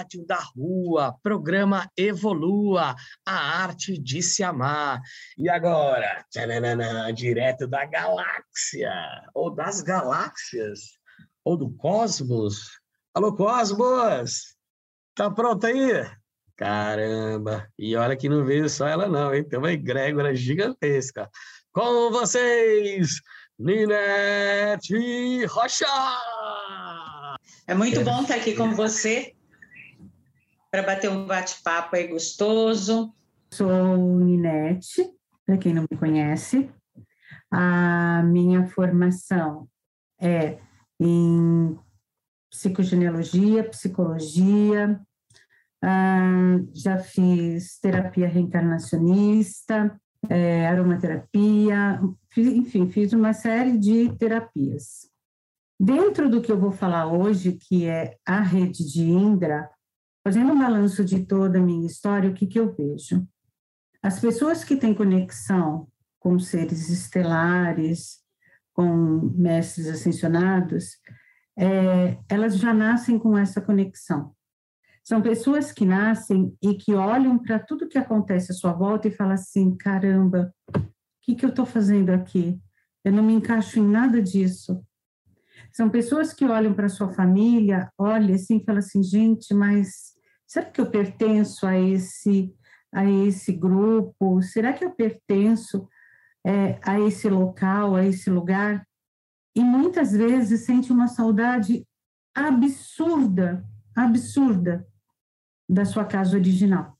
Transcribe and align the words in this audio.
Rádio 0.00 0.24
da 0.24 0.38
Rua, 0.56 1.14
programa 1.22 1.86
Evolua, 1.94 2.96
a 3.26 3.34
arte 3.62 3.98
de 3.98 4.22
se 4.22 4.42
amar. 4.42 4.98
E 5.36 5.46
agora, 5.46 6.24
tchananana, 6.30 7.12
direto 7.12 7.66
da 7.66 7.84
galáxia, 7.84 8.90
ou 9.34 9.54
das 9.54 9.82
galáxias, 9.82 10.80
ou 11.44 11.54
do 11.54 11.70
cosmos. 11.76 12.80
Alô, 13.12 13.36
Cosmos! 13.36 14.56
Tá 15.14 15.30
pronto 15.30 15.66
aí? 15.66 16.10
Caramba! 16.56 17.68
E 17.78 17.94
olha 17.94 18.16
que 18.16 18.30
não 18.30 18.42
veio 18.46 18.70
só 18.70 18.88
ela 18.88 19.06
não, 19.06 19.34
hein? 19.34 19.44
Tem 19.44 19.58
uma 19.58 19.72
egrégora 19.72 20.34
gigantesca. 20.34 21.28
Com 21.72 22.10
vocês, 22.10 23.20
Ninete 23.58 25.44
Rocha! 25.44 25.84
É 27.66 27.74
muito 27.74 28.02
bom 28.02 28.22
estar 28.22 28.36
aqui 28.36 28.56
com 28.56 28.74
você 28.74 29.34
para 30.70 30.82
bater 30.82 31.10
um 31.10 31.26
bate-papo 31.26 31.96
aí 31.96 32.06
gostoso. 32.06 33.12
Sou 33.52 33.96
Ninete, 34.18 35.10
para 35.44 35.58
quem 35.58 35.74
não 35.74 35.84
me 35.90 35.98
conhece. 35.98 36.70
A 37.50 38.22
minha 38.22 38.66
formação 38.68 39.68
é 40.20 40.58
em 41.00 41.76
psicogenealogia, 42.50 43.68
psicologia, 43.68 45.00
já 46.74 46.98
fiz 46.98 47.78
terapia 47.80 48.28
reencarnacionista, 48.28 49.98
é, 50.28 50.66
aromaterapia, 50.68 52.00
enfim, 52.36 52.88
fiz 52.90 53.12
uma 53.12 53.32
série 53.32 53.78
de 53.78 54.14
terapias. 54.16 55.08
Dentro 55.80 56.28
do 56.28 56.42
que 56.42 56.52
eu 56.52 56.60
vou 56.60 56.70
falar 56.70 57.06
hoje, 57.06 57.52
que 57.52 57.86
é 57.86 58.16
a 58.26 58.40
rede 58.40 58.84
de 58.84 59.02
Indra, 59.02 59.70
fazendo 60.22 60.52
um 60.52 60.58
balanço 60.58 61.04
de 61.04 61.24
toda 61.24 61.58
a 61.58 61.62
minha 61.62 61.86
história, 61.86 62.30
o 62.30 62.34
que, 62.34 62.46
que 62.46 62.58
eu 62.58 62.74
vejo? 62.74 63.26
As 64.02 64.18
pessoas 64.18 64.64
que 64.64 64.76
têm 64.76 64.94
conexão 64.94 65.88
com 66.18 66.38
seres 66.38 66.88
estelares, 66.88 68.18
com 68.72 69.32
mestres 69.34 69.88
ascensionados, 69.88 70.96
é, 71.58 72.18
elas 72.28 72.56
já 72.56 72.72
nascem 72.72 73.18
com 73.18 73.36
essa 73.36 73.60
conexão. 73.60 74.34
São 75.02 75.20
pessoas 75.20 75.72
que 75.72 75.84
nascem 75.84 76.56
e 76.62 76.74
que 76.74 76.94
olham 76.94 77.38
para 77.38 77.58
tudo 77.58 77.88
que 77.88 77.98
acontece 77.98 78.52
à 78.52 78.54
sua 78.54 78.72
volta 78.72 79.08
e 79.08 79.10
falam 79.10 79.34
assim: 79.34 79.76
caramba, 79.76 80.54
o 80.74 80.80
que, 81.22 81.34
que 81.34 81.44
eu 81.44 81.50
estou 81.50 81.66
fazendo 81.66 82.10
aqui? 82.10 82.60
Eu 83.04 83.12
não 83.12 83.22
me 83.22 83.32
encaixo 83.32 83.78
em 83.78 83.86
nada 83.86 84.22
disso. 84.22 84.84
São 85.72 85.88
pessoas 85.88 86.32
que 86.32 86.44
olham 86.44 86.74
para 86.74 86.88
sua 86.88 87.12
família, 87.12 87.90
olham 87.96 88.34
assim 88.34 88.56
e 88.56 88.64
falam 88.64 88.80
assim, 88.80 89.02
gente, 89.02 89.54
mas 89.54 90.14
será 90.46 90.66
que 90.66 90.80
eu 90.80 90.90
pertenço 90.90 91.66
a 91.66 91.78
esse 91.78 92.54
a 92.92 93.08
esse 93.08 93.52
grupo? 93.52 94.42
Será 94.42 94.72
que 94.72 94.84
eu 94.84 94.90
pertenço 94.90 95.88
é, 96.44 96.78
a 96.82 96.98
esse 97.00 97.28
local, 97.28 97.94
a 97.94 98.04
esse 98.04 98.28
lugar? 98.28 98.84
E 99.54 99.62
muitas 99.62 100.12
vezes 100.12 100.64
sente 100.64 100.92
uma 100.92 101.06
saudade 101.08 101.86
absurda, 102.34 103.64
absurda 103.94 104.86
da 105.68 105.84
sua 105.84 106.04
casa 106.04 106.36
original. 106.36 106.96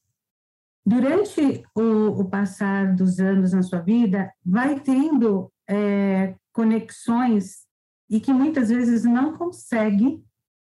Durante 0.86 1.62
o, 1.74 2.20
o 2.20 2.30
passar 2.30 2.94
dos 2.94 3.18
anos 3.18 3.52
na 3.52 3.62
sua 3.62 3.80
vida, 3.80 4.32
vai 4.44 4.78
tendo 4.80 5.52
é, 5.68 6.34
conexões 6.52 7.66
e 8.10 8.20
que 8.20 8.32
muitas 8.32 8.68
vezes 8.68 9.04
não 9.04 9.36
consegue 9.36 10.22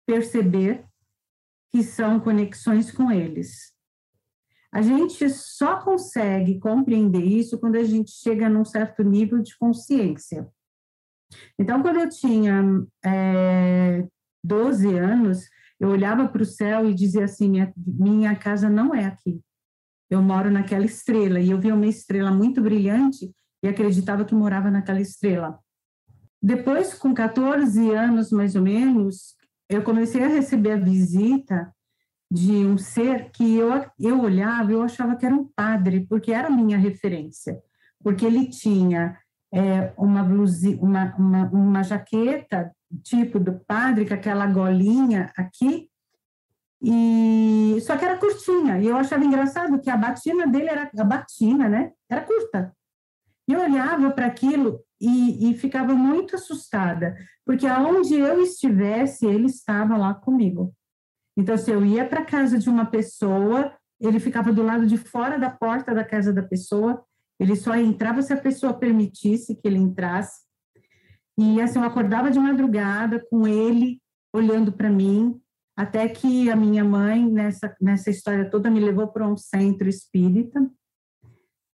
perceber 0.05 0.85
que 1.73 1.85
são 1.85 2.19
conexões 2.19 2.91
com 2.91 3.11
eles. 3.13 3.73
A 4.73 4.83
gente 4.83 5.29
só 5.31 5.81
consegue 5.81 6.59
compreender 6.59 7.25
isso 7.25 7.59
quando 7.59 7.77
a 7.77 7.85
gente 7.85 8.11
chega 8.11 8.49
num 8.49 8.65
certo 8.65 9.03
nível 9.03 9.41
de 9.41 9.57
consciência. 9.57 10.49
Então, 11.59 11.81
quando 11.81 12.01
eu 12.01 12.09
tinha 12.09 12.63
é, 13.05 14.07
12 14.43 14.97
anos, 14.97 15.49
eu 15.79 15.89
olhava 15.89 16.29
para 16.29 16.43
o 16.43 16.47
céu 16.47 16.89
e 16.89 16.95
dizia 16.95 17.25
assim: 17.25 17.49
minha, 17.49 17.73
minha 17.77 18.35
casa 18.37 18.69
não 18.69 18.95
é 18.95 19.05
aqui. 19.05 19.41
Eu 20.09 20.23
moro 20.23 20.51
naquela 20.51 20.85
estrela. 20.85 21.41
E 21.41 21.51
eu 21.51 21.61
via 21.61 21.75
uma 21.75 21.87
estrela 21.87 22.31
muito 22.33 22.61
brilhante 22.61 23.33
e 23.63 23.69
acreditava 23.69 24.25
que 24.25 24.35
morava 24.35 24.71
naquela 24.71 25.01
estrela. 25.01 25.59
Depois, 26.43 26.95
com 26.95 27.13
14 27.13 27.91
anos 27.91 28.31
mais 28.31 28.57
ou 28.57 28.63
menos, 28.63 29.37
eu 29.69 29.83
comecei 29.83 30.25
a 30.25 30.29
receber 30.29 30.73
a 30.73 30.77
visita 30.77 31.73
de 32.31 32.65
um 32.65 32.79
ser 32.79 33.31
que 33.31 33.57
eu, 33.57 33.85
eu 33.99 34.21
olhava, 34.21 34.73
eu 34.73 34.83
achava 34.83 35.17
que 35.17 35.27
era 35.27 35.35
um 35.35 35.45
padre, 35.45 36.07
porque 36.09 36.33
era 36.33 36.49
a 36.49 36.51
minha 36.51 36.79
referência, 36.79 37.61
porque 38.03 38.25
ele 38.25 38.49
tinha 38.49 39.19
é, 39.53 39.93
uma 39.99 40.23
blusa, 40.23 40.71
uma, 40.81 41.15
uma, 41.17 41.45
uma 41.51 41.83
jaqueta 41.83 42.73
tipo 43.03 43.39
do 43.39 43.61
padre, 43.67 44.07
com 44.07 44.15
aquela 44.15 44.47
golinha 44.47 45.33
aqui, 45.37 45.89
E 46.83 47.79
só 47.83 47.97
que 47.97 48.05
era 48.05 48.17
curtinha, 48.17 48.79
e 48.81 48.87
eu 48.87 48.97
achava 48.97 49.25
engraçado 49.25 49.81
que 49.81 49.91
a 49.91 49.97
batina 49.97 50.47
dele 50.47 50.71
era 50.71 50.91
a 50.97 51.05
batina, 51.05 51.69
né? 51.69 51.93
Era 52.09 52.23
curta. 52.23 52.75
E 53.47 53.53
eu 53.53 53.61
olhava 53.61 54.11
para 54.13 54.27
aquilo 54.27 54.81
e, 55.01 55.51
e, 55.51 55.55
ficava 55.57 55.95
muito 55.95 56.37
assustada, 56.37 57.17
porque 57.45 57.67
aonde 57.67 58.15
eu 58.15 58.43
estivesse, 58.43 59.27
ele 59.27 59.47
estava 59.47 59.97
lá 59.97 60.13
comigo. 60.13 60.75
Então, 61.37 61.57
se 61.57 61.71
eu 61.71 61.85
ia 61.85 62.05
para 62.05 62.25
casa 62.25 62.59
de 62.59 62.69
uma 62.69 62.85
pessoa, 62.85 63.73
ele 63.99 64.21
ficava 64.21 64.53
do 64.53 64.63
lado 64.63 64.87
de 64.87 64.99
fora 64.99 65.39
da 65.39 65.49
porta 65.49 65.95
da 65.95 66.05
casa 66.05 66.33
da 66.33 66.43
pessoa, 66.43 67.03
ele 67.39 67.57
só 67.57 67.75
entrava 67.75 68.21
se 68.21 68.33
a 68.33 68.37
pessoa 68.37 68.75
permitisse 68.75 69.55
que 69.55 69.67
ele 69.67 69.79
entrasse. 69.79 70.43
E 71.39 71.61
assim, 71.61 71.79
eu 71.79 71.85
acordava 71.87 72.31
de 72.31 72.39
madrugada 72.39 73.25
com 73.31 73.47
ele 73.47 74.01
olhando 74.33 74.73
para 74.73 74.91
mim, 74.91 75.41
até 75.75 76.07
que 76.09 76.51
a 76.51 76.57
minha 76.57 76.85
mãe, 76.85 77.27
nessa, 77.27 77.75
nessa 77.81 78.11
história 78.11 78.51
toda, 78.51 78.71
me 78.71 78.81
levou 78.81 79.09
para 79.09 79.27
um 79.27 79.37
centro 79.37 79.89
espírita, 79.89 80.71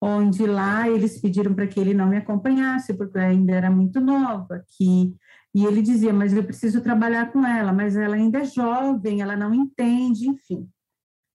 onde 0.00 0.46
lá 0.46 0.88
eles 0.88 1.20
pediram 1.20 1.55
para 1.55 1.67
que 1.67 1.81
ele 1.81 1.94
não 1.94 2.08
me 2.08 2.19
acompanhasse, 2.19 2.94
porque 2.94 3.19
eu 3.19 3.23
ainda 3.23 3.52
era 3.55 3.70
muito 3.70 4.00
nova, 4.00 4.64
que 4.76 5.14
e 5.55 5.64
ele 5.64 5.82
dizia, 5.82 6.12
mas 6.12 6.32
eu 6.32 6.43
preciso 6.43 6.81
trabalhar 6.81 7.31
com 7.31 7.46
ela, 7.46 7.73
mas 7.73 7.96
ela 7.96 8.17
ainda 8.17 8.41
é 8.41 8.44
jovem, 8.44 9.23
ela 9.23 9.37
não 9.37 9.55
entende, 9.55 10.29
enfim. 10.29 10.69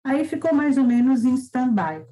Aí 0.05 0.25
ficou 0.25 0.53
mais 0.53 0.77
ou 0.77 0.85
menos 0.85 1.25
em 1.25 1.35
stand-by. 1.35 2.05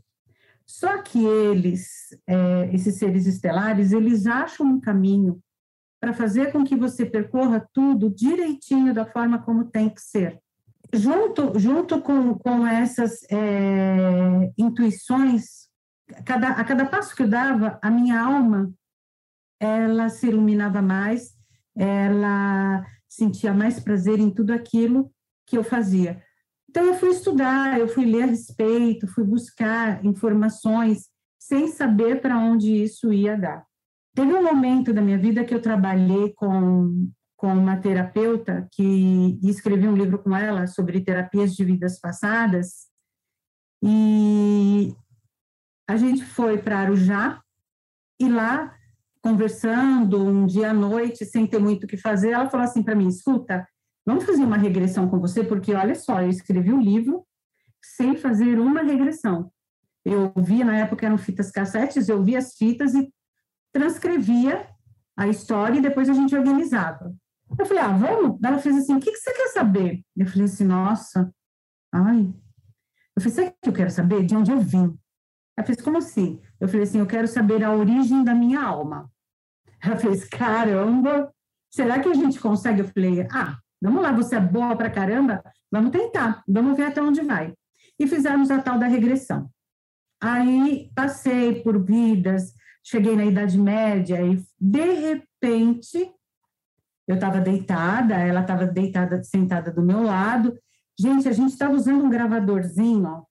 Só 0.65 1.03
que 1.03 1.25
eles, 1.25 2.17
é, 2.27 2.71
esses 2.73 2.97
seres 2.97 3.27
estelares, 3.27 3.93
eles 3.93 4.27
acham 4.27 4.67
um 4.67 4.81
caminho 4.81 5.41
para 6.01 6.13
fazer 6.13 6.53
com 6.53 6.63
que 6.63 6.77
você 6.77 7.05
percorra 7.05 7.69
tudo 7.73 8.11
direitinho 8.11 8.95
da 8.95 9.05
forma 9.05 9.43
como 9.43 9.65
tem 9.65 9.89
que 9.89 10.01
ser. 10.01 10.39
Junto, 10.93 11.59
junto 11.59 12.01
com, 12.01 12.35
com 12.35 12.65
essas 12.65 13.25
é, 13.31 14.53
intuições, 14.57 15.66
cada, 16.25 16.51
a 16.51 16.65
cada 16.65 16.87
passo 16.87 17.15
que 17.15 17.23
eu 17.23 17.29
dava, 17.29 17.79
a 17.83 17.91
minha 17.91 18.21
alma 18.21 18.73
ela 19.61 20.09
se 20.09 20.27
iluminava 20.27 20.83
mais, 20.83 21.35
ela 21.75 22.85
sentia 23.09 23.53
mais 23.53 23.81
prazer 23.81 24.19
em 24.19 24.31
tudo 24.31 24.53
aquilo 24.53 25.11
que 25.47 25.57
eu 25.57 25.65
fazia. 25.65 26.23
Então, 26.69 26.85
eu 26.85 26.95
fui 26.95 27.11
estudar, 27.11 27.79
eu 27.79 27.89
fui 27.89 28.05
ler 28.05 28.25
a 28.25 28.27
respeito, 28.27 29.07
fui 29.09 29.25
buscar 29.25 30.05
informações, 30.05 31.09
sem 31.39 31.69
saber 31.69 32.21
para 32.21 32.39
onde 32.39 32.71
isso 32.83 33.13
ia 33.13 33.37
dar. 33.37 33.65
Teve 34.15 34.35
um 34.35 34.43
momento 34.43 34.93
da 34.93 35.01
minha 35.01 35.19
vida 35.19 35.45
que 35.45 35.55
eu 35.55 35.63
trabalhei 35.63 36.33
com, 36.35 37.09
com 37.37 37.55
uma 37.55 37.77
terapeuta 37.77 38.69
que 38.73 39.39
escrevi 39.43 39.87
um 39.89 39.97
livro 39.97 40.19
com 40.19 40.37
ela 40.37 40.67
sobre 40.67 41.01
terapias 41.01 41.55
de 41.55 41.65
vidas 41.65 41.99
passadas, 41.99 42.87
e 43.83 44.95
a 45.89 45.97
gente 45.97 46.25
foi 46.25 46.59
para 46.59 46.81
Arujá, 46.81 47.41
e 48.19 48.29
lá 48.29 48.75
conversando 49.23 50.23
um 50.23 50.47
dia 50.47 50.71
à 50.71 50.75
noite, 50.75 51.25
sem 51.25 51.47
ter 51.47 51.59
muito 51.59 51.85
o 51.85 51.87
que 51.87 51.97
fazer, 51.97 52.31
ela 52.31 52.49
falou 52.49 52.65
assim 52.65 52.83
para 52.83 52.95
mim: 52.95 53.09
escuta, 53.09 53.67
vamos 54.07 54.25
fazer 54.25 54.45
uma 54.45 54.57
regressão 54.57 55.09
com 55.09 55.19
você, 55.19 55.43
porque 55.43 55.75
olha 55.75 55.95
só, 55.95 56.23
eu 56.23 56.29
escrevi 56.29 56.73
um 56.73 56.81
livro 56.81 57.27
sem 57.83 58.17
fazer 58.17 58.59
uma 58.59 58.83
regressão. 58.83 59.51
Eu 60.05 60.33
via, 60.37 60.65
na 60.65 60.79
época 60.79 61.05
eram 61.05 61.19
fitas 61.19 61.51
cassetes, 61.51 62.09
eu 62.09 62.23
via 62.23 62.39
as 62.39 62.55
fitas 62.55 62.95
e 62.95 63.13
transcrevia 63.73 64.69
a 65.17 65.27
história 65.27 65.79
e 65.79 65.83
depois 65.83 66.09
a 66.09 66.15
gente 66.15 66.37
organizava. 66.37 67.13
Eu 67.59 67.67
falei, 67.67 67.83
ah, 67.83 67.97
vamos? 67.97 68.39
Ela 68.45 68.59
fez 68.59 68.77
assim, 68.77 68.95
o 68.95 69.01
que, 69.01 69.11
que 69.11 69.19
você 69.19 69.33
quer 69.33 69.49
saber? 69.49 70.05
Eu 70.17 70.27
falei 70.27 70.45
assim, 70.45 70.65
nossa, 70.65 71.33
ai. 71.93 72.33
Eu 73.17 73.23
falei, 73.23 73.35
sabe 73.35 73.49
o 73.49 73.55
que 73.63 73.69
eu 73.69 73.73
quero 73.73 73.91
saber? 73.91 74.25
De 74.25 74.37
onde 74.37 74.53
eu 74.53 74.61
vim. 74.61 74.97
Ela 75.57 75.67
fez, 75.67 75.81
como 75.81 75.99
assim? 75.99 76.41
Eu 76.61 76.69
falei 76.69 76.83
assim, 76.83 76.99
eu 76.99 77.07
quero 77.07 77.27
saber 77.27 77.65
a 77.65 77.73
origem 77.73 78.23
da 78.23 78.35
minha 78.35 78.61
alma. 78.61 79.11
Ela 79.83 79.97
fez, 79.97 80.25
caramba, 80.25 81.33
será 81.71 81.99
que 82.01 82.09
a 82.09 82.15
gente 82.15 82.39
consegue? 82.39 82.81
Eu 82.81 82.89
falei, 82.89 83.27
ah, 83.33 83.59
vamos 83.81 84.03
lá, 84.03 84.13
você 84.13 84.37
é 84.37 84.41
boa 84.41 84.77
pra 84.77 84.91
caramba, 84.91 85.43
vamos 85.71 85.91
tentar, 85.91 86.43
vamos 86.47 86.77
ver 86.77 86.85
até 86.85 87.03
onde 87.03 87.23
vai. 87.23 87.55
E 87.99 88.07
fizemos 88.07 88.51
a 88.51 88.61
tal 88.61 88.79
da 88.79 88.87
regressão. 88.87 89.51
Aí 90.21 90.91
passei 90.95 91.63
por 91.63 91.83
vidas, 91.83 92.55
cheguei 92.83 93.17
na 93.17 93.25
Idade 93.25 93.59
Média 93.59 94.21
e, 94.23 94.43
de 94.59 94.93
repente, 94.95 96.11
eu 97.07 97.15
estava 97.15 97.41
deitada, 97.41 98.15
ela 98.15 98.41
estava 98.41 98.67
deitada, 98.67 99.23
sentada 99.23 99.71
do 99.71 99.83
meu 99.83 100.03
lado. 100.03 100.59
Gente, 100.99 101.29
a 101.29 101.33
gente 101.33 101.53
estava 101.53 101.75
usando 101.75 102.05
um 102.05 102.11
gravadorzinho, 102.11 103.07
ó. 103.07 103.26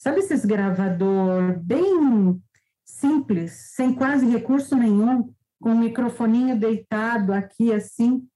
Sabe 0.00 0.20
esses 0.20 0.46
gravador 0.46 1.60
bem 1.60 2.42
simples, 2.84 3.52
sem 3.74 3.94
quase 3.94 4.26
recurso 4.26 4.74
nenhum, 4.74 5.32
com 5.60 5.72
o 5.72 5.78
microfoninho 5.78 6.58
deitado 6.58 7.32
aqui 7.32 7.72
assim. 7.72 8.26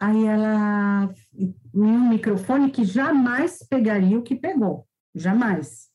Aí 0.00 0.24
ela, 0.24 1.12
um 1.74 2.08
microfone 2.08 2.70
que 2.70 2.84
jamais 2.84 3.58
pegaria 3.68 4.18
o 4.18 4.22
que 4.22 4.36
pegou, 4.36 4.86
jamais. 5.14 5.90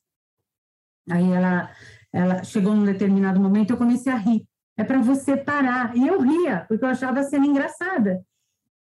Aí 1.10 1.32
ela, 1.32 1.70
ela 2.12 2.44
chegou 2.44 2.74
num 2.74 2.84
determinado 2.84 3.40
momento, 3.40 3.70
eu 3.70 3.78
comecei 3.78 4.12
a 4.12 4.16
rir. 4.16 4.46
É 4.76 4.84
para 4.84 5.00
você 5.00 5.38
parar. 5.38 5.96
E 5.96 6.06
eu 6.06 6.20
ria, 6.20 6.66
porque 6.68 6.84
eu 6.84 6.88
achava 6.90 7.20
a 7.20 7.24
cena 7.24 7.46
engraçada. 7.46 8.22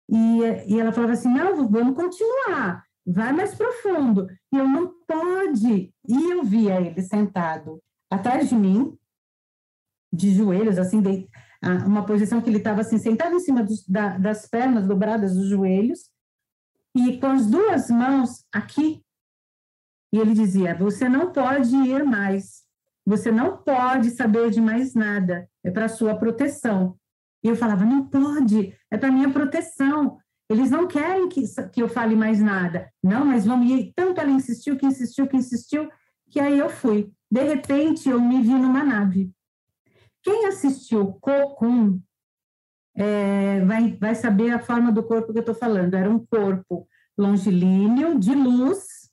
E, 0.08 0.40
e 0.66 0.80
ela 0.80 0.90
falava 0.90 1.12
assim: 1.12 1.28
não, 1.28 1.68
vamos 1.68 1.94
continuar, 1.94 2.82
vai 3.06 3.32
mais 3.32 3.54
profundo. 3.54 4.28
E 4.52 4.56
eu 4.56 4.68
não 4.68 4.92
pode. 5.06 5.92
E 6.08 6.30
eu 6.30 6.42
via 6.42 6.80
ele 6.80 7.02
sentado 7.02 7.82
atrás 8.10 8.48
de 8.48 8.54
mim, 8.54 8.96
de 10.12 10.34
joelhos, 10.34 10.78
assim, 10.78 11.00
de, 11.00 11.28
uma 11.86 12.04
posição 12.04 12.40
que 12.40 12.50
ele 12.50 12.58
estava 12.58 12.80
assim, 12.80 12.98
sentado 12.98 13.34
em 13.34 13.40
cima 13.40 13.62
dos, 13.62 13.86
da, 13.86 14.18
das 14.18 14.46
pernas 14.46 14.86
dobradas 14.86 15.34
dos 15.34 15.48
joelhos, 15.48 16.10
e 16.94 17.18
com 17.18 17.26
as 17.26 17.46
duas 17.46 17.88
mãos 17.88 18.44
aqui, 18.52 19.02
e 20.12 20.18
ele 20.18 20.34
dizia: 20.34 20.74
Você 20.74 21.08
não 21.08 21.32
pode 21.32 21.74
ir 21.74 22.04
mais, 22.04 22.64
você 23.06 23.30
não 23.30 23.56
pode 23.56 24.10
saber 24.10 24.50
de 24.50 24.60
mais 24.60 24.94
nada, 24.94 25.48
é 25.64 25.70
para 25.70 25.88
sua 25.88 26.14
proteção. 26.14 26.98
E 27.42 27.48
eu 27.48 27.56
falava: 27.56 27.84
Não 27.84 28.06
pode, 28.06 28.76
é 28.90 28.98
para 28.98 29.10
minha 29.10 29.32
proteção. 29.32 30.18
Eles 30.52 30.70
não 30.70 30.86
querem 30.86 31.28
que, 31.28 31.42
que 31.72 31.82
eu 31.82 31.88
fale 31.88 32.14
mais 32.14 32.40
nada. 32.40 32.92
Não, 33.02 33.24
mas 33.24 33.46
vamos 33.46 33.70
ir. 33.70 33.92
Tanto 33.96 34.20
ela 34.20 34.30
insistiu, 34.30 34.76
que 34.76 34.84
insistiu, 34.84 35.26
que 35.26 35.36
insistiu, 35.36 35.90
que 36.30 36.38
aí 36.38 36.58
eu 36.58 36.68
fui. 36.68 37.10
De 37.30 37.42
repente, 37.42 38.08
eu 38.08 38.20
me 38.20 38.42
vi 38.42 38.52
numa 38.52 38.84
nave. 38.84 39.30
Quem 40.22 40.46
assistiu 40.46 41.14
Cocum 41.14 42.00
é, 42.94 43.64
vai, 43.64 43.96
vai 43.96 44.14
saber 44.14 44.50
a 44.50 44.58
forma 44.58 44.92
do 44.92 45.02
corpo 45.02 45.32
que 45.32 45.38
eu 45.38 45.42
estou 45.42 45.54
falando. 45.54 45.94
Era 45.94 46.10
um 46.10 46.24
corpo 46.24 46.86
longilíneo, 47.16 48.18
de 48.18 48.34
luz, 48.34 49.10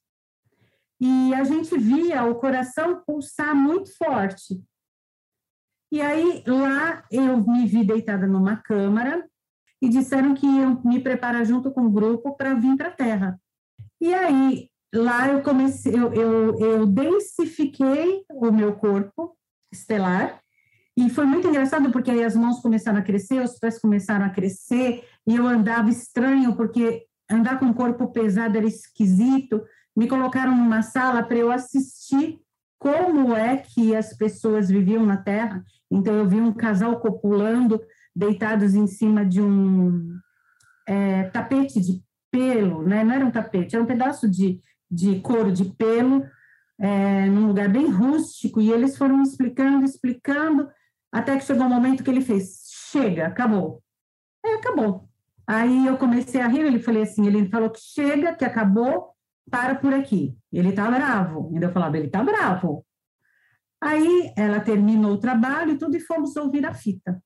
e 0.99 1.33
a 1.33 1.43
gente 1.45 1.77
via 1.77 2.25
o 2.25 2.35
coração 2.35 3.01
pulsar 3.05 3.55
muito 3.55 3.95
forte. 3.97 4.61
E 5.91 6.01
aí, 6.01 6.43
lá, 6.45 7.03
eu 7.09 7.37
me 7.37 7.65
vi 7.65 7.85
deitada 7.85 8.27
numa 8.27 8.57
câmara 8.57 9.25
e 9.81 9.89
disseram 9.89 10.33
que 10.33 10.45
iam 10.45 10.81
me 10.83 10.99
preparar 10.99 11.45
junto 11.45 11.71
com 11.71 11.81
o 11.81 11.91
grupo 11.91 12.35
para 12.35 12.53
vir 12.53 12.75
para 12.75 12.89
a 12.89 12.91
Terra. 12.91 13.39
E 14.01 14.13
aí, 14.13 14.69
lá 14.93 15.27
eu 15.27 15.41
comecei, 15.41 15.93
eu, 15.93 16.13
eu, 16.13 16.59
eu 16.59 16.85
densifiquei 16.85 18.23
o 18.29 18.51
meu 18.51 18.75
corpo 18.75 19.35
estelar 19.71 20.41
e 20.99 21.09
foi 21.09 21.25
muito 21.25 21.47
engraçado 21.47 21.91
porque 21.91 22.11
aí 22.11 22.25
as 22.25 22.35
mãos 22.35 22.59
começaram 22.59 22.99
a 22.99 23.01
crescer, 23.01 23.41
os 23.41 23.57
pés 23.57 23.79
começaram 23.79 24.25
a 24.25 24.29
crescer, 24.29 25.01
e 25.25 25.33
eu 25.33 25.47
andava 25.47 25.89
estranho, 25.89 26.57
porque 26.57 27.05
andar 27.31 27.57
com 27.57 27.67
o 27.67 27.73
corpo 27.73 28.11
pesado 28.11 28.57
era 28.57 28.67
esquisito. 28.67 29.63
Me 29.95 30.09
colocaram 30.09 30.53
numa 30.53 30.81
sala 30.81 31.23
para 31.23 31.37
eu 31.37 31.53
assistir 31.53 32.41
como 32.77 33.33
é 33.33 33.55
que 33.55 33.95
as 33.95 34.13
pessoas 34.13 34.67
viviam 34.67 35.05
na 35.05 35.15
Terra. 35.15 35.63
Então, 35.89 36.13
eu 36.15 36.27
vi 36.27 36.35
um 36.35 36.51
casal 36.51 36.99
copulando, 36.99 37.79
deitados 38.19 38.75
em 38.75 38.85
cima 38.85 39.25
de 39.25 39.41
um 39.41 40.19
é, 40.85 41.23
tapete 41.29 41.79
de 41.79 42.03
pelo, 42.29 42.83
né? 42.83 43.03
não 43.03 43.13
era 43.13 43.25
um 43.25 43.31
tapete, 43.31 43.75
era 43.75 43.83
um 43.83 43.87
pedaço 43.87 44.29
de, 44.29 44.59
de 44.91 45.19
couro 45.21 45.51
de 45.51 45.65
pelo, 45.65 46.25
é, 46.77 47.25
num 47.27 47.47
lugar 47.47 47.69
bem 47.69 47.89
rústico, 47.89 48.59
e 48.59 48.71
eles 48.71 48.97
foram 48.97 49.23
explicando, 49.23 49.85
explicando, 49.85 50.69
até 51.11 51.37
que 51.37 51.45
chegou 51.45 51.65
um 51.65 51.69
momento 51.69 52.03
que 52.03 52.09
ele 52.09 52.21
fez, 52.21 52.67
chega, 52.91 53.27
acabou. 53.27 53.81
É, 54.45 54.55
acabou. 54.55 55.09
Aí 55.47 55.87
eu 55.87 55.97
comecei 55.97 56.41
a 56.41 56.47
rir, 56.47 56.65
ele 56.65 56.79
falei 56.79 57.03
assim, 57.03 57.25
ele 57.25 57.49
falou 57.49 57.69
que 57.69 57.79
chega, 57.79 58.35
que 58.35 58.45
acabou, 58.45 59.13
para 59.49 59.75
por 59.75 59.93
aqui. 59.93 60.37
Ele 60.53 60.71
tá 60.71 60.91
bravo. 60.91 61.49
Ainda 61.51 61.65
eu 61.65 61.71
falava, 61.71 61.97
ele 61.97 62.09
tá 62.09 62.23
bravo. 62.23 62.85
Aí 63.81 64.31
ela 64.37 64.59
terminou 64.59 65.13
o 65.13 65.17
trabalho 65.17 65.71
e 65.71 65.77
tudo 65.77 65.97
e 65.97 66.01
fomos 66.01 66.35
ouvir 66.35 66.65
a 66.65 66.73
fita. 66.73 67.19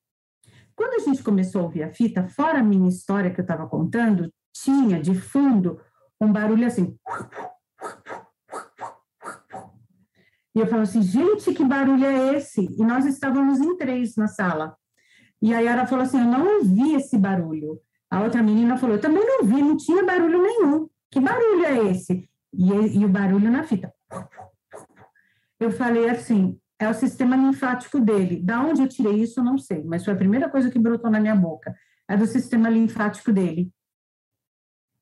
Quando 0.75 0.93
a 0.95 0.99
gente 0.99 1.23
começou 1.23 1.61
a 1.61 1.63
ouvir 1.65 1.83
a 1.83 1.93
fita, 1.93 2.27
fora 2.27 2.59
a 2.59 2.63
minha 2.63 2.89
história 2.89 3.31
que 3.31 3.39
eu 3.39 3.43
estava 3.43 3.67
contando, 3.67 4.31
tinha 4.53 5.01
de 5.01 5.15
fundo 5.15 5.79
um 6.19 6.31
barulho 6.31 6.65
assim. 6.65 6.97
E 10.55 10.59
eu 10.59 10.67
falo 10.67 10.83
assim, 10.83 11.01
gente, 11.01 11.53
que 11.53 11.65
barulho 11.65 12.05
é 12.05 12.35
esse? 12.35 12.65
E 12.77 12.85
nós 12.85 13.05
estávamos 13.05 13.59
em 13.59 13.75
três 13.75 14.15
na 14.15 14.27
sala. 14.27 14.75
E 15.41 15.53
aí 15.53 15.65
ela 15.65 15.87
falou 15.87 16.05
assim, 16.05 16.19
eu 16.19 16.27
não 16.27 16.59
ouvi 16.59 16.93
esse 16.93 17.17
barulho. 17.17 17.79
A 18.09 18.21
outra 18.21 18.43
menina 18.43 18.77
falou, 18.77 18.95
eu 18.95 19.01
também 19.01 19.25
não 19.25 19.43
vi, 19.43 19.61
não 19.61 19.75
tinha 19.75 20.05
barulho 20.05 20.41
nenhum. 20.41 20.87
Que 21.09 21.19
barulho 21.19 21.65
é 21.65 21.91
esse? 21.91 22.29
E, 22.53 22.71
e 22.99 23.03
o 23.03 23.09
barulho 23.09 23.51
na 23.51 23.63
fita. 23.63 23.91
Eu 25.59 25.71
falei 25.71 26.09
assim, 26.09 26.59
é 26.83 26.89
o 26.89 26.93
sistema 26.93 27.35
linfático 27.35 27.99
dele. 27.99 28.41
Da 28.41 28.61
onde 28.61 28.81
eu 28.81 28.87
tirei 28.87 29.15
isso, 29.21 29.39
eu 29.39 29.43
não 29.43 29.57
sei, 29.57 29.83
mas 29.83 30.03
foi 30.03 30.13
a 30.13 30.17
primeira 30.17 30.49
coisa 30.49 30.69
que 30.69 30.79
brotou 30.79 31.09
na 31.09 31.19
minha 31.19 31.35
boca. 31.35 31.75
É 32.07 32.17
do 32.17 32.25
sistema 32.25 32.69
linfático 32.69 33.31
dele. 33.31 33.71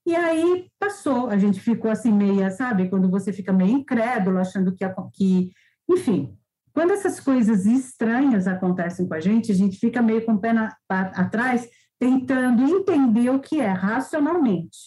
E 0.05 0.15
aí 0.15 0.67
passou, 0.79 1.29
a 1.29 1.37
gente 1.37 1.59
ficou 1.59 1.91
assim 1.91 2.11
meia, 2.11 2.49
sabe? 2.49 2.89
Quando 2.89 3.09
você 3.09 3.31
fica 3.31 3.53
meio 3.53 3.77
incrédulo, 3.77 4.39
achando 4.39 4.73
que, 4.73 4.85
que 5.13 5.51
enfim, 5.89 6.35
quando 6.73 6.91
essas 6.91 7.19
coisas 7.19 7.65
estranhas 7.65 8.47
acontecem 8.47 9.07
com 9.07 9.13
a 9.13 9.19
gente, 9.19 9.51
a 9.51 9.55
gente 9.55 9.77
fica 9.77 10.01
meio 10.01 10.25
com 10.25 10.33
o 10.33 10.39
pé 10.39 10.53
na, 10.53 10.75
atrás, 10.89 11.67
tentando 11.99 12.63
entender 12.63 13.29
o 13.29 13.39
que 13.39 13.59
é 13.59 13.67
racionalmente. 13.67 14.77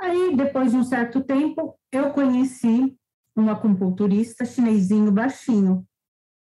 Aí, 0.00 0.36
depois 0.36 0.72
de 0.72 0.76
um 0.76 0.84
certo 0.84 1.22
tempo, 1.24 1.76
eu 1.90 2.10
conheci 2.10 2.96
um 3.36 3.50
acupunturista 3.50 4.44
chinesinho 4.44 5.10
baixinho, 5.10 5.86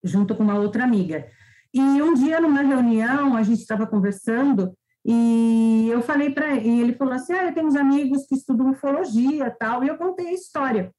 junto 0.08 0.36
com 0.36 0.44
uma 0.44 0.56
outra 0.56 0.84
amiga. 0.84 1.28
E 1.74 1.80
um 1.80 2.14
dia, 2.14 2.42
numa 2.42 2.62
reunião, 2.62 3.36
a 3.36 3.44
gente 3.44 3.60
estava 3.60 3.86
conversando 3.86 4.74
e 5.06 5.88
eu 5.90 6.02
falei 6.02 6.32
para 6.32 6.54
ele, 6.56 6.82
ele 6.82 6.94
falou 6.94 7.14
assim: 7.14 7.32
Ah, 7.32 7.46
eu 7.46 7.54
tenho 7.54 7.68
uns 7.68 7.78
amigos 7.78 8.26
que 8.28 8.36
estudam 8.36 8.72
ufologia 8.72 9.50
tal, 9.58 9.82
e 9.82 9.88
eu 9.88 9.98
contei 9.98 10.28
a 10.28 10.34
história. 10.34 10.92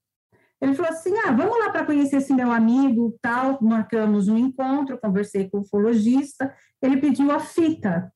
Ele 0.62 0.75
falou 0.75 0.91
assim: 0.91 1.12
Ah, 1.19 1.31
vamos 1.31 1.59
lá 1.59 1.71
para 1.71 1.85
conhecer 1.85 2.17
esse 2.17 2.33
meu 2.33 2.50
amigo, 2.50 3.19
tal. 3.21 3.59
Marcamos 3.61 4.29
um 4.29 4.38
encontro, 4.38 4.99
conversei 4.99 5.50
com 5.50 5.59
o 5.59 5.61
ufologista, 5.61 6.55
ele 6.81 6.97
pediu 6.97 7.31
a 7.31 7.38
fita, 7.38 8.11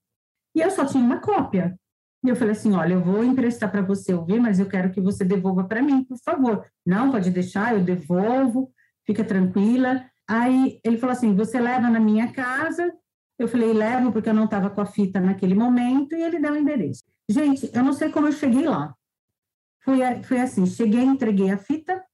e 0.55 0.63
eu 0.63 0.71
só 0.71 0.87
tinha 0.87 1.05
uma 1.05 1.21
cópia. 1.21 1.79
E 2.25 2.29
eu 2.31 2.37
falei 2.37 2.53
assim: 2.53 2.73
Olha, 2.75 2.95
eu 2.95 3.05
vou 3.05 3.23
emprestar 3.23 3.71
para 3.71 3.83
você 3.83 4.15
ouvir, 4.15 4.41
mas 4.41 4.59
eu 4.59 4.67
quero 4.67 4.91
que 4.91 5.01
você 5.01 5.27
devolva 5.27 5.65
para 5.65 5.83
mim, 5.83 6.05
por 6.05 6.17
favor. 6.25 6.65
Não, 6.87 7.11
pode 7.11 7.31
deixar, 7.31 7.75
eu 7.75 7.85
devolvo, 7.85 8.73
fica 9.05 9.23
tranquila. 9.23 10.03
Aí 10.29 10.81
ele 10.85 10.99
falou 10.99 11.13
assim: 11.13 11.35
Você 11.35 11.61
leva 11.61 11.91
na 11.91 12.01
minha 12.01 12.33
casa 12.33 12.93
eu 13.43 13.49
falei, 13.49 13.73
levo, 13.73 14.13
porque 14.13 14.29
eu 14.29 14.35
não 14.35 14.45
estava 14.45 14.71
com 14.71 14.81
a 14.81 14.87
fita 14.87 15.21
naquele 15.21 15.55
momento, 15.55 16.15
e 16.15 16.23
ele 16.23 16.39
deu 16.39 16.53
o 16.53 16.57
endereço. 16.57 17.05
Gente, 17.29 17.71
eu 17.75 17.83
não 17.83 17.93
sei 17.93 18.11
como 18.11 18.29
eu 18.29 18.33
cheguei 18.33 18.67
lá. 18.67 18.95
Foi, 19.81 19.99
foi 20.23 20.41
assim, 20.41 20.65
cheguei, 20.65 21.03
entreguei 21.03 21.51
a 21.51 21.59
fita, 21.59 22.05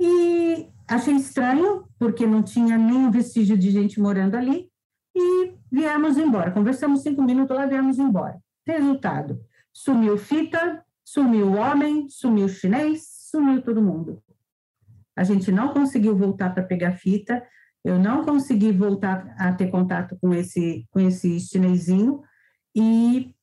e 0.00 0.68
achei 0.86 1.14
estranho, 1.14 1.88
porque 1.98 2.26
não 2.26 2.42
tinha 2.42 2.78
nenhum 2.78 3.10
vestígio 3.10 3.56
de 3.58 3.70
gente 3.70 4.00
morando 4.00 4.36
ali, 4.36 4.70
e 5.14 5.54
viemos 5.72 6.16
embora. 6.18 6.52
Conversamos 6.52 7.02
cinco 7.02 7.22
minutos 7.22 7.56
lá, 7.56 7.66
viemos 7.66 7.98
embora. 7.98 8.38
Resultado, 8.66 9.40
sumiu 9.72 10.16
fita, 10.18 10.84
sumiu 11.04 11.48
o 11.48 11.56
homem, 11.56 12.08
sumiu 12.08 12.46
o 12.46 12.48
chinês, 12.48 13.08
sumiu 13.30 13.62
todo 13.62 13.82
mundo. 13.82 14.22
A 15.16 15.24
gente 15.24 15.50
não 15.50 15.72
conseguiu 15.72 16.16
voltar 16.16 16.50
para 16.52 16.62
pegar 16.62 16.92
fita, 16.92 17.42
eu 17.84 17.98
não 17.98 18.24
consegui 18.24 18.72
voltar 18.72 19.34
a 19.38 19.52
ter 19.52 19.70
contato 19.70 20.16
com 20.20 20.34
esse, 20.34 20.86
com 20.90 21.00
esse 21.00 21.40
chinesinho 21.40 22.20
e 22.74 23.34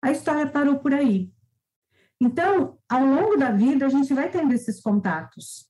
a 0.00 0.10
história 0.10 0.46
parou 0.46 0.78
por 0.78 0.94
aí. 0.94 1.30
Então, 2.20 2.78
ao 2.88 3.04
longo 3.04 3.36
da 3.36 3.50
vida, 3.50 3.84
a 3.84 3.88
gente 3.88 4.14
vai 4.14 4.30
tendo 4.30 4.52
esses 4.52 4.80
contatos. 4.80 5.68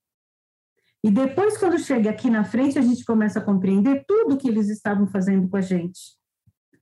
E 1.02 1.10
depois, 1.10 1.58
quando 1.58 1.78
chega 1.78 2.10
aqui 2.10 2.30
na 2.30 2.44
frente, 2.44 2.78
a 2.78 2.82
gente 2.82 3.04
começa 3.04 3.38
a 3.38 3.44
compreender 3.44 4.04
tudo 4.06 4.36
que 4.36 4.48
eles 4.48 4.68
estavam 4.68 5.06
fazendo 5.06 5.48
com 5.48 5.56
a 5.56 5.60
gente. 5.60 6.16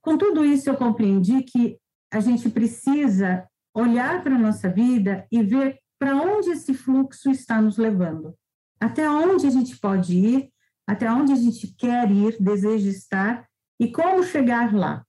Com 0.03 0.19
tudo 0.19 0.45
isso, 0.45 0.69
eu 0.69 0.77
compreendi 0.77 1.43
que 1.43 1.79
a 2.13 2.21
gente 2.21 2.51
precisa 2.51 3.47
olhar 3.73 4.23
para 4.23 4.35
a 4.35 4.39
nossa 4.39 4.69
vida 4.69 5.27
e 5.31 5.43
ver 5.43 5.79
para 5.99 6.17
onde 6.17 6.51
esse 6.51 6.75
fluxo 6.75 7.31
está 7.31 7.63
nos 7.63 7.79
levando. 7.79 8.35
Até 8.81 9.09
onde 9.09 9.47
a 9.47 9.51
gente 9.51 9.79
pode 9.79 10.17
ir 10.17 10.51
até 10.91 11.09
onde 11.09 11.33
a 11.33 11.37
gente 11.37 11.69
quer 11.77 12.11
ir, 12.11 12.37
deseja 12.41 12.91
estar 12.91 13.47
e 13.79 13.93
como 13.93 14.25
chegar 14.25 14.75
lá. 14.75 15.05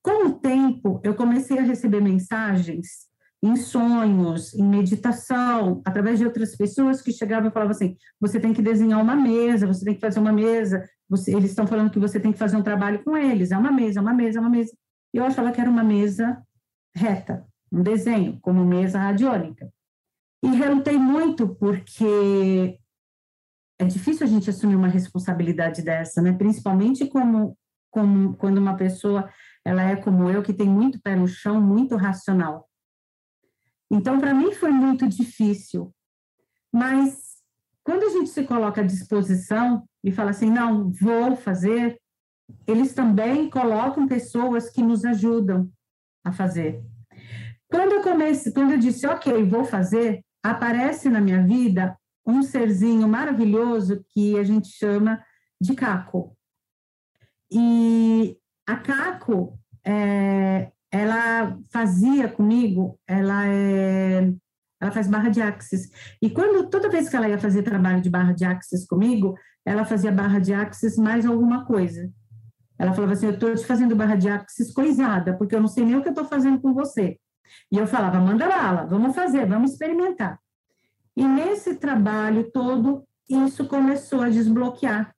Com 0.00 0.28
o 0.28 0.34
tempo, 0.34 1.00
eu 1.02 1.12
comecei 1.16 1.58
a 1.58 1.62
receber 1.62 2.00
mensagens 2.00 3.08
em 3.42 3.56
sonhos, 3.56 4.54
em 4.54 4.62
meditação, 4.62 5.82
através 5.84 6.20
de 6.20 6.24
outras 6.24 6.54
pessoas 6.56 7.02
que 7.02 7.12
chegavam 7.12 7.48
e 7.48 7.52
falavam 7.52 7.72
assim: 7.72 7.96
você 8.20 8.38
tem 8.38 8.52
que 8.52 8.62
desenhar 8.62 9.02
uma 9.02 9.16
mesa, 9.16 9.66
você 9.66 9.84
tem 9.84 9.94
que 9.94 10.00
fazer 10.00 10.20
uma 10.20 10.32
mesa, 10.32 10.88
você, 11.08 11.34
eles 11.34 11.50
estão 11.50 11.66
falando 11.66 11.90
que 11.90 11.98
você 11.98 12.20
tem 12.20 12.32
que 12.32 12.38
fazer 12.38 12.56
um 12.56 12.62
trabalho 12.62 13.02
com 13.02 13.16
eles, 13.16 13.50
é 13.50 13.58
uma 13.58 13.72
mesa, 13.72 13.98
é 13.98 14.02
uma 14.02 14.14
mesa, 14.14 14.38
é 14.38 14.40
uma 14.40 14.50
mesa. 14.50 14.72
Eu 15.12 15.24
achava 15.24 15.50
que 15.50 15.60
era 15.60 15.68
uma 15.68 15.82
mesa 15.82 16.40
reta, 16.94 17.44
um 17.72 17.82
desenho, 17.82 18.38
como 18.40 18.64
mesa 18.64 19.00
radiônica. 19.00 19.68
E 20.44 20.48
relutei 20.48 20.96
muito, 20.96 21.48
porque 21.56 22.78
é 23.78 23.84
difícil 23.84 24.26
a 24.26 24.28
gente 24.28 24.50
assumir 24.50 24.76
uma 24.76 24.88
responsabilidade 24.88 25.82
dessa, 25.82 26.22
né? 26.22 26.32
Principalmente 26.32 27.06
como, 27.06 27.56
como 27.90 28.36
quando 28.36 28.58
uma 28.58 28.76
pessoa 28.76 29.28
ela 29.64 29.82
é 29.82 29.96
como 29.96 30.30
eu, 30.30 30.42
que 30.42 30.52
tem 30.52 30.68
muito 30.68 31.00
pé 31.00 31.16
no 31.16 31.26
chão, 31.26 31.60
muito 31.60 31.96
racional. 31.96 32.68
Então, 33.90 34.20
para 34.20 34.34
mim 34.34 34.52
foi 34.52 34.70
muito 34.70 35.08
difícil. 35.08 35.94
Mas 36.72 37.34
quando 37.82 38.04
a 38.04 38.10
gente 38.10 38.30
se 38.30 38.44
coloca 38.44 38.80
à 38.80 38.84
disposição 38.84 39.86
e 40.02 40.12
fala 40.12 40.30
assim, 40.30 40.50
não, 40.50 40.90
vou 40.90 41.36
fazer, 41.36 41.98
eles 42.66 42.94
também 42.94 43.48
colocam 43.48 44.06
pessoas 44.06 44.70
que 44.70 44.82
nos 44.82 45.04
ajudam 45.04 45.70
a 46.24 46.32
fazer. 46.32 46.82
Quando 47.70 47.92
eu 47.92 48.02
comecei, 48.02 48.52
quando 48.52 48.72
eu 48.72 48.78
disse, 48.78 49.06
ok, 49.06 49.44
vou 49.44 49.64
fazer, 49.64 50.22
aparece 50.42 51.08
na 51.08 51.20
minha 51.20 51.44
vida 51.44 51.96
um 52.26 52.42
serzinho 52.42 53.08
maravilhoso 53.08 54.04
que 54.10 54.38
a 54.38 54.44
gente 54.44 54.68
chama 54.68 55.22
de 55.60 55.74
caco. 55.74 56.36
E 57.50 58.36
a 58.66 58.76
caco, 58.76 59.58
é, 59.84 60.72
ela 60.90 61.58
fazia 61.72 62.28
comigo, 62.28 62.98
ela 63.06 63.46
é, 63.46 64.32
ela 64.80 64.90
faz 64.90 65.08
barra 65.08 65.28
de 65.28 65.42
axis. 65.42 65.90
E 66.20 66.30
quando 66.30 66.68
toda 66.68 66.90
vez 66.90 67.08
que 67.08 67.16
ela 67.16 67.28
ia 67.28 67.38
fazer 67.38 67.62
trabalho 67.62 68.00
de 68.00 68.10
barra 68.10 68.32
de 68.32 68.44
axis 68.44 68.86
comigo, 68.86 69.34
ela 69.64 69.84
fazia 69.84 70.12
barra 70.12 70.38
de 70.38 70.52
axis 70.52 70.96
mais 70.96 71.26
alguma 71.26 71.64
coisa. 71.64 72.10
Ela 72.78 72.92
falava 72.92 73.12
assim: 73.12 73.26
Eu 73.26 73.34
estou 73.34 73.54
te 73.54 73.64
fazendo 73.64 73.96
barra 73.96 74.16
de 74.16 74.28
axis 74.28 74.72
coisada, 74.72 75.36
porque 75.36 75.54
eu 75.54 75.60
não 75.60 75.68
sei 75.68 75.84
nem 75.84 75.96
o 75.96 76.02
que 76.02 76.08
eu 76.08 76.12
estou 76.12 76.26
fazendo 76.26 76.60
com 76.60 76.74
você. 76.74 77.18
E 77.70 77.78
eu 77.78 77.86
falava: 77.86 78.20
Manda 78.20 78.48
bala, 78.48 78.86
vamos 78.86 79.14
fazer, 79.14 79.46
vamos 79.46 79.72
experimentar. 79.72 80.38
E 81.16 81.24
nesse 81.24 81.76
trabalho 81.76 82.50
todo, 82.50 83.04
isso 83.28 83.66
começou 83.66 84.20
a 84.20 84.28
desbloquear. 84.28 85.14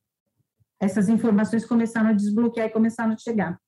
Essas 0.81 1.09
informações 1.09 1.65
começaram 1.65 2.11
a 2.11 2.12
desbloquear 2.12 2.67
e 2.67 2.73
começaram 2.73 3.12
a 3.12 3.17
chegar. 3.17 3.59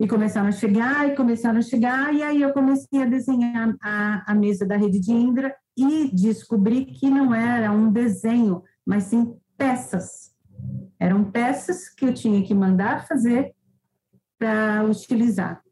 E 0.00 0.06
começaram 0.06 0.48
a 0.48 0.52
chegar, 0.52 1.08
e 1.08 1.16
começaram 1.16 1.58
a 1.58 1.62
chegar, 1.62 2.14
e 2.14 2.22
aí 2.22 2.40
eu 2.40 2.52
comecei 2.52 3.02
a 3.02 3.06
desenhar 3.06 3.74
a, 3.82 4.30
a 4.30 4.34
mesa 4.34 4.64
da 4.64 4.76
rede 4.76 5.00
de 5.00 5.10
Indra 5.10 5.56
e 5.76 6.08
descobri 6.14 6.84
que 6.84 7.10
não 7.10 7.34
era 7.34 7.72
um 7.72 7.90
desenho, 7.90 8.62
mas 8.86 9.04
sim 9.04 9.36
peças. 9.56 10.32
Eram 11.00 11.30
peças 11.30 11.88
que 11.88 12.04
eu 12.04 12.14
tinha 12.14 12.44
que 12.44 12.54
mandar 12.54 13.08
fazer 13.08 13.54
para 14.38 14.84
utilizar. 14.84 15.62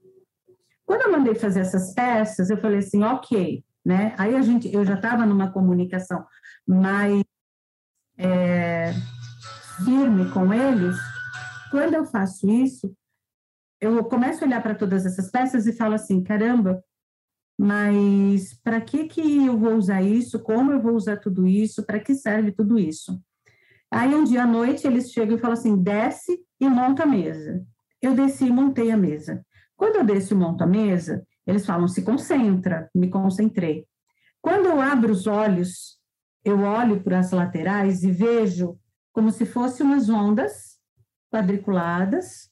Quando 0.85 1.03
eu 1.03 1.13
mandei 1.13 1.35
fazer 1.35 1.61
essas 1.61 1.95
peças, 1.95 2.51
eu 2.51 2.59
falei 2.59 2.79
assim, 2.79 3.03
ok, 3.03 3.65
né? 3.87 4.17
Aí 4.19 4.35
a 4.35 4.43
gente, 4.43 4.69
eu 4.75 4.85
já 4.85 4.95
estava 4.95 5.25
numa 5.25 5.53
comunicação 5.53 6.27
mais 6.67 7.23
é, 8.19 8.93
firme 9.85 10.29
com 10.33 10.53
eles. 10.53 10.97
Quando 11.71 11.95
eu 11.95 12.05
faço 12.05 12.51
isso, 12.51 12.93
eu 13.81 14.03
começo 14.07 14.43
a 14.43 14.47
olhar 14.49 14.61
para 14.61 14.75
todas 14.75 15.07
essas 15.07 15.31
peças 15.31 15.69
e 15.69 15.73
falo 15.73 15.95
assim, 15.95 16.21
caramba, 16.21 16.83
mas 17.57 18.55
para 18.61 18.81
que 18.81 19.07
que 19.07 19.47
eu 19.47 19.57
vou 19.57 19.77
usar 19.77 20.03
isso? 20.03 20.41
Como 20.41 20.73
eu 20.73 20.83
vou 20.83 20.97
usar 20.97 21.19
tudo 21.19 21.47
isso? 21.47 21.87
Para 21.87 22.01
que 22.01 22.13
serve 22.13 22.51
tudo 22.51 22.81
isso? 22.81 23.23
Aí 23.89 24.13
um 24.13 24.25
dia 24.25 24.43
à 24.43 24.47
noite 24.49 24.85
eles 24.85 25.13
chegam 25.13 25.37
e 25.37 25.41
falam 25.41 25.57
assim, 25.57 25.81
desce 25.81 26.37
e 26.61 26.69
monta 26.69 27.05
a 27.05 27.07
mesa. 27.07 27.65
Eu 28.03 28.17
desci 28.17 28.47
e 28.47 28.51
montei 28.51 28.91
a 28.91 28.97
mesa. 28.97 29.47
Quando 29.77 29.95
eu 29.95 30.05
desço 30.05 30.35
e 30.35 30.37
monto 30.37 30.65
a 30.65 30.67
mesa, 30.67 31.25
eles 31.47 31.65
falam, 31.65 31.87
se 31.87 32.03
concentra, 32.03 32.91
me 32.95 33.09
concentrei. 33.09 33.87
Quando 34.43 34.67
eu 34.67 34.81
abro 34.81 35.13
os 35.13 35.27
olhos, 35.27 35.99
eu 36.45 36.61
olho 36.61 37.03
para 37.03 37.19
as 37.19 37.31
laterais 37.31 38.03
e 38.03 38.11
vejo 38.11 38.79
como 39.13 39.31
se 39.31 39.47
fossem 39.47 39.87
umas 39.87 40.09
ondas 40.09 40.77
quadriculadas, 41.33 42.51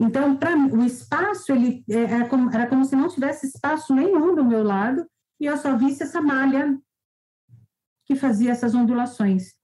Então, 0.00 0.36
para 0.36 0.56
o 0.56 0.84
espaço, 0.84 1.52
ele 1.52 1.84
é, 1.90 2.02
era 2.02 2.28
como, 2.28 2.50
era 2.50 2.68
como 2.68 2.84
se 2.84 2.94
não 2.94 3.08
tivesse 3.08 3.46
espaço 3.46 3.92
nenhum 3.94 4.34
do 4.34 4.44
meu 4.44 4.62
lado, 4.62 5.04
e 5.40 5.46
eu 5.46 5.56
só 5.56 5.76
visse 5.76 6.04
essa 6.04 6.20
malha 6.20 6.78
que 8.06 8.14
fazia 8.14 8.52
essas 8.52 8.74
ondulações. 8.74 9.54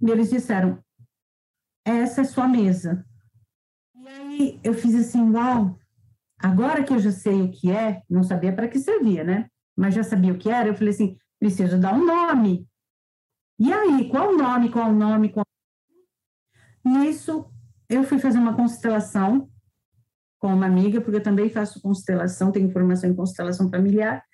E 0.00 0.10
eles 0.10 0.30
disseram: 0.30 0.82
essa 1.84 2.20
é 2.20 2.24
sua 2.24 2.46
mesa. 2.46 3.04
E 3.94 4.08
aí 4.08 4.60
eu 4.62 4.74
fiz 4.74 4.94
assim, 4.94 5.28
uau, 5.32 5.76
agora 6.42 6.82
que 6.82 6.92
eu 6.92 6.98
já 6.98 7.12
sei 7.12 7.42
o 7.42 7.50
que 7.50 7.70
é, 7.70 8.02
não 8.08 8.22
sabia 8.22 8.52
para 8.52 8.68
que 8.68 8.78
servia, 8.78 9.24
né? 9.24 9.48
Mas 9.76 9.94
já 9.94 10.02
sabia 10.02 10.32
o 10.32 10.38
que 10.38 10.50
era, 10.50 10.68
eu 10.68 10.74
falei 10.74 10.92
assim, 10.92 11.16
preciso 11.38 11.78
dar 11.78 11.94
um 11.94 12.04
nome. 12.04 12.66
E 13.58 13.72
aí, 13.72 14.08
qual 14.08 14.30
o 14.30 14.36
nome, 14.36 14.70
qual 14.70 14.90
o 14.90 14.94
nome, 14.94 15.30
qual... 15.30 15.44
Nisso, 16.84 17.50
eu 17.88 18.04
fui 18.04 18.18
fazer 18.18 18.38
uma 18.38 18.56
constelação 18.56 19.50
com 20.40 20.54
uma 20.54 20.66
amiga, 20.66 21.00
porque 21.00 21.18
eu 21.18 21.22
também 21.22 21.50
faço 21.50 21.80
constelação, 21.82 22.50
tenho 22.50 22.70
formação 22.70 23.10
em 23.10 23.14
constelação 23.14 23.68
familiar. 23.68 24.24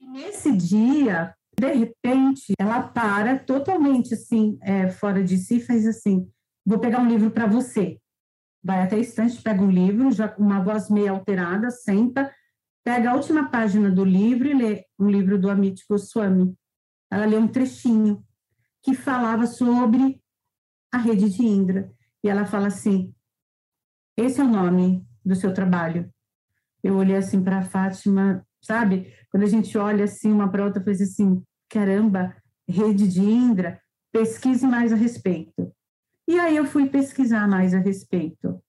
E 0.00 0.06
nesse 0.06 0.56
dia, 0.56 1.34
de 1.58 1.72
repente, 1.72 2.52
ela 2.58 2.82
para 2.82 3.38
totalmente 3.38 4.14
assim, 4.14 4.58
é, 4.62 4.88
fora 4.88 5.22
de 5.22 5.36
si, 5.36 5.60
faz 5.60 5.86
assim: 5.86 6.30
vou 6.64 6.78
pegar 6.78 7.00
um 7.00 7.08
livro 7.08 7.30
para 7.30 7.46
você. 7.46 7.98
Vai 8.64 8.82
até 8.82 8.96
a 8.96 9.00
estante, 9.00 9.42
pega 9.42 9.62
um 9.62 9.70
livro, 9.70 10.10
já 10.10 10.26
com 10.26 10.42
uma 10.42 10.62
voz 10.62 10.88
meio 10.88 11.12
alterada, 11.12 11.70
senta, 11.70 12.32
pega 12.82 13.10
a 13.10 13.14
última 13.14 13.50
página 13.50 13.90
do 13.90 14.04
livro 14.04 14.48
e 14.48 14.54
lê 14.54 14.84
um 14.98 15.08
livro 15.08 15.38
do 15.38 15.50
Amit 15.50 15.84
Goswami. 15.88 16.56
Ela 17.10 17.26
lê 17.26 17.36
um 17.36 17.46
trechinho 17.46 18.24
que 18.82 18.94
falava 18.94 19.46
sobre 19.46 20.20
a 20.92 20.98
rede 20.98 21.28
de 21.28 21.44
Indra. 21.44 21.92
E 22.22 22.28
ela 22.28 22.46
fala 22.46 22.68
assim: 22.68 23.14
esse 24.16 24.40
é 24.40 24.44
o 24.44 24.48
nome 24.48 25.04
do 25.24 25.34
seu 25.34 25.52
trabalho. 25.52 26.10
Eu 26.82 26.96
olhei 26.96 27.16
assim 27.16 27.42
para 27.42 27.58
a 27.58 27.64
Fátima, 27.64 28.46
sabe? 28.62 29.12
Quando 29.30 29.42
a 29.42 29.48
gente 29.48 29.76
olha 29.76 30.04
assim 30.04 30.30
uma 30.30 30.50
para 30.50 30.64
outra, 30.64 30.82
fez 30.82 31.00
assim: 31.00 31.42
caramba, 31.68 32.34
rede 32.68 33.08
de 33.08 33.20
Indra, 33.20 33.80
pesquise 34.12 34.66
mais 34.66 34.92
a 34.92 34.96
respeito. 34.96 35.74
E 36.26 36.38
aí 36.38 36.56
eu 36.56 36.64
fui 36.64 36.88
pesquisar 36.88 37.46
mais 37.46 37.74
a 37.74 37.78
respeito. 37.78 38.60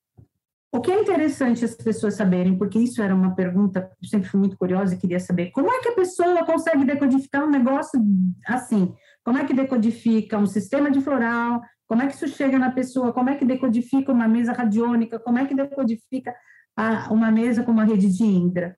O 0.75 0.81
que 0.81 0.91
é 0.91 0.99
interessante 0.99 1.63
as 1.63 1.73
pessoas 1.73 2.15
saberem, 2.15 2.57
porque 2.57 2.77
isso 2.77 3.01
era 3.01 3.15
uma 3.15 3.33
pergunta, 3.33 3.89
eu 4.01 4.09
sempre 4.09 4.27
fui 4.27 4.41
muito 4.41 4.57
curiosa 4.57 4.93
e 4.93 4.97
queria 4.97 5.21
saber, 5.21 5.51
como 5.51 5.71
é 5.71 5.79
que 5.79 5.87
a 5.87 5.95
pessoa 5.95 6.45
consegue 6.45 6.83
decodificar 6.83 7.45
um 7.45 7.49
negócio 7.49 7.97
assim? 8.45 8.93
Como 9.23 9.37
é 9.37 9.45
que 9.45 9.53
decodifica 9.53 10.37
um 10.37 10.45
sistema 10.45 10.91
de 10.91 10.99
floral? 10.99 11.61
Como 11.87 12.01
é 12.01 12.07
que 12.07 12.15
isso 12.15 12.27
chega 12.27 12.59
na 12.59 12.71
pessoa? 12.71 13.13
Como 13.13 13.29
é 13.29 13.35
que 13.35 13.45
decodifica 13.45 14.11
uma 14.11 14.27
mesa 14.27 14.51
radiônica? 14.51 15.17
Como 15.17 15.37
é 15.37 15.45
que 15.45 15.55
decodifica 15.55 16.35
a, 16.75 17.11
uma 17.13 17.31
mesa 17.31 17.63
com 17.63 17.71
uma 17.71 17.85
rede 17.85 18.11
de 18.11 18.25
Indra? 18.25 18.77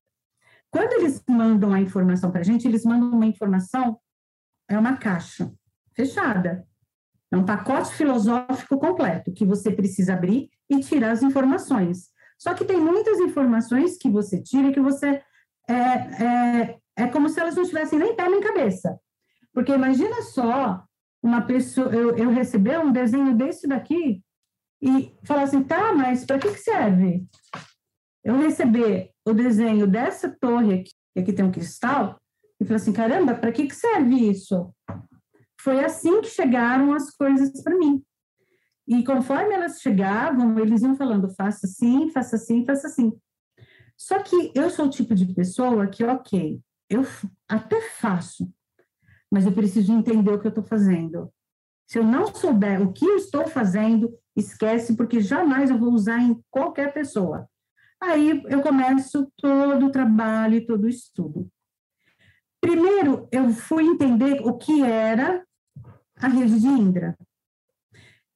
Quando 0.69 0.93
eles 0.93 1.24
mandam 1.27 1.74
a 1.74 1.81
informação 1.81 2.29
para 2.29 2.41
a 2.41 2.43
gente, 2.43 2.67
eles 2.67 2.86
mandam 2.86 3.10
uma 3.10 3.25
informação, 3.25 3.98
é 4.69 4.77
uma 4.77 4.98
caixa 4.98 5.51
fechada. 5.96 6.63
É 7.31 7.38
um 7.38 7.46
pacote 7.46 7.93
filosófico 7.93 8.77
completo 8.77 9.34
que 9.34 9.46
você 9.46 9.72
precisa 9.72 10.13
abrir 10.13 10.50
e 10.69 10.79
tirar 10.79 11.12
as 11.12 11.22
informações. 11.22 12.10
Só 12.38 12.53
que 12.53 12.63
tem 12.63 12.79
muitas 12.79 13.19
informações 13.19 13.98
que 13.98 14.10
você 14.10 14.41
tira 14.41 14.72
que 14.72 14.79
você 14.79 15.22
é, 15.67 15.74
é, 15.74 16.77
é 16.96 17.07
como 17.07 17.27
se 17.27 17.39
elas 17.39 17.55
não 17.55 17.65
tivessem 17.65 18.00
nem 18.00 18.15
pé 18.15 18.29
nem 18.29 18.39
cabeça. 18.39 18.98
Porque 19.53 19.74
imagina 19.74 20.22
só 20.22 20.84
uma 21.22 21.41
pessoa, 21.41 21.93
eu, 21.93 22.15
eu 22.15 22.29
receber 22.29 22.79
um 22.79 22.91
desenho 22.91 23.36
desse 23.36 23.67
daqui 23.67 24.22
e 24.81 25.15
falar 25.24 25.43
assim, 25.43 25.63
tá, 25.63 25.93
mas 25.93 26.25
para 26.25 26.38
que, 26.38 26.51
que 26.51 26.60
serve? 26.60 27.25
Eu 28.24 28.38
receber 28.38 29.12
o 29.25 29.34
desenho 29.34 29.88
dessa 29.88 30.29
torre 30.39 30.75
aqui, 30.75 30.91
que 31.13 31.19
aqui 31.19 31.34
tem 31.34 31.46
um 31.46 31.51
cristal, 31.51 32.17
e 32.60 32.65
falar 32.65 32.77
assim, 32.77 32.93
caramba, 32.93 33.36
para 33.36 33.51
que, 33.51 33.67
que 33.67 33.75
serve 33.75 34.29
isso? 34.29 34.72
Foi 35.67 35.83
assim 35.83 36.21
que 36.21 36.29
chegaram 36.29 36.94
as 36.94 37.11
coisas 37.11 37.61
para 37.61 37.77
mim. 37.77 38.01
E 38.87 39.03
conforme 39.03 39.53
elas 39.53 39.81
chegavam, 39.81 40.57
eles 40.57 40.81
iam 40.81 40.96
falando, 40.96 41.29
faça 41.35 41.68
assim, 41.68 42.09
faça 42.09 42.37
assim, 42.37 42.65
faça 42.65 42.87
assim. 42.87 43.11
Só 43.98 44.24
que 44.24 44.53
eu 44.55 44.70
sou 44.70 44.85
o 44.85 44.89
tipo 44.89 45.13
de 45.13 45.25
pessoa 45.33 45.85
que, 45.87 46.05
ok, 46.05 46.61
eu 46.89 47.05
até 47.50 47.81
faço, 47.81 48.50
mas 49.29 49.46
eu 49.46 49.51
preciso 49.51 49.92
entender 49.92 50.31
o 50.31 50.39
que 50.39 50.48
eu 50.48 50.55
estou 50.55 50.63
fazendo. 50.63 51.29
Se 51.85 52.00
eu 52.00 52.03
não 52.05 52.33
souber 52.33 52.81
o 52.81 52.94
que 52.94 53.05
eu 53.05 53.18
estou 53.18 53.46
fazendo, 53.46 54.18
esquece, 54.37 54.96
porque 54.96 55.20
jamais 55.20 55.70
eu 55.70 55.77
vou 55.77 55.92
usar 55.92 56.22
em 56.22 56.42
qualquer 56.50 56.94
pessoa. 56.94 57.46
Aí 58.01 58.42
eu 58.48 58.61
começo 58.61 59.29
todo 59.35 59.87
o 59.87 59.92
trabalho 59.92 60.55
e 60.55 60.65
todo 60.65 60.85
o 60.85 60.89
estudo. 60.89 61.51
Primeiro, 62.61 63.27
eu 63.33 63.50
fui 63.50 63.83
entender 63.83 64.39
o 64.48 64.57
que 64.57 64.81
era 64.81 65.46
a 66.20 66.27
rede 66.27 66.60
de 66.60 66.68
Indra. 66.68 67.18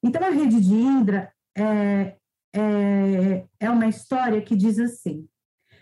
Então, 0.03 0.23
a 0.23 0.29
rede 0.29 0.59
de 0.59 0.73
Indra 0.73 1.31
é, 1.55 2.15
é, 2.53 3.45
é 3.59 3.69
uma 3.69 3.87
história 3.87 4.41
que 4.41 4.55
diz 4.55 4.79
assim: 4.79 5.27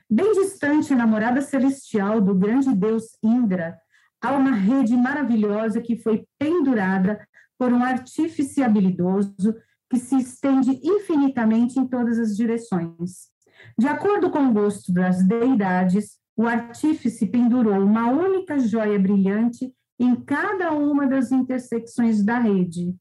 bem 0.09 0.31
distante, 0.33 0.95
namorada 0.95 1.41
celestial 1.41 2.21
do 2.21 2.35
grande 2.35 2.73
deus 2.73 3.17
Indra, 3.23 3.79
há 4.21 4.33
uma 4.33 4.51
rede 4.51 4.95
maravilhosa 4.95 5.81
que 5.81 5.95
foi 5.95 6.25
pendurada 6.37 7.25
por 7.57 7.71
um 7.73 7.83
artífice 7.83 8.63
habilidoso 8.63 9.55
que 9.89 9.97
se 9.97 10.17
estende 10.17 10.79
infinitamente 10.83 11.79
em 11.79 11.87
todas 11.87 12.19
as 12.19 12.35
direções. 12.35 13.29
De 13.77 13.87
acordo 13.87 14.29
com 14.29 14.47
o 14.47 14.53
gosto 14.53 14.93
das 14.93 15.23
deidades, 15.23 16.19
o 16.35 16.47
artífice 16.47 17.25
pendurou 17.25 17.83
uma 17.83 18.09
única 18.09 18.59
joia 18.59 18.97
brilhante 18.97 19.73
em 19.99 20.15
cada 20.15 20.71
uma 20.71 21.05
das 21.07 21.31
intersecções 21.31 22.23
da 22.23 22.39
rede. 22.39 22.95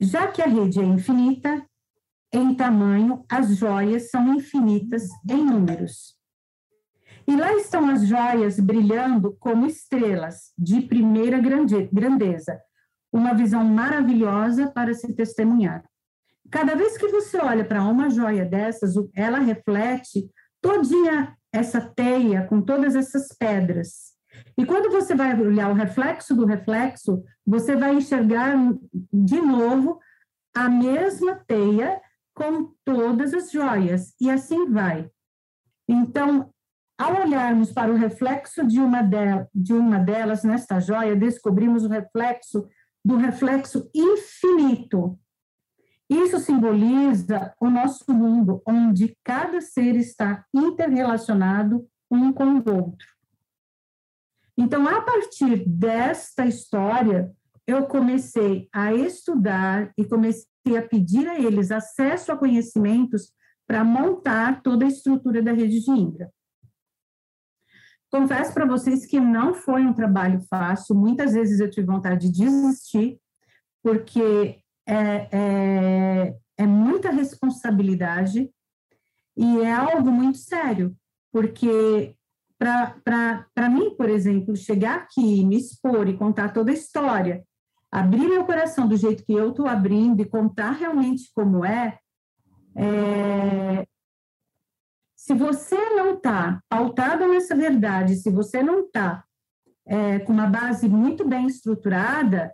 Já 0.00 0.28
que 0.28 0.42
a 0.42 0.46
rede 0.46 0.80
é 0.80 0.84
infinita, 0.84 1.64
em 2.32 2.54
tamanho, 2.54 3.24
as 3.28 3.56
joias 3.56 4.10
são 4.10 4.34
infinitas 4.34 5.08
em 5.28 5.44
números. 5.44 6.16
E 7.26 7.36
lá 7.36 7.52
estão 7.54 7.88
as 7.88 8.06
joias 8.06 8.58
brilhando 8.58 9.36
como 9.38 9.66
estrelas 9.66 10.52
de 10.56 10.80
primeira 10.80 11.38
grandeza, 11.38 12.60
uma 13.12 13.34
visão 13.34 13.64
maravilhosa 13.64 14.70
para 14.70 14.94
se 14.94 15.12
testemunhar. 15.14 15.84
Cada 16.50 16.74
vez 16.74 16.96
que 16.96 17.06
você 17.08 17.38
olha 17.38 17.64
para 17.64 17.84
uma 17.84 18.10
joia 18.10 18.44
dessas, 18.44 18.94
ela 19.14 19.38
reflete 19.38 20.28
todinha 20.60 21.36
essa 21.52 21.80
teia 21.80 22.46
com 22.46 22.60
todas 22.60 22.94
essas 22.94 23.28
pedras. 23.36 24.19
E 24.56 24.64
quando 24.64 24.90
você 24.90 25.14
vai 25.14 25.38
olhar 25.38 25.70
o 25.70 25.74
reflexo 25.74 26.34
do 26.34 26.44
reflexo, 26.44 27.22
você 27.46 27.76
vai 27.76 27.94
enxergar 27.94 28.54
de 29.12 29.40
novo 29.40 30.00
a 30.54 30.68
mesma 30.68 31.36
teia 31.46 32.00
com 32.34 32.72
todas 32.84 33.34
as 33.34 33.50
joias, 33.50 34.14
e 34.20 34.30
assim 34.30 34.70
vai. 34.70 35.10
Então, 35.88 36.50
ao 36.98 37.22
olharmos 37.22 37.72
para 37.72 37.92
o 37.92 37.96
reflexo 37.96 38.66
de 38.66 38.80
uma, 38.80 39.02
de, 39.02 39.16
de 39.54 39.72
uma 39.72 39.98
delas 39.98 40.44
nesta 40.44 40.80
joia, 40.80 41.16
descobrimos 41.16 41.84
o 41.84 41.88
reflexo 41.88 42.68
do 43.04 43.16
reflexo 43.16 43.90
infinito. 43.94 45.18
Isso 46.08 46.38
simboliza 46.38 47.54
o 47.60 47.70
nosso 47.70 48.12
mundo, 48.12 48.62
onde 48.66 49.16
cada 49.24 49.60
ser 49.60 49.96
está 49.96 50.44
interrelacionado 50.54 51.86
um 52.10 52.32
com 52.32 52.44
o 52.44 52.74
outro. 52.74 53.06
Então, 54.60 54.86
a 54.86 55.00
partir 55.00 55.66
desta 55.66 56.44
história, 56.44 57.32
eu 57.66 57.86
comecei 57.86 58.68
a 58.70 58.92
estudar 58.92 59.90
e 59.96 60.04
comecei 60.04 60.76
a 60.76 60.86
pedir 60.86 61.26
a 61.26 61.40
eles 61.40 61.70
acesso 61.70 62.30
a 62.30 62.36
conhecimentos 62.36 63.32
para 63.66 63.82
montar 63.82 64.60
toda 64.60 64.84
a 64.84 64.88
estrutura 64.88 65.42
da 65.42 65.50
rede 65.50 65.80
de 65.80 65.90
Indra. 65.90 66.30
Confesso 68.10 68.52
para 68.52 68.66
vocês 68.66 69.06
que 69.06 69.18
não 69.18 69.54
foi 69.54 69.86
um 69.86 69.94
trabalho 69.94 70.42
fácil. 70.42 70.94
Muitas 70.94 71.32
vezes 71.32 71.58
eu 71.58 71.70
tive 71.70 71.86
vontade 71.86 72.30
de 72.30 72.44
desistir, 72.44 73.18
porque 73.82 74.60
é, 74.86 75.28
é, 75.32 76.36
é 76.58 76.66
muita 76.66 77.10
responsabilidade 77.10 78.50
e 79.34 79.60
é 79.60 79.72
algo 79.72 80.10
muito 80.10 80.36
sério, 80.36 80.94
porque 81.32 82.14
para 82.60 83.70
mim, 83.70 83.96
por 83.96 84.10
exemplo, 84.10 84.54
chegar 84.54 84.96
aqui, 84.96 85.44
me 85.46 85.56
expor 85.56 86.06
e 86.08 86.16
contar 86.16 86.52
toda 86.52 86.70
a 86.70 86.74
história, 86.74 87.42
abrir 87.90 88.28
meu 88.28 88.44
coração 88.44 88.86
do 88.86 88.96
jeito 88.96 89.24
que 89.24 89.32
eu 89.32 89.50
estou 89.50 89.66
abrindo 89.66 90.20
e 90.20 90.28
contar 90.28 90.72
realmente 90.72 91.30
como 91.34 91.64
é, 91.64 91.98
é, 92.76 93.86
se 95.16 95.32
você 95.32 95.76
não 95.94 96.14
está 96.14 96.62
pautado 96.68 97.26
nessa 97.26 97.56
verdade, 97.56 98.16
se 98.16 98.30
você 98.30 98.62
não 98.62 98.80
está 98.80 99.24
é, 99.86 100.18
com 100.18 100.32
uma 100.32 100.46
base 100.46 100.86
muito 100.88 101.26
bem 101.26 101.46
estruturada, 101.46 102.52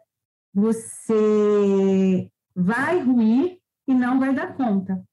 você 0.54 2.30
vai 2.54 3.00
ruir 3.00 3.58
e 3.88 3.94
não 3.94 4.20
vai 4.20 4.32
dar 4.32 4.56
conta. 4.56 5.04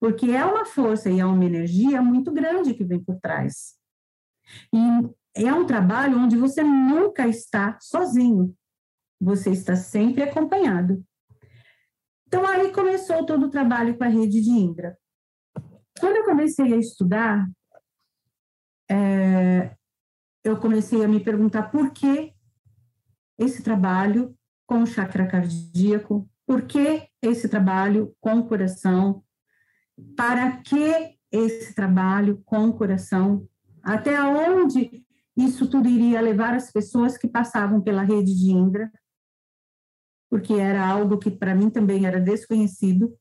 porque 0.00 0.30
é 0.30 0.44
uma 0.44 0.64
força 0.64 1.08
e 1.10 1.20
é 1.20 1.24
uma 1.24 1.44
energia 1.44 2.02
muito 2.02 2.30
grande 2.30 2.74
que 2.74 2.84
vem 2.84 3.02
por 3.02 3.18
trás. 3.18 3.75
E 4.72 5.46
é 5.46 5.52
um 5.52 5.66
trabalho 5.66 6.18
onde 6.18 6.36
você 6.36 6.62
nunca 6.62 7.26
está 7.28 7.78
sozinho, 7.80 8.56
você 9.20 9.50
está 9.50 9.76
sempre 9.76 10.22
acompanhado. 10.22 11.04
Então, 12.26 12.44
aí 12.44 12.72
começou 12.72 13.24
todo 13.24 13.46
o 13.46 13.50
trabalho 13.50 13.96
com 13.96 14.04
a 14.04 14.08
rede 14.08 14.40
de 14.40 14.50
Indra. 14.50 14.96
Quando 16.00 16.16
eu 16.16 16.24
comecei 16.24 16.72
a 16.72 16.76
estudar, 16.76 17.48
é, 18.90 19.76
eu 20.44 20.58
comecei 20.58 21.04
a 21.04 21.08
me 21.08 21.20
perguntar 21.22 21.70
por 21.70 21.92
que 21.92 22.32
esse 23.38 23.62
trabalho 23.62 24.36
com 24.66 24.82
o 24.82 24.86
chakra 24.86 25.26
cardíaco, 25.26 26.28
por 26.46 26.62
que 26.62 27.08
esse 27.22 27.48
trabalho 27.48 28.14
com 28.20 28.38
o 28.38 28.46
coração, 28.46 29.24
para 30.16 30.58
que 30.58 31.16
esse 31.30 31.74
trabalho 31.74 32.42
com 32.44 32.68
o 32.68 32.76
coração, 32.76 33.48
até 33.86 34.20
onde 34.20 35.04
isso 35.36 35.70
tudo 35.70 35.88
iria 35.88 36.20
levar 36.20 36.54
as 36.54 36.72
pessoas 36.72 37.16
que 37.16 37.28
passavam 37.28 37.80
pela 37.80 38.02
rede 38.02 38.34
de 38.34 38.50
Indra, 38.50 38.90
porque 40.28 40.54
era 40.54 40.84
algo 40.84 41.18
que 41.18 41.30
para 41.30 41.54
mim 41.54 41.70
também 41.70 42.04
era 42.04 42.20
desconhecido. 42.20 43.16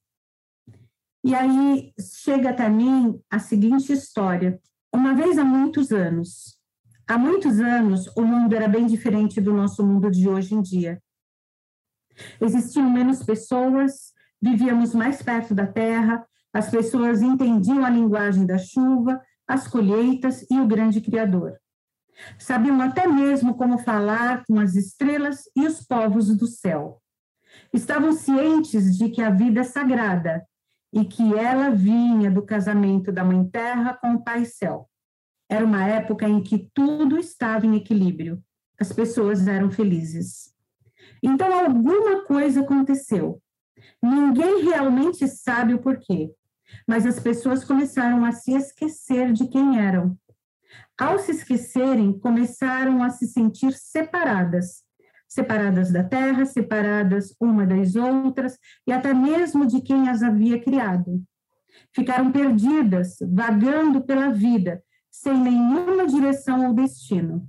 E 1.24 1.36
aí 1.36 1.94
chega 2.00 2.50
até 2.50 2.68
mim 2.68 3.22
a 3.30 3.38
seguinte 3.38 3.94
história. 3.94 4.60
Uma 4.92 5.14
vez 5.14 5.38
há 5.38 5.44
muitos 5.44 5.92
anos, 5.92 6.60
há 7.08 7.16
muitos 7.16 7.60
anos, 7.60 8.08
o 8.18 8.24
mundo 8.24 8.56
era 8.56 8.68
bem 8.68 8.88
diferente 8.88 9.40
do 9.40 9.54
nosso 9.54 9.86
mundo 9.86 10.10
de 10.10 10.28
hoje 10.28 10.56
em 10.56 10.64
dia. 10.64 11.00
Existiam 12.42 12.90
menos 12.90 13.22
pessoas, 13.22 14.14
vivíamos 14.42 14.96
mais 14.96 15.22
perto 15.22 15.54
da 15.54 15.68
terra, 15.68 16.26
as 16.52 16.72
pessoas 16.72 17.22
entendiam 17.22 17.86
a 17.86 17.90
linguagem 17.90 18.48
da 18.48 18.58
chuva, 18.58 19.22
as 19.48 19.68
colheitas 19.68 20.46
e 20.50 20.60
o 20.60 20.68
grande 20.68 21.02
Criador. 21.02 21.60
Sabiam 22.40 22.82
até 22.82 23.08
mesmo 23.08 23.56
como 23.56 23.78
falar 23.78 24.44
com 24.46 24.60
as 24.60 24.76
estrelas 24.76 25.44
e 25.56 25.66
os 25.68 25.82
povos 25.82 26.36
do 26.36 26.48
céu. 26.48 27.02
Estavam 27.74 28.14
cientes 28.14 28.98
de 28.98 29.10
que 29.10 29.22
a 29.22 29.30
vida 29.30 29.62
é 29.62 29.64
sagrada 29.64 30.46
e 30.94 31.04
que 31.04 31.34
ela 31.36 31.70
vinha 31.70 32.32
do 32.32 32.42
casamento 32.42 33.12
da 33.12 33.24
Mãe 33.24 33.46
Terra 33.50 33.94
com 33.96 34.14
o 34.14 34.24
Pai 34.24 34.46
Céu. 34.46 34.90
Era 35.50 35.66
uma 35.66 35.86
época 35.86 36.28
em 36.28 36.42
que 36.42 36.70
tudo 36.74 37.18
estava 37.18 37.66
em 37.66 37.76
equilíbrio, 37.76 38.42
as 38.80 38.92
pessoas 38.92 39.48
eram 39.48 39.70
felizes. 39.70 40.54
Então, 41.22 41.54
alguma 41.54 42.24
coisa 42.24 42.62
aconteceu. 42.62 43.42
Ninguém 44.02 44.64
realmente 44.64 45.28
sabe 45.28 45.74
o 45.74 45.80
porquê, 45.80 46.32
mas 46.88 47.06
as 47.06 47.20
pessoas 47.20 47.64
começaram 47.64 48.24
a 48.26 48.32
se 48.32 48.54
esquecer 48.54 49.32
de 49.34 49.48
quem 49.48 49.80
eram. 49.80 50.18
Ao 50.98 51.20
se 51.20 51.32
esquecerem, 51.32 52.18
começaram 52.20 53.04
a 53.04 53.10
se 53.10 53.28
sentir 53.28 53.74
separadas, 53.74 54.84
separadas 55.28 55.92
da 55.92 56.04
terra, 56.04 56.46
separadas 56.46 57.36
uma 57.40 57.66
das 57.66 57.96
outras 57.96 58.58
e 58.88 58.92
até 58.92 59.14
mesmo 59.14 59.66
de 59.66 59.82
quem 59.82 60.10
as 60.10 60.24
havia 60.24 60.62
criado. 60.62 61.22
Ficaram 61.94 62.32
perdidas, 62.32 63.18
vagando 63.22 64.02
pela 64.02 64.30
vida, 64.30 64.82
sem 65.12 65.38
nenhuma 65.38 66.08
direção 66.08 66.68
ou 66.68 66.74
destino. 66.74 67.46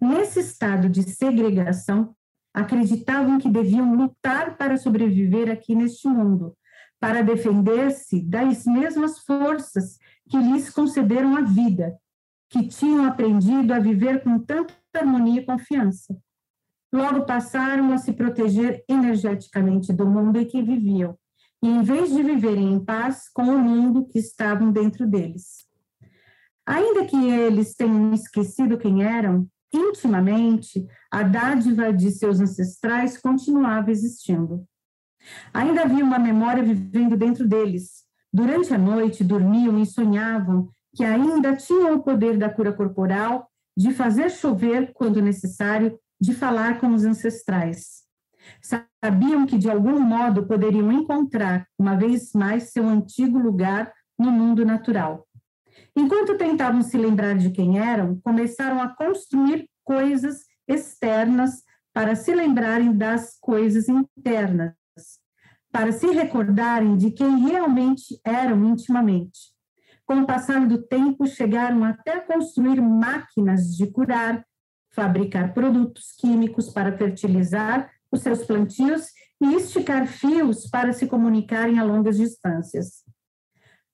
Nesse 0.00 0.40
estado 0.40 0.88
de 0.88 1.02
segregação, 1.02 2.14
acreditavam 2.54 3.38
que 3.38 3.50
deviam 3.50 3.94
lutar 3.94 4.56
para 4.56 4.76
sobreviver 4.76 5.50
aqui 5.50 5.74
neste 5.74 6.08
mundo, 6.08 6.56
para 7.00 7.22
defender-se 7.22 8.20
das 8.22 8.64
mesmas 8.64 9.18
forças 9.20 9.98
que 10.28 10.36
lhes 10.36 10.70
concederam 10.70 11.36
a 11.36 11.42
vida, 11.42 11.96
que 12.48 12.66
tinham 12.66 13.04
aprendido 13.04 13.72
a 13.72 13.78
viver 13.78 14.22
com 14.22 14.38
tanta 14.38 14.74
harmonia 14.94 15.40
e 15.40 15.44
confiança. 15.44 16.16
Logo 16.92 17.26
passaram 17.26 17.92
a 17.92 17.98
se 17.98 18.12
proteger 18.12 18.84
energeticamente 18.88 19.92
do 19.92 20.06
mundo 20.06 20.38
em 20.38 20.46
que 20.46 20.62
viviam, 20.62 21.16
e 21.62 21.68
em 21.68 21.82
vez 21.82 22.12
de 22.12 22.22
viverem 22.22 22.72
em 22.72 22.84
paz 22.84 23.28
com 23.32 23.42
o 23.42 23.58
mundo 23.58 24.06
que 24.06 24.18
estavam 24.18 24.70
dentro 24.70 25.06
deles. 25.06 25.66
Ainda 26.64 27.04
que 27.04 27.16
eles 27.16 27.74
tenham 27.74 28.12
esquecido 28.12 28.78
quem 28.78 29.02
eram, 29.02 29.46
intimamente, 29.72 30.86
a 31.10 31.22
dádiva 31.22 31.92
de 31.92 32.10
seus 32.10 32.40
ancestrais 32.40 33.18
continuava 33.18 33.90
existindo. 33.90 34.66
Ainda 35.52 35.82
havia 35.82 36.04
uma 36.04 36.18
memória 36.18 36.62
vivendo 36.62 37.16
dentro 37.16 37.46
deles. 37.46 38.04
Durante 38.32 38.72
a 38.74 38.78
noite, 38.78 39.24
dormiam 39.24 39.78
e 39.78 39.86
sonhavam 39.86 40.68
que 40.94 41.04
ainda 41.04 41.54
tinham 41.54 41.94
o 41.94 42.02
poder 42.02 42.38
da 42.38 42.48
cura 42.48 42.72
corporal, 42.72 43.50
de 43.76 43.92
fazer 43.92 44.30
chover 44.30 44.92
quando 44.94 45.20
necessário, 45.20 45.98
de 46.18 46.34
falar 46.34 46.80
com 46.80 46.94
os 46.94 47.04
ancestrais. 47.04 48.04
Sabiam 48.62 49.44
que, 49.44 49.58
de 49.58 49.70
algum 49.70 50.00
modo, 50.00 50.46
poderiam 50.46 50.90
encontrar, 50.90 51.66
uma 51.78 51.94
vez 51.96 52.32
mais, 52.32 52.70
seu 52.70 52.88
antigo 52.88 53.38
lugar 53.38 53.92
no 54.18 54.30
mundo 54.30 54.64
natural. 54.64 55.26
Enquanto 55.94 56.38
tentavam 56.38 56.80
se 56.80 56.96
lembrar 56.96 57.36
de 57.36 57.50
quem 57.50 57.78
eram, 57.78 58.18
começaram 58.20 58.80
a 58.80 58.88
construir 58.88 59.68
coisas 59.84 60.44
externas 60.66 61.62
para 61.92 62.14
se 62.14 62.34
lembrarem 62.34 62.96
das 62.96 63.38
coisas 63.40 63.88
internas, 63.88 64.72
para 65.72 65.92
se 65.92 66.06
recordarem 66.06 66.96
de 66.96 67.10
quem 67.10 67.38
realmente 67.38 68.18
eram 68.24 68.64
intimamente. 68.64 69.54
Com 70.06 70.20
o 70.20 70.26
passar 70.26 70.66
do 70.66 70.82
tempo, 70.82 71.26
chegaram 71.26 71.84
até 71.84 72.14
a 72.14 72.20
construir 72.20 72.80
máquinas 72.80 73.76
de 73.76 73.86
curar, 73.88 74.46
fabricar 74.90 75.52
produtos 75.52 76.12
químicos 76.18 76.70
para 76.70 76.96
fertilizar 76.96 77.90
os 78.10 78.22
seus 78.22 78.44
plantios 78.44 79.08
e 79.40 79.54
esticar 79.54 80.06
fios 80.06 80.68
para 80.70 80.92
se 80.92 81.06
comunicarem 81.06 81.78
a 81.78 81.84
longas 81.84 82.16
distâncias. 82.16 83.04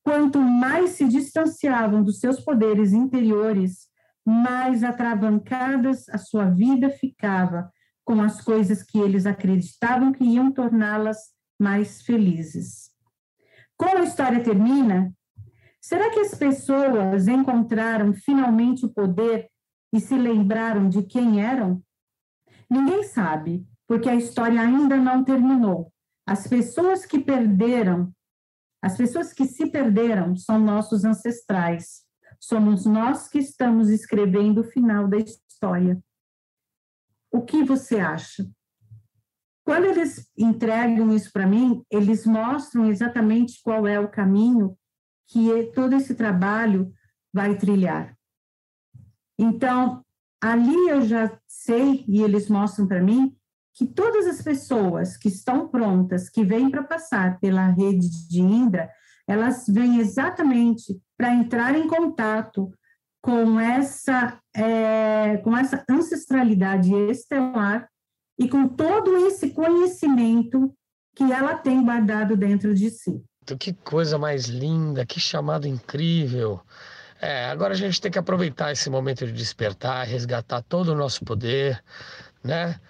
Quanto 0.05 0.39
mais 0.39 0.91
se 0.91 1.09
distanciavam 1.09 2.03
dos 2.03 2.21
seus 2.21 2.41
poderes 2.41 2.93
interiores, 2.93 3.89
mais 4.25 4.85
atravancadas 4.85 6.09
a 6.09 6.19
sua 6.19 6.45
vida 6.45 6.91
ficava 6.91 7.73
com 8.05 8.21
as 8.21 8.41
coisas 8.41 8.83
que 8.83 8.99
eles 8.99 9.27
acreditavam 9.27 10.13
que 10.13 10.25
iam 10.25 10.51
torná-las 10.53 11.19
mais 11.61 12.03
felizes. 12.03 12.91
Como 13.77 13.99
a 13.99 14.05
história 14.05 14.43
termina, 14.43 15.13
será 15.81 16.11
que 16.11 16.21
as 16.21 16.35
pessoas 16.35 17.29
encontraram 17.29 18.13
finalmente 18.13 18.85
o 18.85 18.93
poder 18.93 19.49
e 19.93 20.01
se 20.01 20.17
lembraram 20.17 20.89
de 20.89 21.03
quem 21.03 21.45
eram? 21.45 21.83
Ninguém 22.69 23.05
sabe, 23.05 23.67
porque 23.87 24.09
a 24.09 24.15
história 24.15 24.61
ainda 24.61 24.97
não 24.97 25.23
terminou. 25.23 25.93
As 26.27 26.47
pessoas 26.47 27.05
que 27.05 27.19
perderam 27.19 28.13
as 28.83 28.97
pessoas 28.97 29.33
que 29.33 29.47
se 29.47 29.71
perderam 29.71 30.35
são 30.35 30.59
nossos 30.59 31.05
ancestrais. 31.05 32.03
Somos 32.41 32.85
nós 32.85 33.29
que 33.29 33.39
estamos 33.39 33.89
escrevendo 33.89 34.63
o 34.63 34.65
final 34.65 35.07
da 35.07 35.19
história. 35.19 36.03
O 37.33 37.41
que 37.41 37.65
você 37.65 37.99
acha? 37.99 38.47
Quando 39.65 39.87
eles 39.87 40.31
entregam 40.37 41.15
isso 41.15 41.33
para 41.33 41.47
mim, 41.47 41.83
eles 41.91 42.27
mostram 42.27 42.87
exatamente 42.87 43.61
qual 43.63 43.87
é 43.87 43.99
o 43.99 44.11
caminho 44.11 44.77
que 45.29 45.73
todo 45.75 45.97
esse 45.97 46.15
trabalho 46.15 46.93
vai 47.33 47.57
trilhar. 47.57 48.15
Então, 49.39 50.05
ali 50.43 50.89
eu 50.89 51.03
já 51.03 51.39
sei, 51.49 52.05
e 52.07 52.21
eles 52.21 52.51
mostram 52.51 52.87
para 52.87 53.03
mim, 53.03 53.35
que 53.75 53.87
todas 53.87 54.27
as 54.27 54.43
pessoas 54.43 55.17
que 55.17 55.29
estão 55.29 55.69
prontas, 55.69 56.29
que 56.29 56.45
vêm 56.45 56.71
para 56.71 56.83
passar 56.83 57.41
pela 57.41 57.69
rede 57.69 58.29
de 58.29 58.43
Indra, 58.43 58.91
elas 59.27 59.65
vêm 59.67 59.99
exatamente 59.99 61.01
para 61.17 61.33
entrar 61.33 61.75
em 61.75 61.89
contato 61.89 62.71
com 63.23 63.59
essa, 63.59 64.37
é, 64.55 65.37
com 65.39 65.57
essa 65.57 65.85
ancestralidade 65.89 66.93
estelar 66.93 67.89
e 68.39 68.49
com 68.49 68.69
todo 68.69 69.17
esse 69.29 69.51
conhecimento 69.51 70.75
que 71.15 71.33
ela 71.33 71.55
tem 71.55 71.85
guardado 71.85 72.37
dentro 72.37 72.75
de 72.75 72.91
si. 72.91 73.23
Que 73.59 73.73
coisa 73.73 74.19
mais 74.19 74.47
linda, 74.47 75.07
que 75.07 75.21
chamado 75.21 75.67
incrível. 75.67 76.61
É, 77.21 77.47
agora 77.47 77.75
a 77.75 77.77
gente 77.77 78.01
tem 78.01 78.11
que 78.11 78.19
aproveitar 78.19 78.73
esse 78.73 78.91
momento 78.91 79.25
de 79.25 79.33
despertar, 79.33 80.05
resgatar 80.07 80.61
todo 80.63 80.89
o 80.89 80.97
nosso 80.97 81.25
poder, 81.25 81.83
né? 82.43 82.81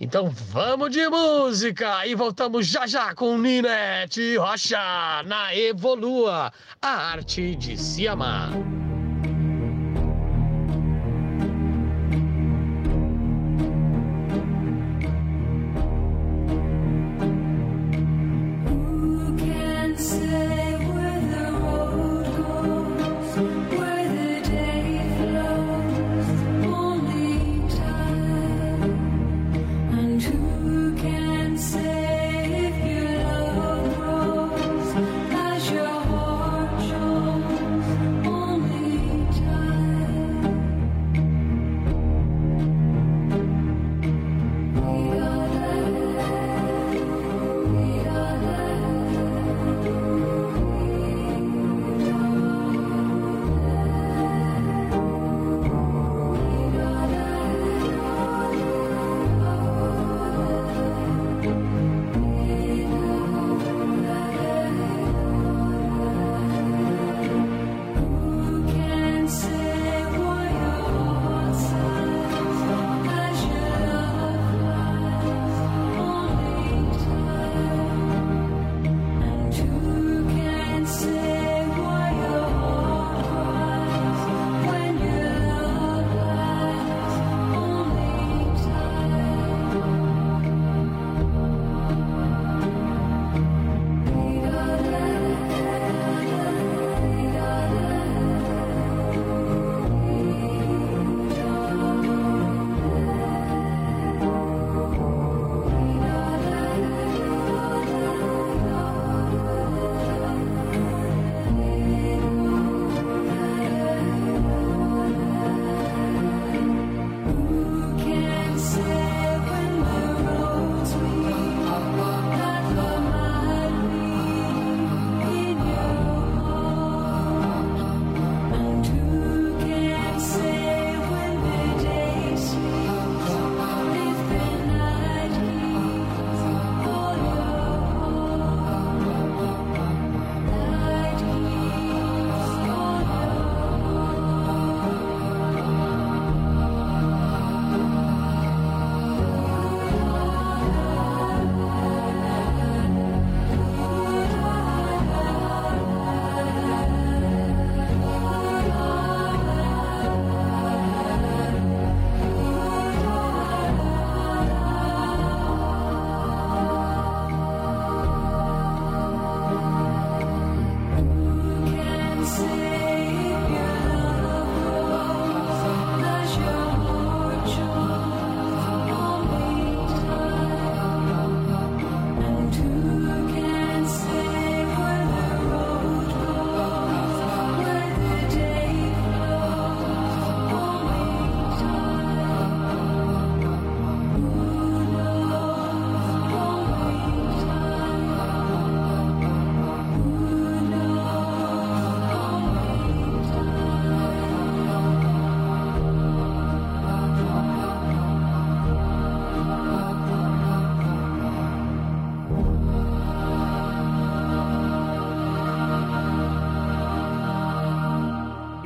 Então 0.00 0.30
vamos 0.30 0.90
de 0.90 1.08
música 1.08 2.06
e 2.06 2.14
voltamos 2.14 2.68
já 2.68 2.86
já 2.86 3.12
com 3.14 3.36
Ninete 3.36 4.36
Rocha 4.36 4.78
na 5.26 5.54
Evolua, 5.56 6.52
a 6.80 6.88
arte 6.88 7.56
de 7.56 7.76
se 7.76 8.06
amar. 8.06 8.50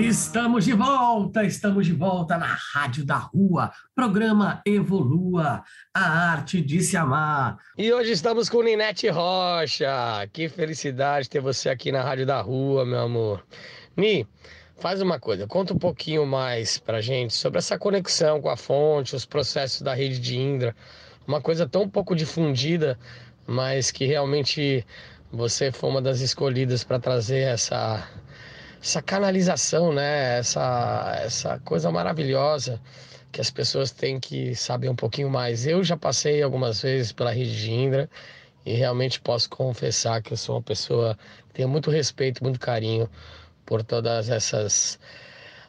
Estamos 0.07 0.67
de 0.67 0.75
volta, 0.75 1.45
estamos 1.45 1.87
de 1.87 1.95
volta 1.95 2.37
na 2.37 2.59
Rádio 2.75 3.07
da 3.07 3.17
Rua, 3.17 3.73
programa 3.95 4.61
Evolua, 4.67 5.65
a 5.95 6.31
arte 6.31 6.61
de 6.61 6.83
se 6.83 6.95
amar. 6.95 7.57
E 7.79 7.91
hoje 7.91 8.13
estamos 8.13 8.51
com 8.51 8.63
Ninete 8.63 9.09
Rocha. 9.09 10.29
Que 10.31 10.47
felicidade 10.47 11.31
ter 11.31 11.41
você 11.41 11.71
aqui 11.71 11.91
na 11.91 12.03
Rádio 12.03 12.27
da 12.27 12.39
Rua, 12.43 12.85
meu 12.85 12.99
amor. 12.99 13.47
Ni, 13.97 14.27
faz 14.77 15.01
uma 15.01 15.19
coisa, 15.19 15.47
conta 15.47 15.73
um 15.73 15.79
pouquinho 15.79 16.27
mais 16.27 16.77
pra 16.77 17.01
gente 17.01 17.33
sobre 17.33 17.59
essa 17.59 17.79
conexão 17.79 18.43
com 18.43 18.51
a 18.51 18.59
fonte, 18.59 19.17
os 19.17 19.25
processos 19.25 19.81
da 19.81 19.95
rede 19.95 20.19
de 20.19 20.37
Indra, 20.39 20.77
uma 21.27 21.41
coisa 21.41 21.67
tão 21.67 21.89
pouco 21.89 22.15
difundida, 22.15 22.99
mas 23.47 23.91
que 23.91 24.05
realmente 24.05 24.85
você 25.33 25.73
foi 25.73 25.89
uma 25.89 26.03
das 26.03 26.21
escolhidas 26.21 26.85
para 26.85 26.99
trazer 26.99 27.41
essa 27.41 28.07
essa 28.85 29.01
canalização, 29.01 29.95
né? 29.95 30.39
Essa, 30.39 31.19
essa 31.25 31.59
coisa 31.61 31.91
maravilhosa 31.91 32.79
que 33.33 33.41
as 33.41 33.51
pessoas 33.51 33.91
têm 33.91 34.21
que 34.21 34.55
saber 34.55 34.91
um 34.91 34.95
pouquinho 34.95 35.31
mais. 35.31 35.67
Eu 35.67 35.83
já 35.83 35.97
passei 35.97 36.43
algumas 36.43 36.83
vezes 36.83 37.11
pela 37.11 37.33
rede 37.33 37.57
de 37.57 37.73
Indra 37.73 38.11
e 38.65 38.75
realmente 38.75 39.21
posso 39.23 39.49
confessar 39.49 40.23
que 40.23 40.35
eu 40.35 40.37
sou 40.37 40.57
uma 40.57 40.63
pessoa 40.63 41.19
que 41.49 41.55
tem 41.55 41.67
muito 41.67 41.91
respeito, 41.91 42.45
muito 42.45 42.61
carinho 42.61 43.09
por 43.65 43.83
todas 43.83 44.29
essas 44.29 44.99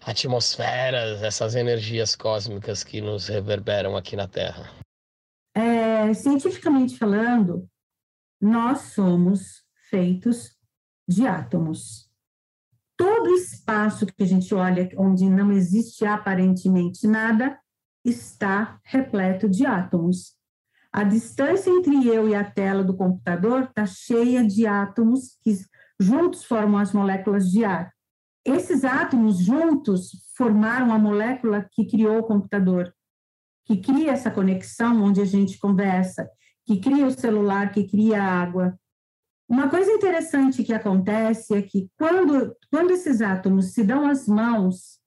atmosferas, 0.06 1.24
essas 1.24 1.56
energias 1.56 2.18
cósmicas 2.18 2.84
que 2.84 3.00
nos 3.00 3.30
reverberam 3.30 3.96
aqui 3.96 4.18
na 4.18 4.28
Terra. 4.28 4.70
É, 5.56 6.14
cientificamente 6.14 6.98
falando, 6.98 7.66
nós 8.42 8.94
somos 8.94 9.64
feitos 9.90 10.54
de 11.08 11.26
átomos 11.26 12.05
todo 12.98 13.36
espaço 13.36 14.06
que 14.06 14.24
a 14.24 14.26
gente 14.26 14.54
olha, 14.54 14.90
onde 14.98 15.30
não 15.30 15.52
existe 15.52 16.06
aparentemente 16.06 17.08
nada, 17.08 17.60
está 18.04 18.80
repleto 18.84 19.50
de 19.50 19.66
átomos. 19.66 20.36
A 20.92 21.04
distância 21.04 21.70
entre 21.70 22.08
eu 22.08 22.30
e 22.30 22.36
a 22.36 22.44
tela 22.44 22.84
do 22.84 22.96
computador 22.96 23.64
está 23.64 23.86
cheia 23.86 24.46
de 24.46 24.66
átomos 24.66 25.38
que 25.44 25.58
juntos 26.00 26.46
formam 26.46 26.80
as 26.80 26.94
moléculas 26.94 27.50
de 27.50 27.66
ar. 27.66 27.92
Esses 28.46 28.86
átomos 28.86 29.40
juntos 29.40 30.12
formaram 30.38 30.94
a 30.94 31.00
molécula 31.00 31.68
que 31.72 31.86
criou 31.86 32.20
o 32.20 32.24
computador, 32.24 32.94
que 33.66 33.78
cria 33.78 34.12
essa 34.12 34.30
conexão 34.30 35.04
onde 35.04 35.20
a 35.20 35.26
gente 35.26 35.58
conversa, 35.58 36.30
que 36.66 36.80
cria 36.80 37.08
o 37.08 37.12
celular, 37.12 37.72
que 37.72 37.88
cria 37.88 38.22
a 38.22 38.42
água. 38.42 38.80
Uma 39.48 39.70
coisa 39.70 39.92
interessante 39.92 40.64
que 40.64 40.74
acontece 40.74 41.54
é 41.54 41.62
que 41.62 41.90
quando, 41.98 42.56
quando 42.72 42.92
esses 42.92 43.22
átomos 43.22 43.74
se 43.74 43.84
dão 43.84 44.08
as 44.08 44.28
mãos, 44.28 45.00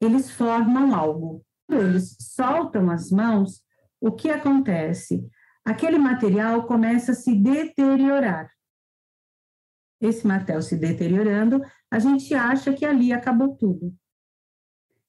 eles 0.00 0.30
formam 0.30 0.94
algo. 0.94 1.44
Quando 1.66 1.82
eles 1.82 2.16
soltam 2.20 2.90
as 2.90 3.10
mãos, 3.10 3.64
o 4.00 4.12
que 4.12 4.30
acontece? 4.30 5.28
Aquele 5.64 5.98
material 5.98 6.64
começa 6.64 7.10
a 7.10 7.14
se 7.14 7.34
deteriorar. 7.34 8.48
Esse 10.00 10.26
material 10.26 10.62
se 10.62 10.76
deteriorando, 10.76 11.60
a 11.90 11.98
gente 11.98 12.32
acha 12.34 12.72
que 12.72 12.84
ali 12.84 13.12
acabou 13.12 13.56
tudo. 13.56 13.92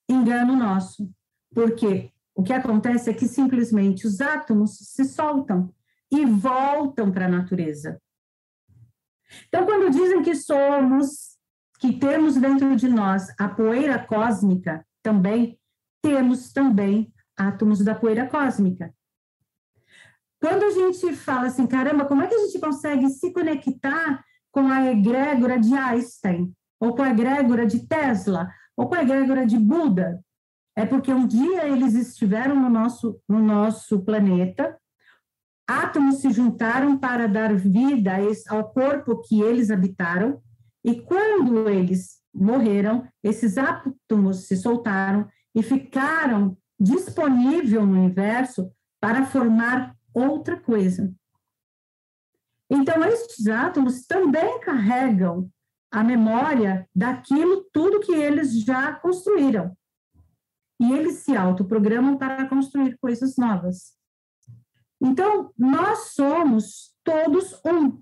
Engano 0.09 0.55
nosso, 0.55 1.11
porque 1.53 2.11
o 2.33 2.41
que 2.41 2.53
acontece 2.53 3.09
é 3.09 3.13
que 3.13 3.27
simplesmente 3.27 4.07
os 4.07 4.21
átomos 4.21 4.77
se 4.77 5.05
soltam 5.05 5.73
e 6.09 6.25
voltam 6.25 7.11
para 7.11 7.25
a 7.25 7.29
natureza. 7.29 8.01
Então, 9.47 9.65
quando 9.65 9.91
dizem 9.91 10.21
que 10.21 10.35
somos, 10.35 11.37
que 11.79 11.93
temos 11.93 12.35
dentro 12.37 12.75
de 12.75 12.87
nós 12.87 13.33
a 13.39 13.47
poeira 13.47 13.99
cósmica, 13.99 14.85
também 15.03 15.59
temos 16.01 16.51
também 16.51 17.13
átomos 17.35 17.83
da 17.83 17.93
poeira 17.93 18.27
cósmica. 18.27 18.93
Quando 20.39 20.63
a 20.63 20.71
gente 20.71 21.15
fala 21.15 21.47
assim, 21.47 21.65
caramba, 21.65 22.05
como 22.05 22.21
é 22.21 22.27
que 22.27 22.35
a 22.35 22.45
gente 22.45 22.59
consegue 22.59 23.09
se 23.09 23.31
conectar 23.33 24.23
com 24.51 24.67
a 24.67 24.85
egrégora 24.91 25.59
de 25.59 25.73
Einstein, 25.73 26.53
ou 26.79 26.95
com 26.95 27.01
a 27.01 27.09
egrégora 27.09 27.65
de 27.65 27.87
Tesla, 27.87 28.49
ou 28.75 28.87
com 28.87 28.95
a 28.95 29.01
egrégora 29.01 29.45
de 29.45 29.57
Buda? 29.57 30.23
É 30.75 30.85
porque 30.85 31.11
um 31.11 31.25
dia 31.25 31.67
eles 31.67 31.95
estiveram 31.95 32.55
no 32.55 32.69
nosso, 32.69 33.19
no 33.27 33.39
nosso 33.39 33.99
planeta, 34.01 34.77
átomos 35.67 36.21
se 36.21 36.31
juntaram 36.31 36.97
para 36.97 37.27
dar 37.27 37.53
vida 37.55 38.13
ao 38.47 38.71
corpo 38.71 39.21
que 39.21 39.41
eles 39.41 39.69
habitaram, 39.69 40.41
e 40.83 41.01
quando 41.01 41.67
eles 41.67 42.21
morreram, 42.33 43.05
esses 43.21 43.57
átomos 43.57 44.47
se 44.47 44.55
soltaram 44.55 45.27
e 45.53 45.61
ficaram 45.61 46.57
disponíveis 46.79 47.71
no 47.71 47.81
universo 47.81 48.71
para 48.99 49.25
formar 49.25 49.95
outra 50.13 50.57
coisa. 50.57 51.13
Então, 52.69 53.03
estes 53.03 53.47
átomos 53.47 54.05
também 54.05 54.59
carregam 54.59 55.49
a 55.91 56.03
memória 56.03 56.87
daquilo 56.95 57.65
tudo 57.73 58.01
que 58.01 58.13
eles 58.13 58.61
já 58.63 58.93
construíram. 58.93 59.75
E 60.79 60.91
eles 60.91 61.19
se 61.19 61.35
autoprogramam 61.35 62.17
para 62.17 62.47
construir 62.47 62.97
coisas 62.99 63.35
novas. 63.37 63.96
Então, 65.01 65.51
nós 65.57 66.13
somos 66.13 66.93
todos 67.03 67.53
um. 67.65 68.01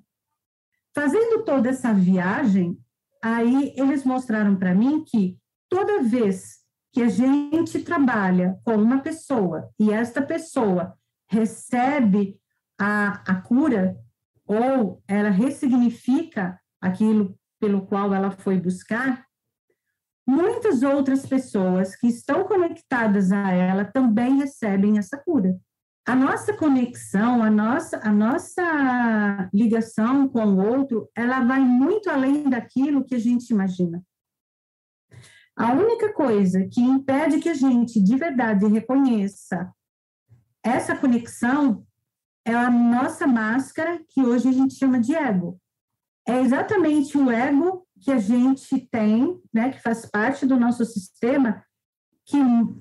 Fazendo 0.94 1.44
toda 1.44 1.70
essa 1.70 1.94
viagem, 1.94 2.80
aí 3.22 3.74
eles 3.76 4.06
mostraram 4.06 4.56
para 4.56 4.74
mim 4.74 5.04
que 5.04 5.38
toda 5.70 6.04
vez 6.04 6.60
que 6.94 7.02
a 7.02 7.10
gente 7.10 7.84
trabalha 7.84 8.58
com 8.64 8.76
uma 8.76 9.02
pessoa 9.02 9.70
e 9.78 9.92
esta 9.92 10.22
pessoa 10.22 10.98
recebe 11.28 12.40
a, 12.80 13.22
a 13.30 13.42
cura 13.42 14.00
ou 14.48 15.04
ela 15.06 15.30
ressignifica 15.30 16.60
aquilo 16.80 17.38
pelo 17.60 17.86
qual 17.86 18.14
ela 18.14 18.32
foi 18.32 18.58
buscar, 18.58 19.26
muitas 20.26 20.84
outras 20.84 21.26
pessoas 21.26 21.96
que 21.96 22.08
estão 22.08 22.46
conectadas 22.46 23.32
a 23.32 23.52
ela 23.52 23.84
também 23.84 24.38
recebem 24.38 24.98
essa 24.98 25.18
cura 25.18 25.60
a 26.08 26.16
nossa 26.16 26.54
conexão, 26.54 27.42
a 27.42 27.50
nossa, 27.50 27.98
a 27.98 28.12
nossa 28.12 29.50
ligação 29.52 30.30
com 30.30 30.46
o 30.46 30.64
outro, 30.64 31.10
ela 31.16 31.44
vai 31.44 31.60
muito 31.60 32.10
além 32.10 32.48
daquilo 32.48 33.04
que 33.04 33.16
a 33.16 33.20
gente 33.20 33.50
imagina. 33.50 34.04
A 35.56 35.72
única 35.74 36.14
coisa 36.14 36.68
que 36.68 36.82
impede 36.82 37.40
que 37.40 37.50
a 37.50 37.54
gente 37.56 38.00
de 38.00 38.16
verdade 38.18 38.68
reconheça 38.68 39.74
essa 40.64 40.96
conexão 40.96 41.86
é 42.46 42.54
a 42.54 42.70
nossa 42.70 43.26
máscara, 43.26 44.00
que 44.10 44.22
hoje 44.22 44.50
a 44.50 44.52
gente 44.52 44.76
chama 44.76 45.00
de 45.00 45.16
ego. 45.16 45.60
É 46.28 46.40
exatamente 46.40 47.18
o 47.18 47.32
ego 47.32 47.88
que 48.00 48.12
a 48.12 48.20
gente 48.20 48.80
tem, 48.92 49.42
né, 49.52 49.72
que 49.72 49.82
faz 49.82 50.06
parte 50.06 50.46
do 50.46 50.60
nosso 50.60 50.86
sistema, 50.86 51.64
que, 52.26 52.38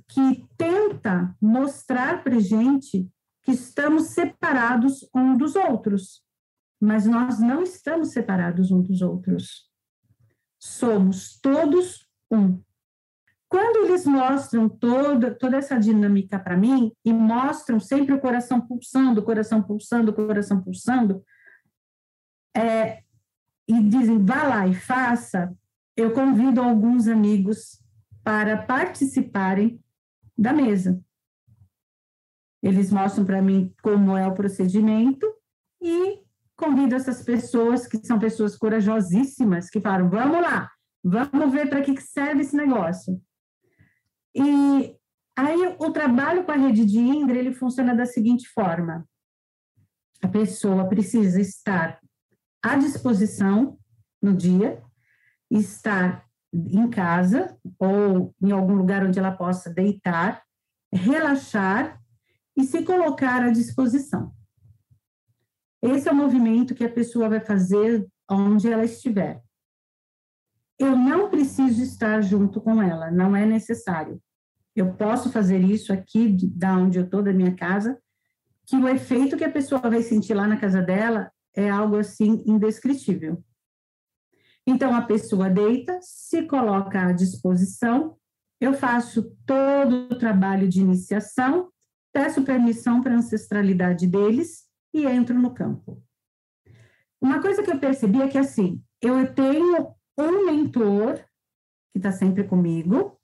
que 0.09 0.47
tenta 0.57 1.35
mostrar 1.41 2.23
para 2.23 2.39
gente 2.39 3.09
que 3.45 3.53
estamos 3.53 4.09
separados 4.09 5.09
um 5.15 5.37
dos 5.37 5.55
outros, 5.55 6.23
mas 6.81 7.07
nós 7.07 7.39
não 7.39 7.63
estamos 7.63 8.11
separados 8.11 8.71
um 8.71 8.81
dos 8.81 9.03
outros. 9.03 9.71
Somos 10.59 11.39
todos 11.41 12.09
um. 12.31 12.61
Quando 13.49 13.87
eles 13.87 14.07
mostram 14.07 14.69
toda, 14.69 15.33
toda 15.33 15.59
essa 15.59 15.79
dinâmica 15.79 16.39
para 16.39 16.57
mim 16.57 16.91
e 17.05 17.13
mostram 17.13 17.79
sempre 17.79 18.15
o 18.15 18.21
coração 18.21 18.61
pulsando, 18.61 19.21
o 19.21 19.25
coração 19.25 19.63
pulsando, 19.63 20.11
o 20.11 20.15
coração 20.15 20.61
pulsando, 20.61 21.23
é, 22.57 23.03
e 23.69 23.81
dizem 23.83 24.25
vá 24.25 24.43
lá 24.45 24.67
e 24.67 24.75
faça, 24.75 25.55
eu 25.97 26.13
convido 26.13 26.61
alguns 26.61 27.07
amigos 27.07 27.81
para 28.23 28.57
participarem 28.57 29.81
da 30.37 30.53
mesa. 30.53 31.01
Eles 32.65 32.91
mostram 32.91 33.27
para 33.27 33.43
mim 33.43 33.75
como 33.83 34.17
é 34.17 34.27
o 34.27 34.33
procedimento 34.33 35.31
e 35.83 36.23
convido 36.57 36.95
essas 36.95 37.23
pessoas, 37.23 37.87
que 37.87 37.99
são 38.07 38.19
pessoas 38.19 38.57
corajosíssimas, 38.57 39.69
que 39.69 39.83
falam: 39.83 40.09
vamos 40.09 40.41
lá, 40.41 40.71
vamos 41.05 41.53
ver 41.53 41.69
para 41.69 41.83
que 41.83 42.01
serve 42.01 42.41
esse 42.41 42.57
negócio. 42.57 43.21
E 44.35 44.97
aí 45.37 45.77
o 45.79 45.91
trabalho 45.91 46.43
com 46.45 46.53
a 46.53 46.57
rede 46.57 46.87
de 46.87 46.99
Indra 46.99 47.37
ele 47.37 47.53
funciona 47.53 47.95
da 47.95 48.07
seguinte 48.07 48.49
forma: 48.49 49.07
a 50.23 50.29
pessoa 50.29 50.89
precisa 50.89 51.39
estar 51.39 52.01
à 52.63 52.77
disposição 52.77 53.79
no 54.23 54.35
dia, 54.35 54.83
estar 55.51 56.25
em 56.51 56.89
casa 56.89 57.59
ou 57.79 58.35
em 58.43 58.53
algum 58.53 58.75
lugar 58.75 59.05
onde 59.05 59.19
ela 59.19 59.33
possa 59.33 59.69
deitar, 59.69 60.43
relaxar 60.91 62.03
e 62.57 62.65
se 62.65 62.83
colocar 62.85 63.43
à 63.43 63.51
disposição. 63.51 64.33
Esse 65.83 66.09
é 66.09 66.13
o 66.13 66.17
movimento 66.17 66.75
que 66.75 66.85
a 66.85 66.93
pessoa 66.93 67.29
vai 67.29 67.41
fazer 67.41 68.07
onde 68.31 68.73
ela 68.73 68.85
estiver. 68.85 69.43
eu 70.79 70.97
não 70.97 71.31
preciso 71.31 71.83
estar 71.83 72.21
junto 72.21 72.61
com 72.61 72.83
ela, 72.83 73.11
não 73.11 73.37
é 73.37 73.47
necessário. 73.47 74.21
Eu 74.75 74.95
posso 74.95 75.31
fazer 75.31 75.61
isso 75.61 75.93
aqui, 75.93 76.29
da 76.49 76.77
onde 76.77 76.99
eu 76.99 77.05
estou, 77.05 77.23
da 77.23 77.33
minha 77.33 77.55
casa, 77.55 77.97
que 78.67 78.77
o 78.77 78.89
efeito 78.89 79.37
que 79.37 79.45
a 79.45 79.53
pessoa 79.53 79.81
vai 79.83 80.03
sentir 80.03 80.35
lá 80.35 80.49
na 80.49 80.57
casa 80.57 80.83
dela 80.83 81.31
é 81.55 81.71
algo 81.71 81.97
assim 81.97 82.43
indescritível. 82.47 83.43
Então, 84.67 84.95
a 84.95 85.03
pessoa 85.03 85.51
deita, 85.51 85.99
se 86.03 86.47
coloca 86.47 87.07
à 87.07 87.13
disposição, 87.13 88.17
eu 88.61 88.73
faço 88.73 89.37
todo 89.45 90.09
o 90.11 90.19
trabalho 90.19 90.67
de 90.67 90.81
iniciação, 90.81 91.71
peço 92.15 92.45
permissão 92.45 93.03
para 93.03 93.13
a 93.13 93.19
ancestralidade 93.19 94.07
deles 94.07 94.69
e 94.95 95.05
entro 95.05 95.37
no 95.37 95.53
campo. 95.53 96.01
Uma 97.21 97.43
coisa 97.43 97.63
que 97.63 97.71
eu 97.71 97.81
percebi 97.81 98.23
é 98.23 98.29
que, 98.29 98.39
assim, 98.39 98.81
eu 99.03 99.35
tenho 99.35 99.93
um 100.17 100.47
mentor 100.47 101.17
que 101.93 101.99
está 101.99 102.13
sempre 102.13 102.45
comigo, 102.45 103.19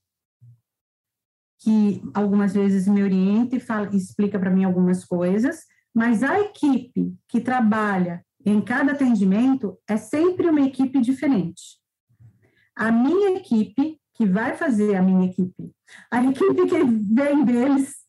que 1.60 2.02
algumas 2.12 2.52
vezes 2.52 2.88
me 2.88 3.02
orienta 3.02 3.54
e 3.54 3.60
fala, 3.60 3.94
explica 3.94 4.38
para 4.38 4.50
mim 4.50 4.64
algumas 4.64 5.04
coisas, 5.04 5.66
mas 5.94 6.22
a 6.22 6.40
equipe 6.40 7.14
que 7.28 7.40
trabalha 7.40 8.24
em 8.44 8.60
cada 8.60 8.92
atendimento 8.92 9.78
é 9.86 9.96
sempre 9.96 10.48
uma 10.48 10.62
equipe 10.62 11.00
diferente. 11.00 11.78
A 12.74 12.90
minha 12.90 13.36
equipe, 13.36 14.00
que 14.14 14.26
vai 14.26 14.56
fazer 14.56 14.96
a 14.96 15.02
minha 15.02 15.30
equipe, 15.30 15.70
a 16.10 16.24
equipe 16.24 16.66
que 16.66 16.84
vem 16.84 17.44
deles, 17.44 17.99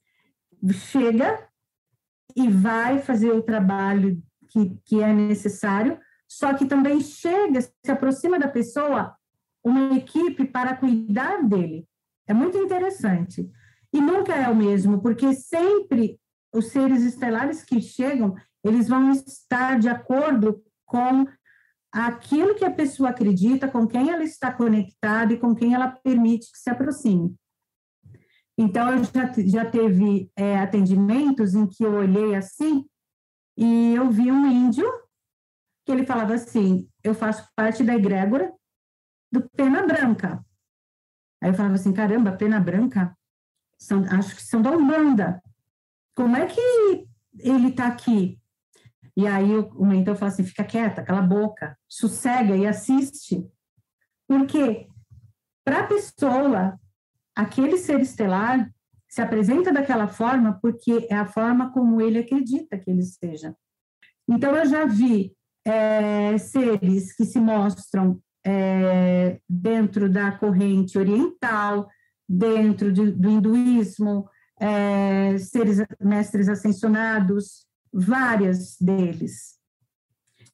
chega 0.71 1.47
e 2.35 2.49
vai 2.49 2.99
fazer 2.99 3.31
o 3.31 3.41
trabalho 3.41 4.21
que, 4.49 4.77
que 4.85 5.01
é 5.01 5.11
necessário, 5.13 5.99
só 6.27 6.53
que 6.53 6.65
também 6.65 7.01
chega, 7.01 7.61
se 7.61 7.91
aproxima 7.91 8.39
da 8.39 8.47
pessoa 8.47 9.15
uma 9.63 9.95
equipe 9.95 10.45
para 10.45 10.75
cuidar 10.75 11.43
dele. 11.43 11.85
É 12.27 12.33
muito 12.33 12.57
interessante. 12.57 13.49
E 13.93 13.99
nunca 13.99 14.33
é 14.33 14.47
o 14.47 14.55
mesmo, 14.55 15.01
porque 15.01 15.33
sempre 15.33 16.19
os 16.53 16.67
seres 16.67 17.03
estelares 17.03 17.63
que 17.63 17.81
chegam, 17.81 18.35
eles 18.63 18.87
vão 18.87 19.11
estar 19.11 19.79
de 19.79 19.89
acordo 19.89 20.63
com 20.85 21.25
aquilo 21.91 22.55
que 22.55 22.63
a 22.63 22.71
pessoa 22.71 23.09
acredita, 23.09 23.67
com 23.67 23.85
quem 23.85 24.09
ela 24.09 24.23
está 24.23 24.51
conectada 24.51 25.33
e 25.33 25.39
com 25.39 25.53
quem 25.53 25.73
ela 25.73 25.89
permite 25.89 26.51
que 26.51 26.57
se 26.57 26.69
aproxime. 26.69 27.35
Então, 28.61 28.95
eu 28.95 29.03
já, 29.03 29.33
já 29.43 29.71
teve 29.71 30.31
é, 30.35 30.59
atendimentos 30.59 31.55
em 31.55 31.65
que 31.65 31.83
eu 31.83 31.95
olhei 31.95 32.35
assim 32.35 32.85
e 33.57 33.95
eu 33.95 34.11
vi 34.11 34.31
um 34.31 34.45
índio 34.45 34.85
que 35.83 35.91
ele 35.91 36.05
falava 36.05 36.35
assim: 36.35 36.87
Eu 37.03 37.15
faço 37.15 37.49
parte 37.55 37.83
da 37.83 37.95
egrégora 37.95 38.53
do 39.31 39.49
Pena 39.49 39.83
Branca. 39.83 40.45
Aí 41.41 41.49
eu 41.49 41.55
falava 41.55 41.73
assim: 41.73 41.91
caramba, 41.91 42.37
Pena 42.37 42.59
Branca? 42.59 43.17
São, 43.79 44.03
acho 44.11 44.35
que 44.35 44.43
são 44.43 44.61
da 44.61 44.69
Umbanda. 44.69 45.41
Como 46.15 46.35
é 46.35 46.45
que 46.45 46.61
ele 47.39 47.69
está 47.69 47.87
aqui? 47.87 48.39
E 49.17 49.25
aí 49.25 49.55
o, 49.55 49.69
o 49.69 49.87
mentor 49.87 50.15
fala 50.17 50.31
assim: 50.31 50.43
fica 50.43 50.63
quieta, 50.63 51.03
cala 51.03 51.17
a 51.17 51.23
boca, 51.23 51.75
sossega 51.87 52.55
e 52.55 52.67
assiste. 52.67 53.43
Porque 54.27 54.87
para 55.65 55.79
a 55.79 55.87
pessoa, 55.87 56.79
aquele 57.35 57.77
ser 57.77 57.99
estelar 57.99 58.69
se 59.09 59.21
apresenta 59.21 59.73
daquela 59.73 60.07
forma 60.07 60.57
porque 60.61 61.07
é 61.09 61.15
a 61.15 61.25
forma 61.25 61.71
como 61.71 62.01
ele 62.01 62.19
acredita 62.19 62.77
que 62.77 62.89
ele 62.89 63.03
seja. 63.03 63.55
Então, 64.27 64.55
eu 64.55 64.65
já 64.65 64.85
vi 64.85 65.35
é, 65.65 66.37
seres 66.37 67.13
que 67.13 67.25
se 67.25 67.39
mostram 67.39 68.21
é, 68.45 69.39
dentro 69.47 70.09
da 70.09 70.31
corrente 70.31 70.97
oriental, 70.97 71.89
dentro 72.27 72.91
de, 72.91 73.11
do 73.11 73.29
hinduísmo, 73.29 74.29
é, 74.59 75.37
seres 75.37 75.83
mestres 75.99 76.47
ascensionados, 76.47 77.65
várias 77.91 78.77
deles. 78.79 79.59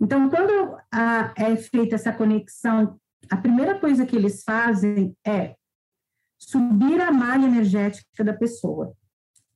Então, 0.02 0.30
quando 0.30 0.78
a, 0.92 1.34
é 1.36 1.56
feita 1.56 1.96
essa 1.96 2.12
conexão, 2.12 3.00
a 3.30 3.38
primeira 3.38 3.80
coisa 3.80 4.06
que 4.06 4.16
eles 4.16 4.44
fazem 4.44 5.16
é 5.26 5.56
subir 6.38 7.02
a 7.02 7.12
malha 7.12 7.46
energética 7.46 8.24
da 8.24 8.34
pessoa. 8.34 8.94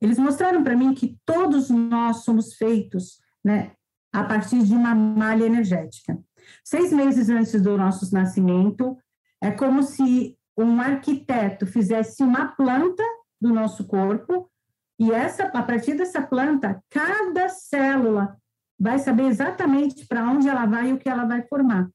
Eles 0.00 0.18
mostraram 0.18 0.62
para 0.62 0.76
mim 0.76 0.94
que 0.94 1.16
todos 1.24 1.70
nós 1.70 2.24
somos 2.24 2.54
feitos, 2.54 3.20
né, 3.44 3.72
a 4.12 4.24
partir 4.24 4.62
de 4.62 4.74
uma 4.74 4.94
malha 4.94 5.44
energética. 5.44 6.18
Seis 6.64 6.92
meses 6.92 7.28
antes 7.28 7.60
do 7.62 7.76
nosso 7.76 8.12
nascimento, 8.12 8.96
é 9.40 9.50
como 9.50 9.82
se 9.82 10.36
um 10.56 10.80
arquiteto 10.80 11.66
fizesse 11.66 12.22
uma 12.22 12.48
planta 12.48 13.02
do 13.40 13.52
nosso 13.52 13.86
corpo 13.86 14.50
e 14.98 15.10
essa, 15.10 15.44
a 15.44 15.62
partir 15.62 15.94
dessa 15.94 16.22
planta, 16.22 16.82
cada 16.90 17.48
célula 17.48 18.36
vai 18.78 18.98
saber 18.98 19.24
exatamente 19.24 20.06
para 20.06 20.28
onde 20.30 20.48
ela 20.48 20.66
vai 20.66 20.90
e 20.90 20.92
o 20.92 20.98
que 20.98 21.08
ela 21.08 21.24
vai 21.24 21.42
formar. 21.42 21.88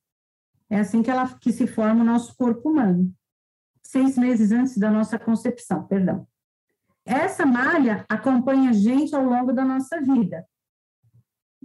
É 0.69 0.79
assim 0.79 1.01
que, 1.01 1.09
ela, 1.09 1.27
que 1.39 1.51
se 1.51 1.67
forma 1.67 2.01
o 2.01 2.05
nosso 2.05 2.35
corpo 2.35 2.69
humano. 2.69 3.13
Seis 3.87 4.17
meses 4.17 4.51
antes 4.51 4.77
da 4.77 4.91
nossa 4.91 5.17
concepção, 5.17 5.87
perdão. 5.87 6.27
Essa 7.05 7.45
malha 7.45 8.05
acompanha 8.09 8.71
a 8.71 8.73
gente 8.73 9.15
ao 9.15 9.23
longo 9.23 9.53
da 9.53 9.63
nossa 9.63 10.01
vida. 10.01 10.45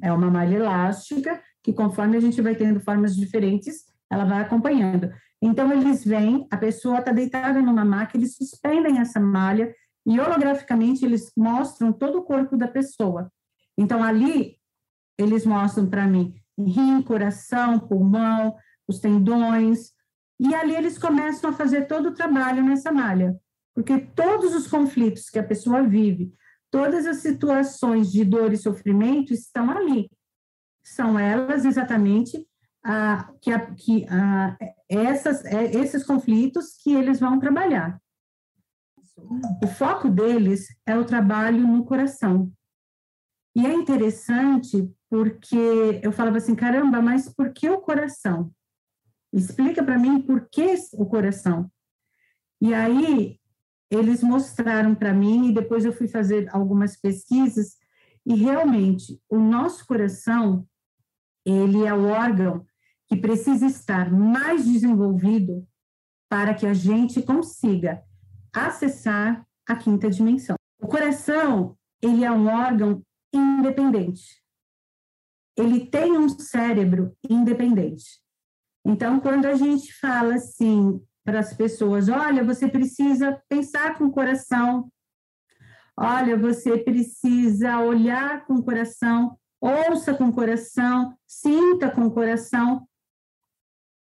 É 0.01 0.12
uma 0.12 0.31
malha 0.31 0.55
elástica 0.55 1.43
que, 1.64 1.73
conforme 1.73 2.16
a 2.16 2.20
gente 2.20 2.41
vai 2.41 2.55
tendo 2.55 2.79
formas 2.79 3.16
diferentes, 3.16 3.87
ela 4.09 4.25
vai 4.25 4.41
acompanhando. 4.41 5.12
Então, 5.43 5.73
eles 5.73 6.05
vêm, 6.05 6.47
a 6.49 6.57
pessoa 6.57 7.01
está 7.01 7.11
deitada 7.11 7.61
numa 7.61 7.85
maca, 7.85 8.16
eles 8.16 8.37
suspendem 8.37 9.01
essa 9.01 9.18
malha 9.18 9.75
e 10.07 10.20
holograficamente 10.20 11.05
eles 11.05 11.33
mostram 11.37 11.93
todo 11.93 12.18
o 12.18 12.23
corpo 12.23 12.57
da 12.57 12.68
pessoa. 12.68 13.33
Então, 13.77 14.01
ali, 14.01 14.59
eles 15.18 15.45
mostram 15.45 15.91
para 15.91 16.07
mim 16.07 16.33
rim, 16.57 17.03
coração, 17.03 17.81
pulmão, 17.81 18.55
os 18.87 19.01
tendões, 19.01 19.91
e 20.41 20.55
ali 20.55 20.74
eles 20.74 20.99
começam 20.99 21.51
a 21.51 21.53
fazer 21.53 21.87
todo 21.87 22.11
o 22.11 22.14
trabalho 22.14 22.62
nessa 22.62 22.91
malha, 22.91 23.37
porque 23.74 23.99
todos 23.99 24.55
os 24.55 24.66
conflitos 24.66 25.30
que 25.30 25.39
a 25.39 25.45
pessoa 25.45 25.83
vive, 25.83 26.33
todas 26.70 27.07
as 27.07 27.18
situações 27.18 28.11
de 28.11 28.24
dor 28.24 28.53
e 28.53 28.57
sofrimento 28.57 29.33
estão 29.33 29.70
ali. 29.70 30.11
São 30.85 31.18
elas 31.18 31.64
exatamente 31.64 32.47
a, 32.85 33.33
que, 33.41 33.53
a, 33.53 33.70
que 33.74 34.07
a, 34.09 34.57
essas, 34.89 35.45
é, 35.45 35.64
esses 35.76 36.05
conflitos 36.05 36.76
que 36.83 36.93
eles 36.93 37.20
vão 37.20 37.39
trabalhar. 37.39 38.01
O 39.62 39.66
foco 39.66 40.09
deles 40.09 40.66
é 40.87 40.97
o 40.97 41.05
trabalho 41.05 41.66
no 41.66 41.85
coração. 41.85 42.53
E 43.55 43.66
é 43.66 43.72
interessante 43.72 44.91
porque 45.11 46.01
eu 46.03 46.11
falava 46.11 46.39
assim, 46.39 46.55
caramba, 46.55 47.03
mas 47.03 47.28
por 47.28 47.53
que 47.53 47.68
o 47.68 47.80
coração? 47.80 48.51
Explica 49.33 49.83
para 49.83 49.99
mim 49.99 50.20
por 50.20 50.49
que 50.49 50.74
o 50.93 51.07
coração. 51.07 51.70
E 52.61 52.74
aí 52.74 53.41
eles 53.91 54.22
mostraram 54.22 54.95
para 54.95 55.12
mim 55.12 55.49
e 55.49 55.55
depois 55.55 55.85
eu 55.85 55.93
fui 55.93 56.09
fazer 56.09 56.49
algumas 56.55 56.97
pesquisas 56.97 57.76
e 58.24 58.35
realmente 58.35 59.20
o 59.28 59.39
nosso 59.39 59.87
coração 59.87 60.66
ele 61.45 61.85
é 61.85 61.93
o 61.93 62.05
órgão 62.05 62.64
que 63.09 63.16
precisa 63.16 63.66
estar 63.66 64.11
mais 64.11 64.64
desenvolvido 64.64 65.66
para 66.30 66.55
que 66.55 66.66
a 66.66 66.72
gente 66.72 67.20
consiga 67.22 68.03
acessar 68.53 69.47
a 69.68 69.76
quinta 69.76 70.09
dimensão. 70.09 70.57
O 70.80 70.87
coração, 70.87 71.76
ele 72.01 72.24
é 72.24 72.30
um 72.30 72.47
órgão 72.47 73.03
independente. 73.33 74.43
Ele 75.57 75.87
tem 75.87 76.16
um 76.16 76.28
cérebro 76.28 77.14
independente. 77.28 78.22
Então, 78.85 79.20
quando 79.20 79.47
a 79.47 79.55
gente 79.55 79.93
fala 79.95 80.35
assim 80.35 81.01
para 81.24 81.39
as 81.39 81.55
pessoas, 81.55 82.09
olha, 82.09 82.43
você 82.43 82.68
precisa 82.68 83.41
pensar 83.49 83.97
com 83.97 84.07
o 84.07 84.12
coração, 84.12 84.91
olha, 85.97 86.37
você 86.37 86.78
precisa 86.78 87.78
olhar 87.78 88.45
com 88.45 88.55
o 88.55 88.64
coração, 88.64 89.39
ouça 89.61 90.12
com 90.14 90.24
o 90.24 90.33
coração, 90.33 91.16
sinta 91.26 91.91
com 91.91 92.07
o 92.07 92.11
coração. 92.11 92.87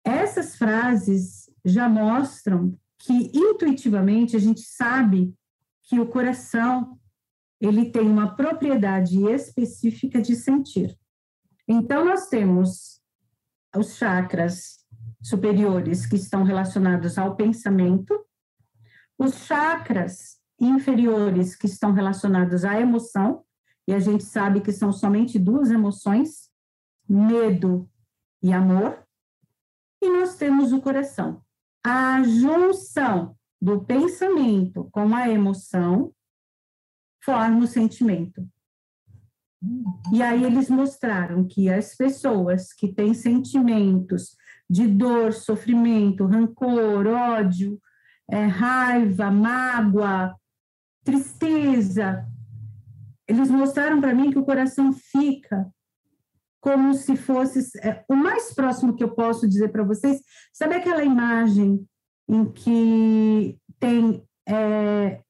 Essas 0.05 0.57
frases 0.57 1.51
já 1.64 1.89
mostram 1.89 2.79
que 2.99 3.31
intuitivamente 3.35 4.37
a 4.37 4.39
gente 4.39 4.61
sabe 4.61 5.35
que 5.85 5.99
o 5.99 6.07
coração 6.07 6.99
ele 7.61 7.91
tem 7.91 8.03
uma 8.03 8.37
propriedade 8.37 9.24
específica 9.31 10.20
de 10.20 10.37
sentir. 10.37 10.97
Então 11.66 12.05
nós 12.05 12.29
temos 12.29 13.01
os 13.77 13.97
chakras 13.97 14.85
superiores 15.22 16.07
que 16.07 16.16
estão 16.16 16.43
relacionados 16.43 17.18
ao 17.18 17.37
pensamento, 17.37 18.24
os 19.18 19.35
chakras 19.47 20.39
inferiores 20.59 21.55
que 21.55 21.66
estão 21.66 21.93
relacionados 21.93 22.64
à 22.64 22.81
emoção, 22.81 23.45
e 23.89 23.95
a 23.95 23.99
gente 23.99 24.24
sabe 24.24 24.61
que 24.61 24.72
são 24.72 24.93
somente 24.93 25.39
duas 25.39 25.70
emoções, 25.70 26.51
medo 27.09 27.89
e 28.43 28.53
amor, 28.53 29.07
e 30.03 30.09
nós 30.09 30.37
temos 30.37 30.72
o 30.72 30.81
coração. 30.81 31.43
a 31.89 32.20
junção 32.24 33.37
do 33.62 33.85
pensamento 33.85 34.89
com 34.91 35.14
a 35.14 35.29
emoção 35.29 36.12
forma 37.22 37.61
o 37.61 37.66
sentimento. 37.66 38.45
E 40.12 40.23
aí 40.23 40.45
eles 40.45 40.69
mostraram 40.69 41.47
que 41.47 41.69
as 41.69 41.95
pessoas 41.95 42.73
que 42.73 42.93
têm 42.93 43.14
sentimentos 43.14 44.37
de 44.69 44.87
dor, 44.87 45.33
sofrimento, 45.33 46.27
rancor, 46.27 47.07
ódio, 47.07 47.81
é, 48.31 48.47
raiva, 48.47 49.31
mágoa, 49.31 50.35
tristeza, 51.05 52.27
eles 53.29 53.51
mostraram 53.51 54.01
para 54.01 54.14
mim 54.14 54.31
que 54.31 54.39
o 54.39 54.45
coração 54.45 54.93
fica 54.93 55.67
como 56.61 56.95
se 56.95 57.17
fosse 57.17 57.61
é, 57.81 58.05
o 58.09 58.17
mais 58.17 58.53
próximo 58.53 58.97
que 58.97 59.05
eu 59.05 59.14
posso 59.14 59.49
dizer 59.49 59.69
para 59.71 59.85
vocês. 59.85 60.21
Sabe 60.53 60.75
aquela 60.75 61.05
imagem 61.05 61.87
em 62.29 62.45
que 62.45 63.57
tem 63.79 64.27
é, 64.49 65.21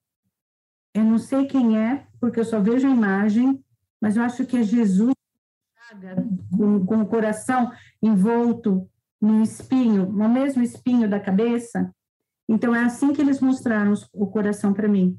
eu 0.94 1.04
não 1.04 1.18
sei 1.18 1.46
quem 1.46 1.78
é, 1.78 2.06
porque 2.18 2.40
eu 2.40 2.44
só 2.44 2.58
vejo 2.58 2.86
a 2.86 2.90
imagem, 2.90 3.62
mas 4.06 4.16
eu 4.16 4.22
acho 4.22 4.46
que 4.46 4.56
é 4.56 4.62
Jesus 4.62 5.12
com, 6.56 6.86
com 6.86 7.00
o 7.00 7.06
coração 7.08 7.72
envolto 8.00 8.88
num 9.20 9.42
espinho, 9.42 10.06
no 10.06 10.28
mesmo 10.28 10.62
espinho 10.62 11.10
da 11.10 11.18
cabeça. 11.18 11.92
Então, 12.48 12.72
é 12.72 12.84
assim 12.84 13.12
que 13.12 13.20
eles 13.20 13.40
mostraram 13.40 13.94
o 14.12 14.28
coração 14.28 14.72
para 14.72 14.86
mim. 14.86 15.18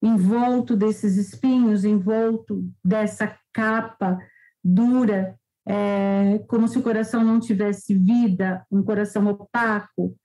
Envolto 0.00 0.76
desses 0.76 1.16
espinhos, 1.16 1.84
envolto 1.84 2.64
dessa 2.84 3.36
capa 3.52 4.16
dura, 4.62 5.36
é, 5.66 6.38
como 6.46 6.68
se 6.68 6.78
o 6.78 6.82
coração 6.82 7.24
não 7.24 7.40
tivesse 7.40 7.92
vida, 7.92 8.64
um 8.70 8.84
coração 8.84 9.26
opaco. 9.26 10.16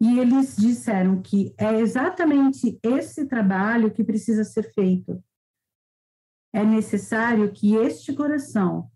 E 0.00 0.18
eles 0.18 0.56
disseram 0.56 1.20
que 1.20 1.54
é 1.58 1.78
exatamente 1.78 2.80
esse 2.82 3.26
trabalho 3.26 3.90
que 3.90 4.02
precisa 4.02 4.44
ser 4.44 4.72
feito. 4.72 5.22
É 6.52 6.64
necessário 6.64 7.52
que 7.52 7.74
este 7.74 8.12
coração 8.14 8.90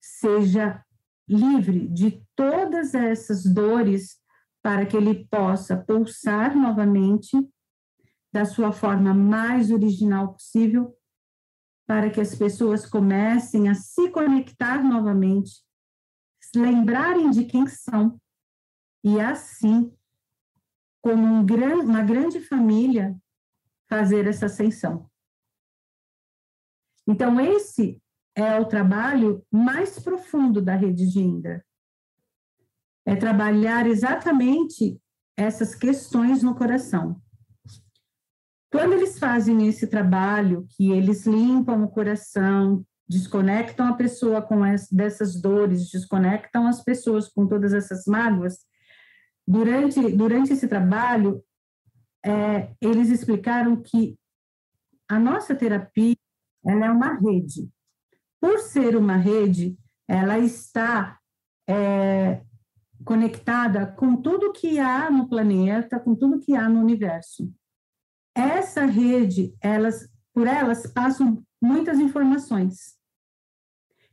seja 0.00 0.84
livre 1.28 1.88
de 1.88 2.22
todas 2.34 2.94
essas 2.94 3.44
dores 3.44 4.18
para 4.62 4.86
que 4.86 4.96
ele 4.96 5.26
possa 5.26 5.76
pulsar 5.76 6.56
novamente 6.56 7.36
da 8.32 8.44
sua 8.44 8.72
forma 8.72 9.12
mais 9.12 9.70
original 9.70 10.32
possível, 10.32 10.96
para 11.86 12.08
que 12.10 12.20
as 12.20 12.34
pessoas 12.34 12.86
comecem 12.86 13.68
a 13.68 13.74
se 13.74 14.08
conectar 14.10 14.82
novamente, 14.82 15.62
lembrarem 16.54 17.30
de 17.30 17.44
quem 17.44 17.66
são 17.66 18.18
e 19.04 19.20
assim, 19.20 19.92
como 21.02 21.24
um 21.24 21.44
gran, 21.44 21.80
uma 21.80 22.02
grande 22.02 22.40
família, 22.40 23.16
fazer 23.88 24.26
essa 24.26 24.46
ascensão. 24.46 25.10
Então, 27.06 27.40
esse 27.40 28.00
é 28.34 28.58
o 28.58 28.64
trabalho 28.64 29.44
mais 29.50 29.98
profundo 29.98 30.62
da 30.62 30.74
rede 30.74 31.06
de 31.06 31.20
Indra 31.20 31.64
é 33.04 33.16
trabalhar 33.16 33.86
exatamente 33.86 35.00
essas 35.36 35.74
questões 35.74 36.42
no 36.42 36.54
coração. 36.54 37.20
Quando 38.70 38.94
eles 38.94 39.18
fazem 39.18 39.66
esse 39.66 39.86
trabalho, 39.86 40.66
que 40.70 40.90
eles 40.90 41.26
limpam 41.26 41.82
o 41.82 41.90
coração, 41.90 42.86
desconectam 43.08 43.86
a 43.86 43.94
pessoa 43.94 44.40
com 44.40 44.62
as, 44.62 44.88
dessas 44.88 45.40
dores, 45.40 45.90
desconectam 45.90 46.66
as 46.66 46.82
pessoas 46.82 47.28
com 47.28 47.46
todas 47.46 47.74
essas 47.74 48.06
mágoas, 48.06 48.60
durante, 49.46 50.12
durante 50.12 50.52
esse 50.52 50.66
trabalho, 50.66 51.44
é, 52.24 52.72
eles 52.80 53.10
explicaram 53.10 53.76
que 53.82 54.16
a 55.08 55.18
nossa 55.18 55.54
terapia 55.54 56.16
ela 56.64 56.86
é 56.86 56.90
uma 56.90 57.14
rede. 57.14 57.68
Por 58.40 58.58
ser 58.58 58.96
uma 58.96 59.16
rede, 59.16 59.76
ela 60.08 60.38
está 60.38 61.18
é, 61.68 62.42
conectada 63.04 63.86
com 63.86 64.16
tudo 64.16 64.52
que 64.52 64.78
há 64.78 65.10
no 65.10 65.28
planeta, 65.28 65.98
com 65.98 66.14
tudo 66.14 66.40
que 66.40 66.54
há 66.54 66.68
no 66.68 66.80
universo. 66.80 67.52
Essa 68.34 68.84
rede, 68.84 69.54
elas, 69.60 70.08
por 70.32 70.46
elas 70.46 70.86
passam 70.86 71.42
muitas 71.60 71.98
informações. 71.98 72.96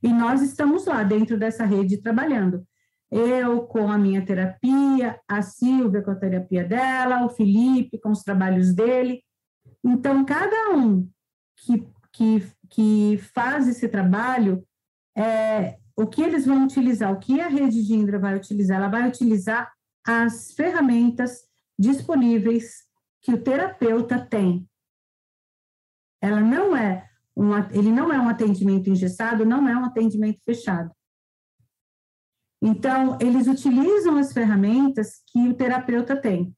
E 0.02 0.10
nós 0.10 0.42
estamos 0.42 0.86
lá 0.86 1.04
dentro 1.04 1.38
dessa 1.38 1.66
rede 1.66 2.02
trabalhando. 2.02 2.66
Eu 3.12 3.64
com 3.64 3.92
a 3.92 3.98
minha 3.98 4.24
terapia, 4.24 5.20
a 5.28 5.42
Silvia 5.42 6.02
com 6.02 6.12
a 6.12 6.16
terapia 6.16 6.64
dela, 6.64 7.26
o 7.26 7.30
Felipe 7.30 8.00
com 8.00 8.12
os 8.12 8.22
trabalhos 8.22 8.74
dele. 8.74 9.24
Então, 9.84 10.24
cada 10.24 10.76
um 10.76 11.10
que, 11.58 11.86
que, 12.20 12.52
que 12.70 13.18
faz 13.34 13.66
esse 13.66 13.88
trabalho 13.88 14.68
é, 15.18 15.80
o 15.96 16.06
que 16.06 16.22
eles 16.22 16.46
vão 16.46 16.66
utilizar, 16.66 17.14
o 17.14 17.20
que 17.20 17.40
a 17.40 17.48
rede 17.48 17.82
de 17.82 17.94
Indra 17.94 18.20
vai 18.20 18.36
utilizar? 18.36 18.78
Ela 18.78 18.90
vai 18.90 19.08
utilizar 19.08 19.72
as 20.06 20.52
ferramentas 20.52 21.44
disponíveis 21.78 22.84
que 23.22 23.34
o 23.34 23.42
terapeuta 23.42 24.20
tem. 24.20 24.70
Ela 26.22 26.42
não 26.42 26.76
é 26.76 27.10
um, 27.36 27.56
ele 27.72 27.90
não 27.90 28.12
é 28.12 28.20
um 28.20 28.28
atendimento 28.28 28.90
engessado, 28.90 29.46
não 29.46 29.68
é 29.68 29.78
um 29.78 29.86
atendimento 29.86 30.42
fechado. 30.44 30.92
Então, 32.62 33.18
eles 33.22 33.48
utilizam 33.48 34.18
as 34.18 34.34
ferramentas 34.34 35.22
que 35.28 35.48
o 35.48 35.54
terapeuta 35.54 36.20
tem. 36.20 36.54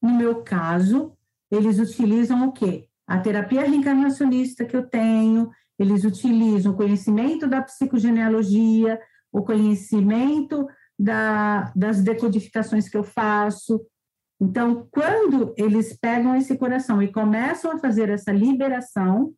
No 0.00 0.16
meu 0.16 0.44
caso, 0.44 1.16
eles 1.50 1.80
utilizam 1.80 2.46
o 2.46 2.52
quê? 2.52 2.88
A 3.06 3.18
terapia 3.18 3.62
reencarnacionista 3.62 4.64
que 4.64 4.76
eu 4.76 4.88
tenho, 4.88 5.50
eles 5.78 6.04
utilizam 6.04 6.72
o 6.72 6.76
conhecimento 6.76 7.46
da 7.46 7.62
psicogenealogia, 7.62 9.00
o 9.30 9.42
conhecimento 9.42 10.66
da, 10.98 11.72
das 11.74 12.02
decodificações 12.02 12.88
que 12.88 12.96
eu 12.96 13.04
faço. 13.04 13.84
Então, 14.40 14.88
quando 14.90 15.54
eles 15.56 15.98
pegam 15.98 16.34
esse 16.36 16.56
coração 16.56 17.02
e 17.02 17.12
começam 17.12 17.72
a 17.72 17.78
fazer 17.78 18.08
essa 18.08 18.32
liberação, 18.32 19.34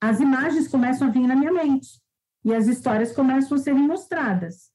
as 0.00 0.20
imagens 0.20 0.68
começam 0.68 1.08
a 1.08 1.10
vir 1.10 1.26
na 1.26 1.34
minha 1.34 1.52
mente 1.52 2.00
e 2.44 2.54
as 2.54 2.68
histórias 2.68 3.12
começam 3.12 3.56
a 3.56 3.60
serem 3.60 3.86
mostradas. 3.86 4.70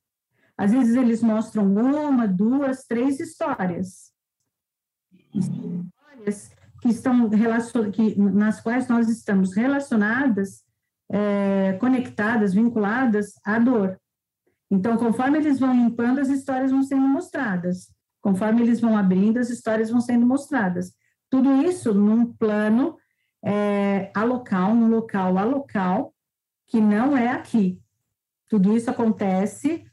Às 0.58 0.72
vezes 0.72 0.96
eles 0.96 1.22
mostram 1.22 1.72
uma, 1.72 2.28
duas, 2.28 2.84
três 2.86 3.20
histórias. 3.20 4.12
Histórias 5.34 6.52
que 6.82 6.90
estão 6.90 7.30
que, 7.92 8.20
nas 8.20 8.62
quais 8.62 8.88
nós 8.88 9.10
estamos 9.10 9.56
relacionadas 9.56 10.64
é, 11.12 11.74
conectadas, 11.80 12.54
vinculadas 12.54 13.34
à 13.44 13.58
dor. 13.58 14.00
Então, 14.72 14.98
conforme 14.98 15.40
eles 15.40 15.60
vão 15.60 15.74
limpando, 15.74 16.20
as 16.20 16.30
histórias 16.30 16.72
vão 16.72 16.84
sendo 16.84 17.08
mostradas. 17.08 17.92
Conforme 18.22 18.62
eles 18.62 18.80
vão 18.80 18.98
abrindo, 18.98 19.38
as 19.38 19.50
histórias 19.50 19.90
vão 19.90 20.00
sendo 20.00 20.26
mostradas. 20.26 20.94
Tudo 21.30 21.64
isso 21.64 21.94
num 21.94 22.32
plano 22.34 22.98
é, 23.44 24.12
alocal, 24.16 24.76
num 24.76 24.90
local 24.90 25.38
a 25.38 25.44
local, 25.44 26.14
que 26.68 26.80
não 26.80 27.18
é 27.18 27.30
aqui. 27.30 27.82
Tudo 28.48 28.76
isso 28.76 28.90
acontece 28.90 29.86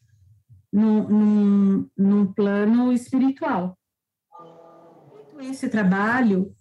num, 0.73 1.09
num, 1.09 1.91
num 1.97 2.33
plano 2.33 2.93
espiritual. 2.93 3.79
Esse 5.41 5.69
trabalho, 5.69 6.55
a 6.55 6.56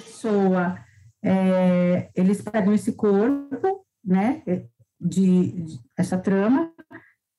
pessoa 0.00 0.78
é, 1.22 2.10
eles 2.14 2.42
pegam 2.42 2.72
esse 2.72 2.92
corpo, 2.92 3.84
né, 4.04 4.42
de, 5.00 5.64
de 5.64 5.80
essa 5.96 6.18
trama, 6.18 6.72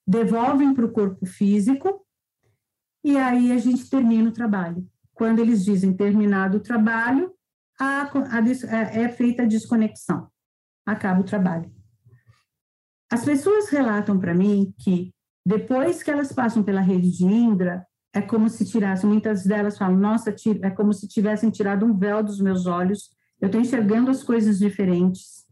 devolvem 0.08 0.74
para 0.74 0.86
o 0.86 0.92
corpo 0.92 1.26
físico, 1.26 2.06
e 3.04 3.18
aí 3.18 3.52
a 3.52 3.58
gente 3.58 3.90
termina 3.90 4.30
o 4.30 4.34
trabalho. 4.34 4.88
Quando 5.14 5.40
eles 5.40 5.64
dizem 5.64 5.96
terminado 5.96 6.58
o 6.58 6.62
trabalho, 6.62 7.34
a, 7.80 8.04
a, 8.04 8.80
é 8.94 9.10
feita 9.10 9.44
a 9.44 9.48
desconexão, 9.48 10.30
acaba 10.86 11.22
o 11.22 11.26
trabalho. 11.26 11.72
As 13.12 13.26
pessoas 13.26 13.70
relatam 13.70 14.20
para 14.20 14.34
mim 14.34 14.74
que 14.80 15.14
depois 15.46 16.04
que 16.04 16.12
elas 16.12 16.32
passam 16.32 16.64
pela 16.64 16.82
rede 16.82 17.12
de 17.12 17.26
Indra, 17.26 17.86
é 18.14 18.22
como 18.22 18.50
se 18.50 18.66
tirassem, 18.66 19.10
muitas 19.10 19.44
delas 19.44 19.78
falam, 19.78 19.98
nossa, 19.98 20.36
é 20.62 20.70
como 20.70 20.94
se 20.94 21.08
tivessem 21.08 21.50
tirado 21.50 21.86
um 21.86 21.98
véu 21.98 22.22
dos 22.22 22.40
meus 22.40 22.66
olhos 22.66 23.12
eu 23.42 23.48
estou 23.48 23.60
enxergando 23.60 24.12
as 24.12 24.24
coisas 24.24 24.60
diferentes, 24.60 25.48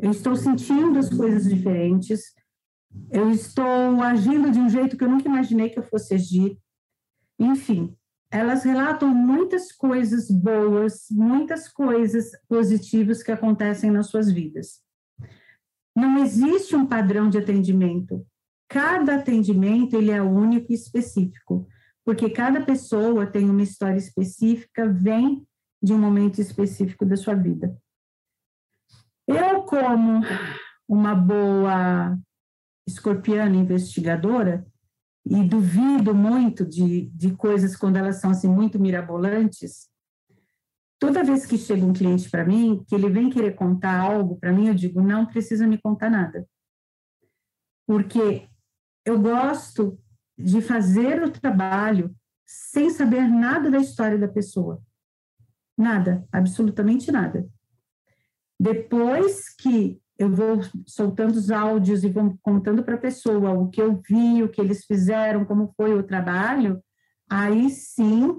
eu 0.00 0.10
estou 0.10 0.34
sentindo 0.34 0.98
as 0.98 1.10
coisas 1.10 1.44
diferentes, 1.44 2.34
eu 3.12 3.30
estou 3.30 4.02
agindo 4.02 4.50
de 4.50 4.58
um 4.58 4.70
jeito 4.70 4.96
que 4.96 5.04
eu 5.04 5.10
nunca 5.10 5.28
imaginei 5.28 5.68
que 5.68 5.78
eu 5.78 5.82
fosse 5.82 6.14
agir. 6.14 6.58
Enfim, 7.38 7.94
elas 8.30 8.64
relatam 8.64 9.14
muitas 9.14 9.70
coisas 9.70 10.30
boas, 10.30 11.08
muitas 11.10 11.68
coisas 11.68 12.30
positivas 12.48 13.22
que 13.22 13.30
acontecem 13.30 13.90
nas 13.90 14.06
suas 14.06 14.32
vidas. 14.32 14.80
Não 15.94 16.24
existe 16.24 16.74
um 16.74 16.86
padrão 16.86 17.28
de 17.28 17.36
atendimento. 17.36 18.26
Cada 18.66 19.16
atendimento 19.16 19.94
ele 19.94 20.10
é 20.10 20.22
único 20.22 20.72
e 20.72 20.74
específico. 20.74 21.68
Porque 22.04 22.30
cada 22.30 22.64
pessoa 22.64 23.26
tem 23.26 23.48
uma 23.48 23.62
história 23.62 23.98
específica, 23.98 24.88
vem 24.88 25.46
de 25.82 25.92
um 25.92 25.98
momento 25.98 26.40
específico 26.40 27.04
da 27.04 27.16
sua 27.16 27.34
vida. 27.34 27.76
Eu, 29.26 29.62
como 29.62 30.22
uma 30.88 31.14
boa 31.14 32.18
escorpiana 32.86 33.56
investigadora, 33.56 34.66
e 35.24 35.44
duvido 35.44 36.14
muito 36.14 36.64
de, 36.64 37.06
de 37.10 37.36
coisas 37.36 37.76
quando 37.76 37.96
elas 37.96 38.16
são 38.16 38.30
assim 38.30 38.48
muito 38.48 38.78
mirabolantes, 38.78 39.88
toda 40.98 41.24
vez 41.24 41.46
que 41.46 41.58
chega 41.58 41.84
um 41.84 41.92
cliente 41.92 42.30
para 42.30 42.44
mim, 42.44 42.84
que 42.88 42.94
ele 42.94 43.08
vem 43.08 43.30
querer 43.30 43.54
contar 43.54 44.00
algo 44.00 44.36
para 44.38 44.52
mim, 44.52 44.68
eu 44.68 44.74
digo, 44.74 45.00
não 45.00 45.26
precisa 45.26 45.66
me 45.66 45.78
contar 45.78 46.10
nada. 46.10 46.46
Porque 47.86 48.48
eu 49.04 49.20
gosto 49.20 49.98
de 50.42 50.60
fazer 50.60 51.22
o 51.22 51.30
trabalho 51.30 52.14
sem 52.44 52.90
saber 52.90 53.28
nada 53.28 53.70
da 53.70 53.78
história 53.78 54.18
da 54.18 54.28
pessoa. 54.28 54.82
Nada, 55.76 56.26
absolutamente 56.32 57.10
nada. 57.12 57.48
Depois 58.58 59.54
que 59.54 60.00
eu 60.18 60.30
vou 60.30 60.60
soltando 60.86 61.32
os 61.32 61.50
áudios 61.50 62.04
e 62.04 62.10
vou 62.10 62.36
contando 62.42 62.82
para 62.82 62.96
a 62.96 63.00
pessoa 63.00 63.52
o 63.52 63.68
que 63.70 63.80
eu 63.80 64.02
vi, 64.06 64.42
o 64.42 64.50
que 64.50 64.60
eles 64.60 64.84
fizeram, 64.84 65.46
como 65.46 65.72
foi 65.74 65.94
o 65.94 66.02
trabalho, 66.02 66.82
aí 67.28 67.70
sim 67.70 68.38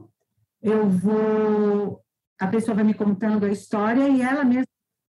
eu 0.61 0.87
vou, 0.87 1.99
a 2.39 2.45
pessoa 2.47 2.75
vai 2.75 2.83
me 2.83 2.93
contando 2.93 3.45
a 3.45 3.49
história 3.49 4.07
e 4.07 4.21
ela 4.21 4.43
mesma, 4.43 4.67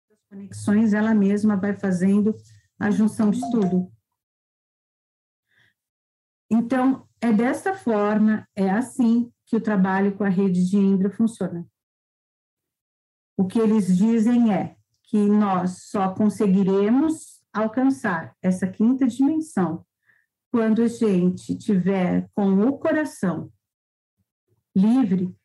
as 0.09 0.29
conexões, 0.29 0.93
ela 0.93 1.13
mesma 1.13 1.57
vai 1.57 1.73
fazendo 1.73 2.33
a 2.79 2.89
junção 2.89 3.29
de 3.29 3.41
tudo. 3.51 3.91
Então, 6.55 7.09
é 7.19 7.33
dessa 7.33 7.73
forma, 7.73 8.47
é 8.55 8.69
assim 8.69 9.33
que 9.47 9.55
o 9.55 9.61
trabalho 9.61 10.15
com 10.15 10.23
a 10.23 10.29
rede 10.29 10.69
de 10.69 10.77
Indra 10.77 11.09
funciona. 11.09 11.65
O 13.35 13.47
que 13.47 13.57
eles 13.57 13.97
dizem 13.97 14.53
é 14.53 14.77
que 15.01 15.17
nós 15.17 15.89
só 15.89 16.13
conseguiremos 16.13 17.43
alcançar 17.51 18.37
essa 18.39 18.67
quinta 18.67 19.07
dimensão 19.07 19.83
quando 20.51 20.83
a 20.83 20.87
gente 20.87 21.57
tiver 21.57 22.29
com 22.35 22.59
o 22.67 22.77
coração 22.77 23.51
livre 24.75 25.35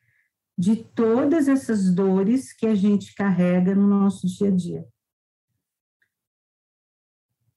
de 0.58 0.76
todas 0.76 1.48
essas 1.48 1.90
dores 1.94 2.52
que 2.52 2.66
a 2.66 2.74
gente 2.74 3.14
carrega 3.14 3.74
no 3.74 3.88
nosso 3.88 4.26
dia 4.26 4.48
a 4.48 4.54
dia. 4.54 4.86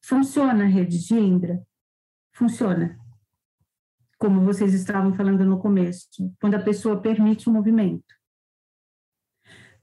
Funciona 0.01 0.63
a 0.63 0.67
rede 0.67 1.05
de 1.05 1.15
Indra? 1.15 1.61
Funciona 2.33 3.00
como 4.21 4.45
vocês 4.45 4.75
estavam 4.75 5.15
falando 5.15 5.43
no 5.43 5.59
começo, 5.59 6.07
quando 6.39 6.53
a 6.53 6.61
pessoa 6.61 7.01
permite 7.01 7.49
o 7.49 7.51
movimento. 7.51 8.15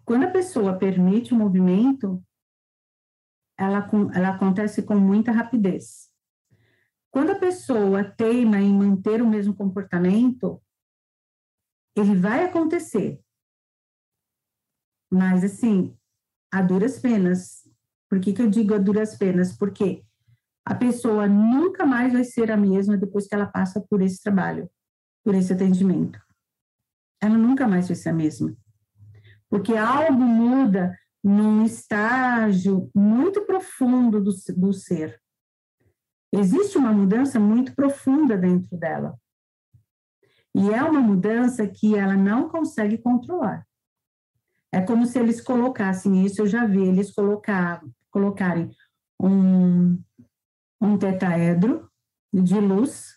Quando 0.05 0.27
a 0.27 0.31
pessoa 0.31 0.79
permite 0.79 1.35
o 1.35 1.37
movimento, 1.37 2.25
ela, 3.59 3.91
ela 4.15 4.29
acontece 4.29 4.85
com 4.85 4.95
muita 4.95 5.33
rapidez. 5.33 6.09
Quando 7.11 7.33
a 7.33 7.35
pessoa 7.35 8.05
teima 8.05 8.61
em 8.61 8.73
manter 8.73 9.21
o 9.21 9.29
mesmo 9.29 9.57
comportamento, 9.57 10.63
ele 11.97 12.15
vai 12.15 12.45
acontecer. 12.45 13.21
Mas, 15.11 15.43
assim, 15.43 15.99
a 16.53 16.63
duras 16.63 17.01
penas. 17.01 17.69
Por 18.09 18.21
que, 18.21 18.33
que 18.33 18.41
eu 18.41 18.49
digo 18.49 18.73
a 18.73 18.79
duras 18.79 19.19
penas? 19.19 19.57
Porque 19.57 20.07
a 20.69 20.75
pessoa 20.75 21.27
nunca 21.27 21.87
mais 21.87 22.13
vai 22.13 22.23
ser 22.25 22.51
a 22.51 22.57
mesma 22.57 22.99
depois 22.99 23.27
que 23.27 23.35
ela 23.35 23.47
passa 23.47 23.81
por 23.81 24.03
esse 24.03 24.23
trabalho, 24.23 24.71
por 25.25 25.35
esse 25.35 25.51
atendimento. 25.51 26.21
Ela 27.23 27.39
nunca 27.39 27.67
mais 27.67 27.89
vai 27.89 27.97
ser 27.97 28.11
a 28.11 28.13
mesma. 28.13 28.55
Porque 29.49 29.75
algo 29.75 30.21
muda 30.21 30.95
num 31.25 31.65
estágio 31.65 32.91
muito 32.95 33.47
profundo 33.47 34.23
do, 34.23 34.31
do 34.59 34.73
ser. 34.75 35.19
Existe 36.31 36.77
uma 36.77 36.93
mudança 36.93 37.41
muito 37.41 37.75
profunda 37.75 38.37
dentro 38.37 38.77
dela. 38.77 39.19
E 40.55 40.69
é 40.69 40.83
uma 40.83 41.01
mudança 41.01 41.67
que 41.67 41.97
ela 41.97 42.15
não 42.15 42.47
consegue 42.47 42.99
controlar. 42.99 43.67
É 44.71 44.83
como 44.83 45.07
se 45.07 45.19
eles 45.19 45.41
colocassem, 45.41 46.27
isso 46.27 46.43
eu 46.43 46.47
já 46.47 46.67
vi, 46.67 46.83
eles 46.83 47.11
colocar, 47.11 47.83
colocarem 48.11 48.71
um, 49.19 49.99
um 50.81 50.97
tetraedro 50.97 51.91
de 52.33 52.59
luz. 52.59 53.17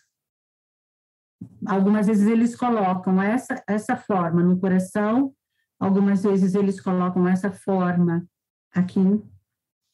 Algumas 1.66 2.06
vezes 2.06 2.26
eles 2.26 2.56
colocam 2.56 3.20
essa, 3.20 3.62
essa 3.66 3.96
forma 3.96 4.42
no 4.42 4.58
coração, 4.58 5.34
algumas 5.78 6.22
vezes 6.22 6.54
eles 6.54 6.80
colocam 6.80 7.26
essa 7.26 7.50
forma 7.50 8.26
aqui 8.72 9.00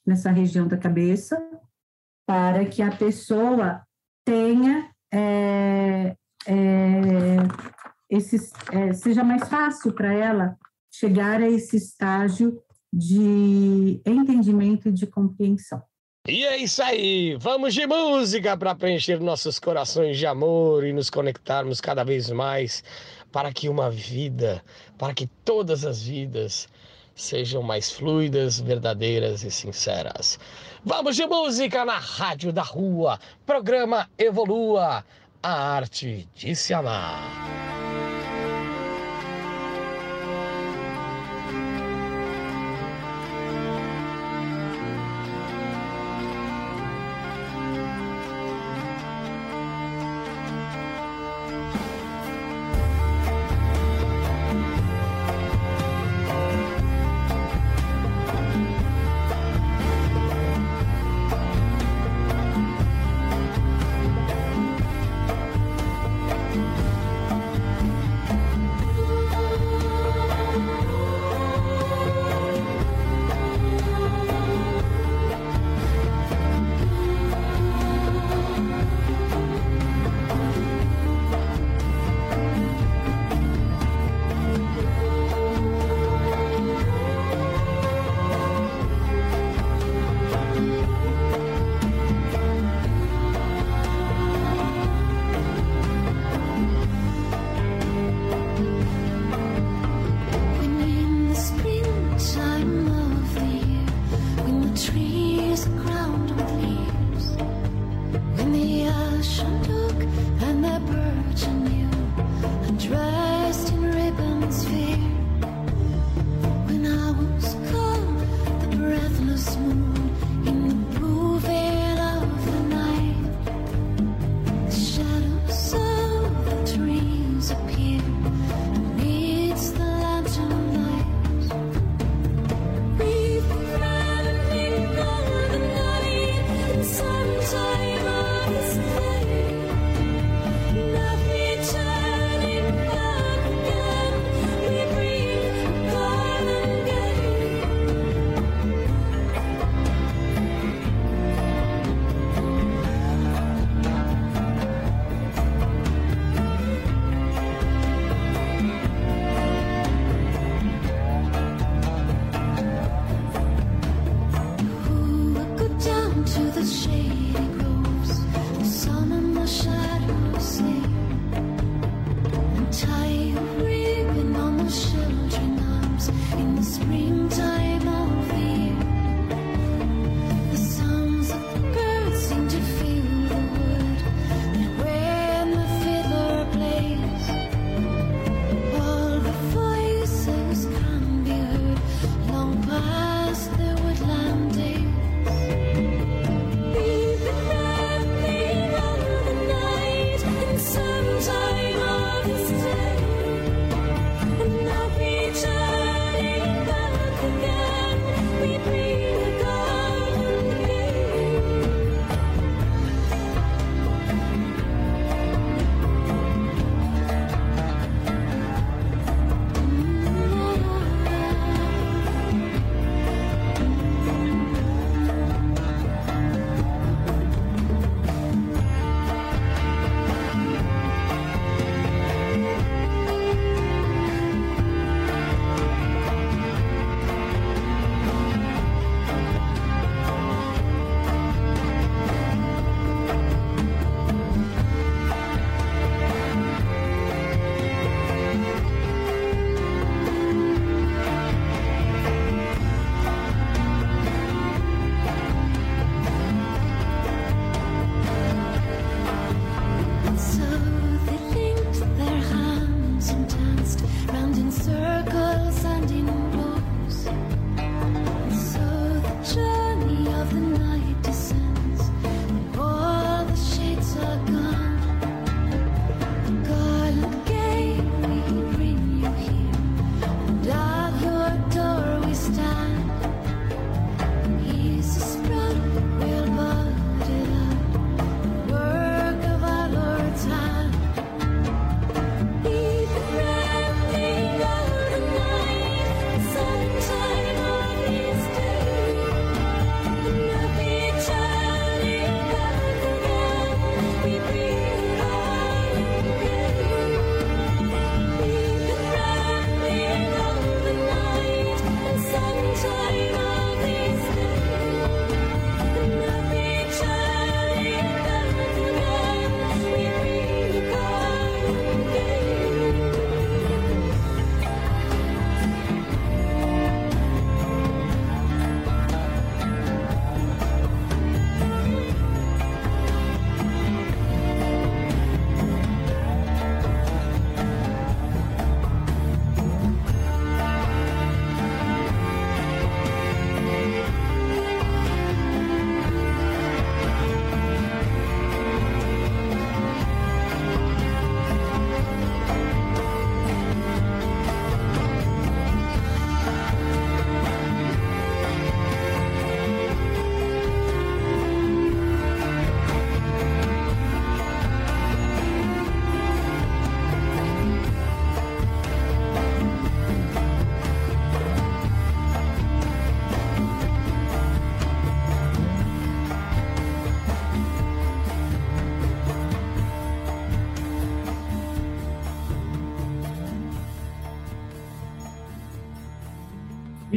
nessa 0.06 0.30
região 0.30 0.66
da 0.66 0.76
cabeça, 0.76 1.38
para 2.26 2.64
que 2.66 2.82
a 2.82 2.94
pessoa 2.94 3.82
tenha 4.24 4.90
é, 5.12 6.16
é, 6.46 7.36
esse, 8.10 8.36
é, 8.72 8.92
seja 8.92 9.24
mais 9.24 9.48
fácil 9.48 9.92
para 9.92 10.12
ela 10.12 10.58
chegar 10.90 11.40
a 11.40 11.48
esse 11.48 11.76
estágio 11.76 12.62
de 12.92 14.00
entendimento 14.04 14.88
e 14.88 14.92
de 14.92 15.06
compreensão. 15.06 15.82
E 16.28 16.44
é 16.44 16.58
isso 16.58 16.82
aí, 16.82 17.38
vamos 17.40 17.72
de 17.72 17.86
música 17.86 18.54
para 18.54 18.74
preencher 18.74 19.18
nossos 19.18 19.58
corações 19.58 20.18
de 20.18 20.26
amor 20.26 20.84
e 20.84 20.92
nos 20.92 21.08
conectarmos 21.08 21.80
cada 21.80 22.04
vez 22.04 22.28
mais 22.28 22.84
para 23.32 23.50
que 23.50 23.66
uma 23.66 23.90
vida, 23.90 24.62
para 24.98 25.14
que 25.14 25.26
todas 25.42 25.86
as 25.86 26.02
vidas 26.02 26.68
sejam 27.14 27.62
mais 27.62 27.90
fluidas, 27.90 28.60
verdadeiras 28.60 29.42
e 29.42 29.50
sinceras. 29.50 30.38
Vamos 30.84 31.16
de 31.16 31.26
música 31.26 31.82
na 31.86 31.96
Rádio 31.96 32.52
da 32.52 32.62
Rua, 32.62 33.18
programa 33.46 34.06
Evolua, 34.18 35.02
a 35.42 35.76
arte 35.76 36.28
de 36.34 36.54
se 36.54 36.74
amar. 36.74 37.67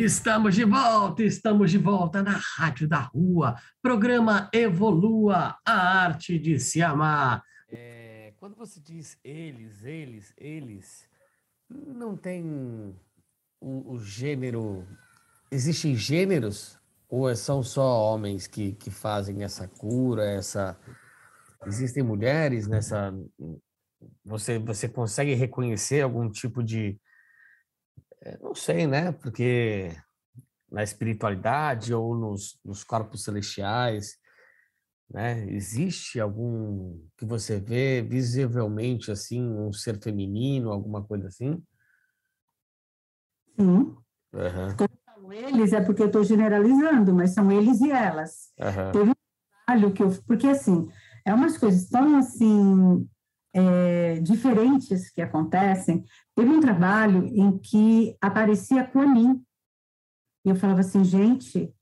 Estamos 0.03 0.55
de 0.55 0.63
volta, 0.63 1.21
estamos 1.21 1.69
de 1.69 1.77
volta 1.77 2.23
na 2.23 2.31
Rádio 2.31 2.87
da 2.87 3.01
Rua, 3.01 3.55
programa 3.83 4.49
Evolua, 4.51 5.55
a 5.63 5.73
arte 5.73 6.39
de 6.39 6.59
se 6.59 6.81
amar. 6.81 7.43
É, 7.69 8.33
quando 8.37 8.55
você 8.55 8.79
diz 8.79 9.19
eles, 9.23 9.83
eles, 9.83 10.33
eles, 10.39 11.07
não 11.69 12.17
tem 12.17 12.43
o, 13.61 13.93
o 13.93 13.99
gênero. 13.99 14.87
Existem 15.51 15.95
gêneros? 15.95 16.79
Ou 17.07 17.29
é, 17.29 17.35
são 17.35 17.61
só 17.61 18.11
homens 18.11 18.47
que, 18.47 18.71
que 18.71 18.89
fazem 18.89 19.43
essa 19.43 19.67
cura, 19.67 20.23
essa. 20.23 20.75
Existem 21.67 22.01
mulheres 22.01 22.65
nessa. 22.65 23.13
Você, 24.25 24.57
você 24.57 24.89
consegue 24.89 25.35
reconhecer 25.35 26.01
algum 26.01 26.27
tipo 26.27 26.63
de 26.63 26.99
não 28.41 28.53
sei, 28.53 28.87
né? 28.87 29.11
Porque 29.11 29.95
na 30.71 30.83
espiritualidade 30.83 31.93
ou 31.93 32.15
nos, 32.15 32.59
nos 32.63 32.83
corpos 32.83 33.23
celestiais, 33.23 34.17
né? 35.09 35.45
Existe 35.49 36.19
algum 36.19 36.99
que 37.17 37.25
você 37.25 37.59
vê 37.59 38.01
visivelmente 38.01 39.11
assim 39.11 39.43
um 39.43 39.73
ser 39.73 40.01
feminino, 40.01 40.71
alguma 40.71 41.03
coisa 41.03 41.27
assim? 41.27 41.61
Sim. 43.59 43.65
Uhum. 43.65 44.77
Quando 44.77 44.91
eu 44.91 44.99
falo 45.05 45.33
eles 45.33 45.73
é 45.73 45.81
porque 45.81 46.01
eu 46.01 46.07
estou 46.07 46.23
generalizando, 46.23 47.13
mas 47.13 47.33
são 47.33 47.51
eles 47.51 47.81
e 47.81 47.91
elas. 47.91 48.53
Uhum. 48.57 48.91
Teve 48.91 49.09
um 49.09 49.15
trabalho 49.65 49.93
que 49.93 50.03
eu, 50.03 50.09
porque 50.25 50.47
assim 50.47 50.89
é 51.25 51.33
umas 51.33 51.57
coisas 51.57 51.89
tão 51.89 52.17
assim 52.17 53.07
é, 53.53 54.19
diferentes 54.21 55.09
que 55.09 55.21
acontecem. 55.21 56.05
Teve 56.35 56.49
um 56.49 56.59
trabalho 56.59 57.25
em 57.27 57.57
que 57.57 58.15
aparecia 58.21 58.85
Kuan 58.85 59.41
E 60.45 60.49
eu 60.49 60.55
falava 60.55 60.79
assim, 60.79 61.03
gente, 61.03 61.73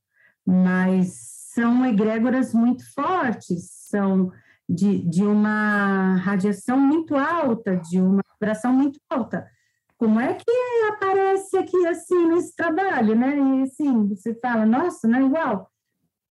mas 0.46 1.30
são 1.54 1.86
egrégoras 1.86 2.54
muito 2.54 2.84
fortes, 2.94 3.70
são 3.72 4.32
de, 4.68 5.00
de 5.10 5.24
uma 5.24 6.16
radiação 6.18 6.80
muito 6.80 7.16
alta, 7.16 7.76
de 7.76 8.00
uma 8.00 8.24
vibração 8.34 8.74
muito 8.74 9.00
alta. 9.10 9.50
Como 9.98 10.20
é 10.20 10.34
que 10.34 10.52
aparece 10.92 11.58
aqui 11.58 11.86
assim 11.88 12.28
nesse 12.30 12.56
trabalho, 12.56 13.16
né? 13.16 13.38
E 13.38 13.64
assim, 13.64 14.08
você 14.08 14.34
fala, 14.36 14.66
nossa, 14.66 15.08
não 15.08 15.20
é 15.20 15.24
igual. 15.24 15.72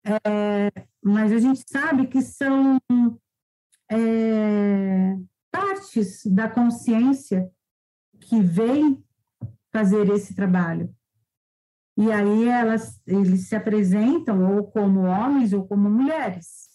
é, 0.04 0.86
mas 1.02 1.32
a 1.32 1.38
gente 1.38 1.62
sabe 1.70 2.06
que 2.08 2.20
são 2.20 2.80
é, 3.90 5.16
partes 5.50 6.26
da 6.26 6.48
consciência 6.48 7.48
que 8.32 8.40
vêm 8.40 9.04
fazer 9.70 10.08
esse 10.08 10.34
trabalho. 10.34 10.88
E 11.98 12.10
aí 12.10 12.48
elas, 12.48 12.98
eles 13.06 13.46
se 13.46 13.54
apresentam 13.54 14.56
ou 14.56 14.64
como 14.64 15.00
homens 15.00 15.52
ou 15.52 15.66
como 15.66 15.90
mulheres. 15.90 16.70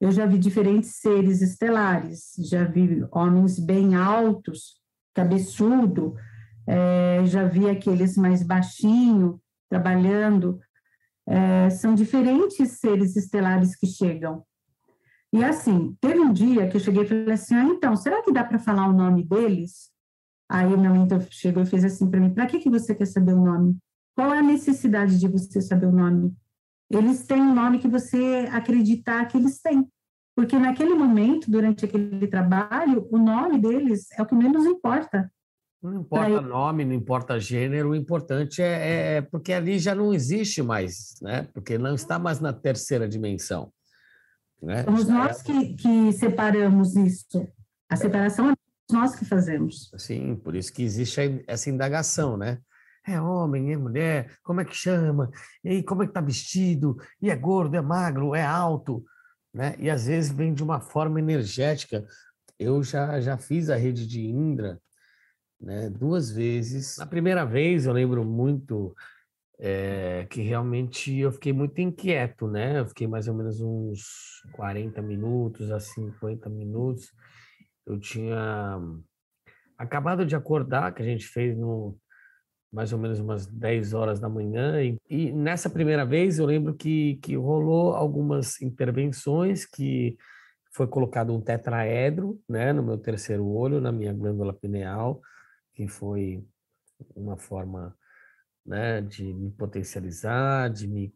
Eu 0.00 0.10
já 0.10 0.26
vi 0.26 0.38
diferentes 0.38 0.96
seres 0.96 1.40
estelares, 1.40 2.32
já 2.50 2.64
vi 2.64 3.06
homens 3.12 3.60
bem 3.60 3.94
altos, 3.94 4.80
cabeçudo, 5.14 6.16
é, 6.66 7.24
já 7.26 7.44
vi 7.44 7.70
aqueles 7.70 8.16
mais 8.16 8.42
baixinho, 8.42 9.40
trabalhando. 9.70 10.58
É, 11.28 11.70
são 11.70 11.94
diferentes 11.94 12.72
seres 12.72 13.14
estelares 13.14 13.76
que 13.76 13.86
chegam. 13.86 14.44
E 15.32 15.44
assim, 15.44 15.96
teve 16.00 16.18
um 16.18 16.32
dia 16.32 16.68
que 16.68 16.76
eu 16.76 16.80
cheguei 16.80 17.04
e 17.04 17.06
falei 17.06 17.32
assim: 17.34 17.54
ah, 17.54 17.66
então, 17.66 17.94
será 17.94 18.20
que 18.20 18.32
dá 18.32 18.42
para 18.42 18.58
falar 18.58 18.88
o 18.88 18.92
nome 18.92 19.22
deles? 19.22 19.94
Aí 20.48 20.72
o 20.72 20.78
meu 20.78 20.92
mentor 20.92 21.26
chegou 21.30 21.62
e 21.62 21.66
fez 21.66 21.84
assim 21.84 22.08
para 22.08 22.20
mim: 22.20 22.30
para 22.30 22.46
que, 22.46 22.58
que 22.58 22.70
você 22.70 22.94
quer 22.94 23.06
saber 23.06 23.34
o 23.34 23.44
nome? 23.44 23.76
Qual 24.14 24.32
é 24.32 24.38
a 24.38 24.42
necessidade 24.42 25.18
de 25.18 25.28
você 25.28 25.60
saber 25.60 25.86
o 25.86 25.92
nome? 25.92 26.34
Eles 26.90 27.26
têm 27.26 27.40
o 27.40 27.46
um 27.46 27.54
nome 27.54 27.78
que 27.78 27.88
você 27.88 28.48
acreditar 28.52 29.26
que 29.26 29.36
eles 29.36 29.60
têm. 29.60 29.86
Porque 30.34 30.58
naquele 30.58 30.94
momento, 30.94 31.50
durante 31.50 31.84
aquele 31.84 32.26
trabalho, 32.26 33.08
o 33.10 33.18
nome 33.18 33.58
deles 33.58 34.06
é 34.12 34.22
o 34.22 34.26
que 34.26 34.34
menos 34.34 34.64
importa. 34.66 35.30
Não 35.82 36.00
importa 36.00 36.40
nome, 36.40 36.84
não 36.84 36.92
importa 36.92 37.38
gênero, 37.38 37.90
o 37.90 37.94
importante 37.94 38.60
é, 38.60 38.66
é, 38.66 39.16
é, 39.16 39.20
porque 39.22 39.52
ali 39.52 39.78
já 39.78 39.94
não 39.94 40.12
existe 40.12 40.62
mais, 40.62 41.14
né? 41.22 41.48
Porque 41.54 41.78
não 41.78 41.94
está 41.94 42.18
mais 42.18 42.40
na 42.40 42.52
terceira 42.52 43.08
dimensão. 43.08 43.72
Né? 44.62 44.84
Somos 44.84 45.06
nós 45.08 45.40
é... 45.40 45.44
que, 45.44 45.74
que 45.74 46.12
separamos 46.12 46.96
isso. 46.96 47.46
A 47.88 47.96
separação 47.96 48.50
é 48.50 48.55
nós 48.90 49.16
que 49.16 49.24
fazemos. 49.24 49.90
Sim, 49.98 50.36
por 50.36 50.54
isso 50.54 50.72
que 50.72 50.82
existe 50.82 51.44
essa 51.46 51.70
indagação, 51.70 52.36
né? 52.36 52.58
É 53.06 53.20
homem, 53.20 53.72
é 53.72 53.76
mulher, 53.76 54.36
como 54.42 54.60
é 54.60 54.64
que 54.64 54.74
chama? 54.74 55.30
E 55.62 55.68
aí, 55.68 55.82
como 55.82 56.02
é 56.02 56.06
que 56.06 56.12
tá 56.12 56.20
vestido? 56.20 56.96
E 57.22 57.30
é 57.30 57.36
gordo, 57.36 57.76
é 57.76 57.80
magro, 57.80 58.34
é 58.34 58.44
alto? 58.44 59.04
Né? 59.54 59.76
E 59.78 59.88
às 59.88 60.06
vezes 60.06 60.32
vem 60.32 60.52
de 60.52 60.62
uma 60.62 60.80
forma 60.80 61.20
energética. 61.20 62.04
Eu 62.58 62.82
já, 62.82 63.20
já 63.20 63.38
fiz 63.38 63.70
a 63.70 63.76
rede 63.76 64.06
de 64.06 64.26
Indra 64.26 64.80
né, 65.60 65.88
duas 65.88 66.30
vezes. 66.30 66.96
Na 66.98 67.06
primeira 67.06 67.44
vez, 67.44 67.86
eu 67.86 67.92
lembro 67.92 68.24
muito 68.24 68.94
é, 69.58 70.26
que 70.28 70.42
realmente 70.42 71.16
eu 71.16 71.32
fiquei 71.32 71.52
muito 71.52 71.80
inquieto, 71.80 72.46
né? 72.46 72.80
Eu 72.80 72.86
fiquei 72.86 73.06
mais 73.06 73.28
ou 73.28 73.34
menos 73.34 73.60
uns 73.60 74.42
40 74.52 75.00
minutos 75.00 75.70
a 75.70 75.80
50 75.80 76.48
minutos. 76.50 77.10
Eu 77.86 77.98
tinha 77.98 78.80
acabado 79.78 80.26
de 80.26 80.34
acordar, 80.34 80.92
que 80.92 81.02
a 81.02 81.04
gente 81.04 81.26
fez 81.26 81.56
no 81.56 81.98
mais 82.72 82.92
ou 82.92 82.98
menos 82.98 83.18
umas 83.20 83.46
10 83.46 83.94
horas 83.94 84.20
da 84.20 84.28
manhã. 84.28 84.82
E, 84.82 84.98
e, 85.08 85.32
nessa 85.32 85.70
primeira 85.70 86.04
vez 86.04 86.38
eu 86.38 86.44
lembro 86.44 86.74
que, 86.74 87.16
que 87.22 87.36
rolou 87.36 87.94
algumas 87.94 88.60
intervenções 88.60 89.64
que 89.64 90.16
foi 90.74 90.86
colocado 90.86 91.34
um 91.34 91.40
tetraedro 91.40 92.38
né, 92.46 92.72
no 92.72 92.82
meu 92.82 92.98
terceiro 92.98 93.46
olho, 93.46 93.80
na 93.80 93.90
minha 93.90 94.12
glândula 94.12 94.52
pineal, 94.52 95.22
que 95.74 95.88
foi 95.88 96.44
uma 97.14 97.38
forma 97.38 97.96
né, 98.64 99.00
de 99.00 99.32
me 99.32 99.50
potencializar, 99.52 100.68
de 100.68 100.86
me 100.86 101.14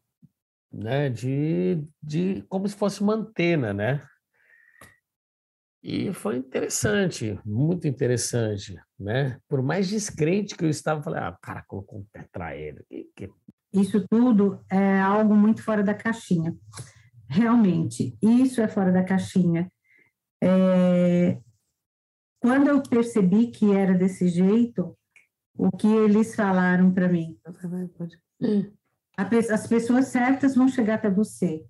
né, 0.73 1.11
de, 1.11 1.85
de 2.03 2.43
como 2.49 2.67
se 2.69 2.77
fosse 2.77 3.01
uma 3.03 3.15
antena, 3.15 3.75
né? 3.75 4.01
E 5.83 6.13
foi 6.13 6.37
interessante, 6.37 7.39
muito 7.45 7.89
interessante, 7.89 8.79
né? 8.99 9.39
Por 9.49 9.63
mais 9.63 9.89
descrente 9.89 10.55
que 10.55 10.65
eu 10.65 10.69
estava, 10.69 11.01
eu 11.01 11.05
falei, 11.05 11.21
ah, 11.21 11.31
o 11.31 11.41
cara 11.41 11.65
colocou 11.67 12.01
um 12.01 12.07
tetraedro. 12.13 12.85
Que, 12.89 13.09
que... 13.17 13.31
Isso 13.73 14.07
tudo 14.09 14.63
é 14.71 15.01
algo 15.01 15.35
muito 15.35 15.63
fora 15.63 15.83
da 15.83 15.95
caixinha. 15.95 16.55
Realmente, 17.29 18.17
isso 18.21 18.61
é 18.61 18.69
fora 18.69 18.93
da 18.93 19.03
caixinha. 19.03 19.73
É... 20.43 21.39
Quando 22.41 22.69
eu 22.69 22.83
percebi 22.83 23.51
que 23.51 23.73
era 23.75 23.95
desse 23.95 24.29
jeito, 24.29 24.97
o 25.55 25.71
que 25.71 25.87
eles 25.87 26.35
falaram 26.35 26.93
para 26.93 27.09
mim? 27.09 27.39
As 29.17 29.67
pessoas 29.67 30.07
certas 30.07 30.55
vão 30.55 30.69
chegar 30.69 30.95
até 30.95 31.11
você. 31.11 31.65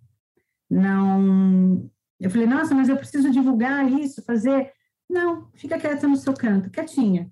Não 0.69 1.91
eu 2.21 2.31
falei, 2.31 2.47
nossa, 2.47 2.75
mas 2.75 2.89
eu 2.89 2.97
preciso 2.97 3.31
divulgar 3.31 3.91
isso, 3.91 4.23
fazer. 4.23 4.71
Não, 5.09 5.49
fica 5.55 5.79
quieta 5.79 6.07
no 6.07 6.17
seu 6.17 6.35
canto, 6.35 6.71
quietinha. 6.71 7.31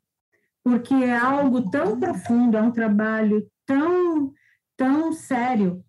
Porque 0.65 0.95
é 0.95 1.17
algo 1.17 1.71
tão 1.71 2.01
profundo, 2.01 2.57
é 2.57 2.63
um 2.63 2.73
trabalho 2.73 3.47
tão, 3.67 4.33
tão 4.77 5.13
sério, 5.13 5.85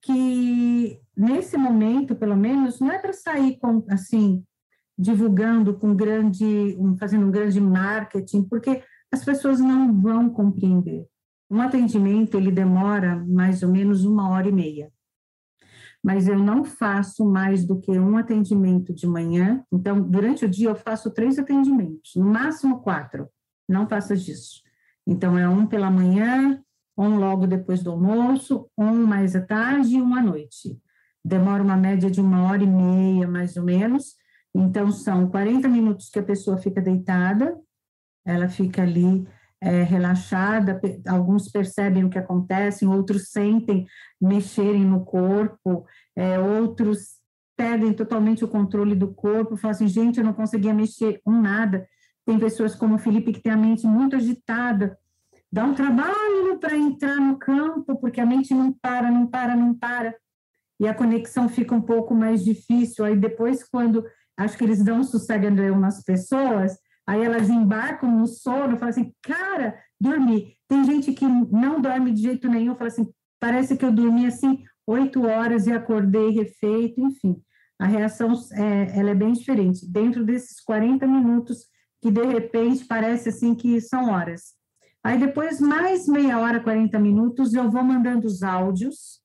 que 0.00 1.00
nesse 1.16 1.56
momento, 1.56 2.14
pelo 2.14 2.36
menos, 2.36 2.78
não 2.78 2.92
é 2.92 2.98
para 2.98 3.12
sair 3.12 3.58
com, 3.58 3.84
assim, 3.90 4.44
divulgando 4.96 5.74
com 5.74 5.94
grande, 5.94 6.78
fazendo 6.98 7.26
um 7.26 7.30
grande 7.30 7.60
marketing, 7.60 8.44
porque 8.44 8.82
as 9.12 9.24
pessoas 9.24 9.58
não 9.58 10.00
vão 10.00 10.30
compreender. 10.30 11.06
Um 11.50 11.60
atendimento, 11.60 12.36
ele 12.36 12.52
demora 12.52 13.16
mais 13.26 13.62
ou 13.62 13.70
menos 13.70 14.04
uma 14.04 14.30
hora 14.30 14.48
e 14.48 14.52
meia 14.52 14.92
mas 16.08 16.26
eu 16.26 16.38
não 16.38 16.64
faço 16.64 17.22
mais 17.22 17.66
do 17.66 17.78
que 17.78 17.90
um 17.98 18.16
atendimento 18.16 18.94
de 18.94 19.06
manhã. 19.06 19.62
Então, 19.70 20.00
durante 20.00 20.46
o 20.46 20.48
dia, 20.48 20.70
eu 20.70 20.74
faço 20.74 21.10
três 21.10 21.38
atendimentos, 21.38 22.12
no 22.16 22.24
máximo 22.24 22.80
quatro. 22.80 23.28
Não 23.68 23.84
passa 23.84 24.16
disso. 24.16 24.62
Então, 25.06 25.38
é 25.38 25.46
um 25.46 25.66
pela 25.66 25.90
manhã, 25.90 26.64
um 26.96 27.18
logo 27.18 27.46
depois 27.46 27.82
do 27.82 27.90
almoço, 27.90 28.70
um 28.78 29.04
mais 29.04 29.36
à 29.36 29.42
tarde 29.42 29.96
e 29.96 30.00
um 30.00 30.14
à 30.14 30.22
noite. 30.22 30.80
Demora 31.22 31.62
uma 31.62 31.76
média 31.76 32.10
de 32.10 32.22
uma 32.22 32.44
hora 32.44 32.64
e 32.64 32.66
meia, 32.66 33.28
mais 33.28 33.58
ou 33.58 33.62
menos. 33.62 34.14
Então, 34.54 34.90
são 34.90 35.28
40 35.28 35.68
minutos 35.68 36.08
que 36.08 36.20
a 36.20 36.22
pessoa 36.22 36.56
fica 36.56 36.80
deitada, 36.80 37.54
ela 38.24 38.48
fica 38.48 38.80
ali 38.80 39.28
é, 39.60 39.82
relaxada, 39.82 40.80
alguns 41.06 41.48
percebem 41.50 42.04
o 42.04 42.10
que 42.10 42.18
acontece, 42.18 42.86
outros 42.86 43.30
sentem 43.30 43.86
mexerem 44.20 44.84
no 44.84 45.04
corpo, 45.04 45.84
é, 46.14 46.38
outros 46.38 47.18
perdem 47.56 47.92
totalmente 47.92 48.44
o 48.44 48.48
controle 48.48 48.94
do 48.94 49.08
corpo, 49.08 49.56
falam 49.56 49.72
assim, 49.72 49.88
gente, 49.88 50.18
eu 50.18 50.24
não 50.24 50.32
conseguia 50.32 50.72
mexer 50.72 51.20
um 51.26 51.42
nada. 51.42 51.88
Tem 52.24 52.38
pessoas 52.38 52.74
como 52.74 52.94
o 52.94 52.98
Felipe 52.98 53.32
que 53.32 53.40
tem 53.40 53.50
a 53.50 53.56
mente 53.56 53.86
muito 53.86 54.14
agitada, 54.14 54.96
dá 55.50 55.64
um 55.64 55.74
trabalho 55.74 56.58
para 56.60 56.76
entrar 56.76 57.16
no 57.16 57.36
campo, 57.36 57.96
porque 57.98 58.20
a 58.20 58.26
mente 58.26 58.54
não 58.54 58.72
para, 58.72 59.10
não 59.10 59.26
para, 59.26 59.56
não 59.56 59.74
para, 59.74 60.14
e 60.80 60.86
a 60.86 60.94
conexão 60.94 61.48
fica 61.48 61.74
um 61.74 61.80
pouco 61.80 62.14
mais 62.14 62.44
difícil. 62.44 63.04
Aí 63.04 63.16
depois, 63.16 63.64
quando 63.64 64.04
acho 64.36 64.56
que 64.56 64.62
eles 64.62 64.84
dão 64.84 65.02
sossego 65.02 65.50
nas 65.50 66.04
pessoas, 66.04 66.78
Aí 67.08 67.24
elas 67.24 67.48
embarcam 67.48 68.10
no 68.10 68.26
sono, 68.26 68.76
falam 68.76 68.90
assim, 68.90 69.14
cara, 69.22 69.82
dormi. 69.98 70.54
Tem 70.68 70.84
gente 70.84 71.14
que 71.14 71.24
não 71.26 71.80
dorme 71.80 72.12
de 72.12 72.20
jeito 72.20 72.46
nenhum, 72.50 72.74
fala 72.74 72.88
assim, 72.88 73.08
parece 73.40 73.78
que 73.78 73.84
eu 73.84 73.90
dormi 73.90 74.26
assim 74.26 74.62
oito 74.86 75.26
horas 75.26 75.66
e 75.66 75.72
acordei 75.72 76.28
refeito, 76.30 77.00
enfim. 77.00 77.40
A 77.78 77.86
reação 77.86 78.34
é, 78.52 78.98
ela 78.98 79.10
é 79.10 79.14
bem 79.14 79.32
diferente. 79.32 79.90
Dentro 79.90 80.22
desses 80.22 80.60
40 80.60 81.06
minutos, 81.06 81.66
que 82.02 82.10
de 82.10 82.24
repente 82.24 82.84
parece 82.84 83.30
assim 83.30 83.54
que 83.54 83.80
são 83.80 84.10
horas. 84.10 84.54
Aí 85.02 85.18
depois, 85.18 85.60
mais 85.60 86.06
meia 86.06 86.38
hora, 86.38 86.60
40 86.60 86.98
minutos, 86.98 87.54
eu 87.54 87.70
vou 87.70 87.82
mandando 87.82 88.26
os 88.26 88.42
áudios. 88.42 89.22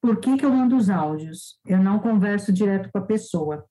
Por 0.00 0.20
que, 0.20 0.38
que 0.38 0.44
eu 0.46 0.50
mando 0.50 0.74
os 0.74 0.88
áudios? 0.88 1.58
Eu 1.66 1.82
não 1.82 1.98
converso 1.98 2.50
direto 2.50 2.88
com 2.90 2.98
a 2.98 3.04
pessoa. 3.04 3.66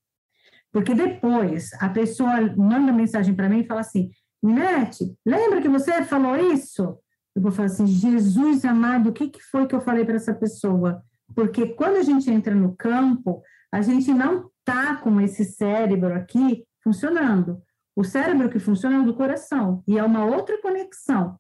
Porque 0.74 0.96
depois 0.96 1.72
a 1.80 1.88
pessoa 1.88 2.42
manda 2.58 2.92
mensagem 2.92 3.36
para 3.36 3.48
mim 3.48 3.60
e 3.60 3.68
fala 3.68 3.82
assim: 3.82 4.10
Nete, 4.42 5.16
lembra 5.26 5.62
que 5.62 5.70
você 5.70 6.04
falou 6.04 6.36
isso? 6.36 6.98
Eu 7.36 7.42
vou 7.42 7.52
falar 7.52 7.68
assim: 7.68 7.86
Jesus 7.86 8.66
amado, 8.66 9.12
o 9.12 9.14
que, 9.14 9.30
que 9.30 9.42
foi 9.42 9.68
que 9.68 9.76
eu 9.76 9.82
falei 9.82 10.04
para 10.04 10.16
essa 10.16 10.34
pessoa? 10.34 11.04
Porque 11.36 11.68
quando 11.68 11.98
a 11.98 12.04
gente 12.04 12.30
entra 12.30 12.56
no 12.56 12.76
campo, 12.76 13.44
a 13.72 13.82
gente 13.82 14.12
não 14.12 14.50
tá 14.66 14.98
com 14.98 15.22
esse 15.22 15.46
cérebro 15.46 16.14
aqui 16.14 16.66
funcionando. 16.84 17.62
O 17.96 18.04
cérebro 18.04 18.50
que 18.50 18.60
funciona 18.60 18.98
é 18.98 19.06
do 19.06 19.14
coração, 19.14 19.84
e 19.88 20.00
é 20.00 20.04
uma 20.04 20.26
outra 20.26 20.60
conexão. 20.60 21.38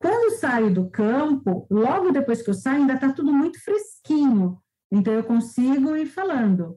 Quando 0.00 0.36
saio 0.36 0.72
do 0.74 0.90
campo, 0.90 1.66
logo 1.70 2.10
depois 2.10 2.42
que 2.42 2.50
eu 2.50 2.54
saio, 2.54 2.80
ainda 2.80 2.94
está 2.94 3.12
tudo 3.12 3.32
muito 3.32 3.62
fresquinho. 3.62 4.58
Então, 4.90 5.12
eu 5.12 5.22
consigo 5.22 5.96
ir 5.96 6.06
falando. 6.06 6.76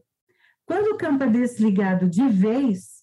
Quando 0.65 0.93
o 0.93 0.97
campo 0.97 1.23
é 1.23 1.27
desligado 1.27 2.09
de 2.09 2.27
vez, 2.29 3.01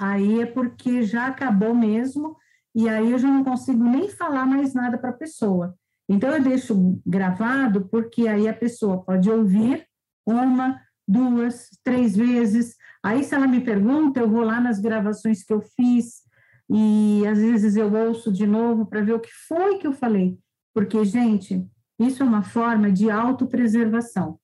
aí 0.00 0.40
é 0.40 0.46
porque 0.46 1.02
já 1.02 1.26
acabou 1.26 1.74
mesmo, 1.74 2.36
e 2.74 2.88
aí 2.88 3.12
eu 3.12 3.18
já 3.18 3.28
não 3.28 3.44
consigo 3.44 3.82
nem 3.84 4.08
falar 4.08 4.46
mais 4.46 4.74
nada 4.74 4.96
para 4.96 5.10
a 5.10 5.14
pessoa. 5.14 5.74
Então, 6.08 6.30
eu 6.30 6.42
deixo 6.42 7.00
gravado 7.06 7.88
porque 7.88 8.26
aí 8.26 8.48
a 8.48 8.54
pessoa 8.54 9.02
pode 9.02 9.30
ouvir 9.30 9.86
uma, 10.26 10.80
duas, 11.06 11.68
três 11.84 12.16
vezes. 12.16 12.76
Aí, 13.02 13.22
se 13.22 13.34
ela 13.34 13.46
me 13.46 13.60
pergunta, 13.60 14.20
eu 14.20 14.28
vou 14.28 14.42
lá 14.42 14.60
nas 14.60 14.78
gravações 14.78 15.42
que 15.42 15.52
eu 15.52 15.60
fiz 15.60 16.22
e 16.70 17.26
às 17.26 17.38
vezes 17.38 17.76
eu 17.76 17.92
ouço 17.92 18.32
de 18.32 18.46
novo 18.46 18.86
para 18.86 19.02
ver 19.02 19.12
o 19.12 19.20
que 19.20 19.30
foi 19.46 19.78
que 19.78 19.86
eu 19.86 19.92
falei. 19.92 20.38
Porque, 20.74 21.04
gente, 21.04 21.66
isso 21.98 22.22
é 22.22 22.26
uma 22.26 22.42
forma 22.42 22.90
de 22.90 23.10
autopreservação. 23.10 24.38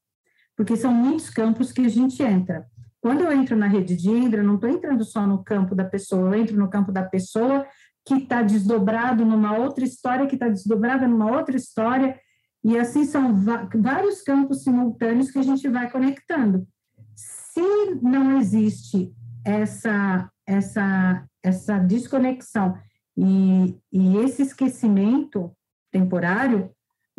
Porque 0.58 0.76
são 0.76 0.92
muitos 0.92 1.30
campos 1.30 1.70
que 1.70 1.82
a 1.82 1.88
gente 1.88 2.20
entra. 2.20 2.66
Quando 3.00 3.20
eu 3.20 3.30
entro 3.30 3.54
na 3.56 3.68
rede 3.68 3.94
de 3.94 4.10
Indra, 4.10 4.42
não 4.42 4.56
estou 4.56 4.68
entrando 4.68 5.04
só 5.04 5.24
no 5.24 5.44
campo 5.44 5.72
da 5.72 5.84
pessoa, 5.84 6.34
eu 6.34 6.34
entro 6.34 6.56
no 6.56 6.68
campo 6.68 6.90
da 6.90 7.04
pessoa 7.04 7.64
que 8.04 8.14
está 8.14 8.42
desdobrado 8.42 9.24
numa 9.24 9.56
outra 9.56 9.84
história, 9.84 10.26
que 10.26 10.34
está 10.34 10.48
desdobrada 10.48 11.06
numa 11.06 11.30
outra 11.30 11.56
história, 11.56 12.18
e 12.64 12.76
assim 12.76 13.04
são 13.04 13.36
vários 13.76 14.22
campos 14.22 14.64
simultâneos 14.64 15.30
que 15.30 15.38
a 15.38 15.42
gente 15.42 15.68
vai 15.68 15.88
conectando. 15.88 16.66
Se 17.14 17.94
não 18.02 18.36
existe 18.36 19.12
essa, 19.44 20.28
essa, 20.44 21.24
essa 21.40 21.78
desconexão 21.78 22.76
e, 23.16 23.78
e 23.92 24.16
esse 24.16 24.42
esquecimento 24.42 25.52
temporário, 25.92 26.72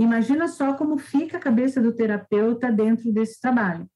imagina 0.04 0.48
só 0.48 0.74
como 0.74 0.98
fica 0.98 1.38
a 1.38 1.42
cabeça 1.42 1.82
do 1.82 1.94
terapeuta 1.94 2.72
dentro 2.72 3.12
desse 3.12 3.40
trabalho. 3.40 3.88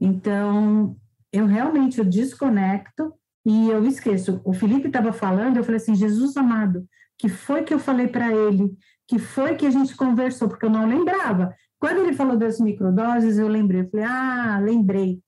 Então, 0.00 0.96
eu 1.32 1.46
realmente 1.46 1.98
eu 1.98 2.04
desconecto 2.04 3.12
e 3.44 3.68
eu 3.68 3.84
esqueço. 3.84 4.40
O 4.44 4.52
Felipe 4.52 4.86
estava 4.86 5.12
falando, 5.12 5.56
eu 5.56 5.64
falei 5.64 5.76
assim, 5.76 5.94
Jesus 5.94 6.36
amado, 6.36 6.86
que 7.18 7.28
foi 7.28 7.62
que 7.62 7.74
eu 7.74 7.78
falei 7.78 8.08
para 8.08 8.32
ele? 8.32 8.76
Que 9.06 9.18
foi 9.18 9.54
que 9.54 9.66
a 9.66 9.70
gente 9.70 9.96
conversou? 9.96 10.48
Porque 10.48 10.64
eu 10.64 10.70
não 10.70 10.88
lembrava. 10.88 11.54
Quando 11.78 11.98
ele 11.98 12.14
falou 12.14 12.36
das 12.36 12.58
microdoses, 12.58 13.38
eu 13.38 13.46
lembrei. 13.48 13.82
Eu 13.82 13.90
falei, 13.90 14.06
ah, 14.06 14.58
lembrei. 14.62 15.20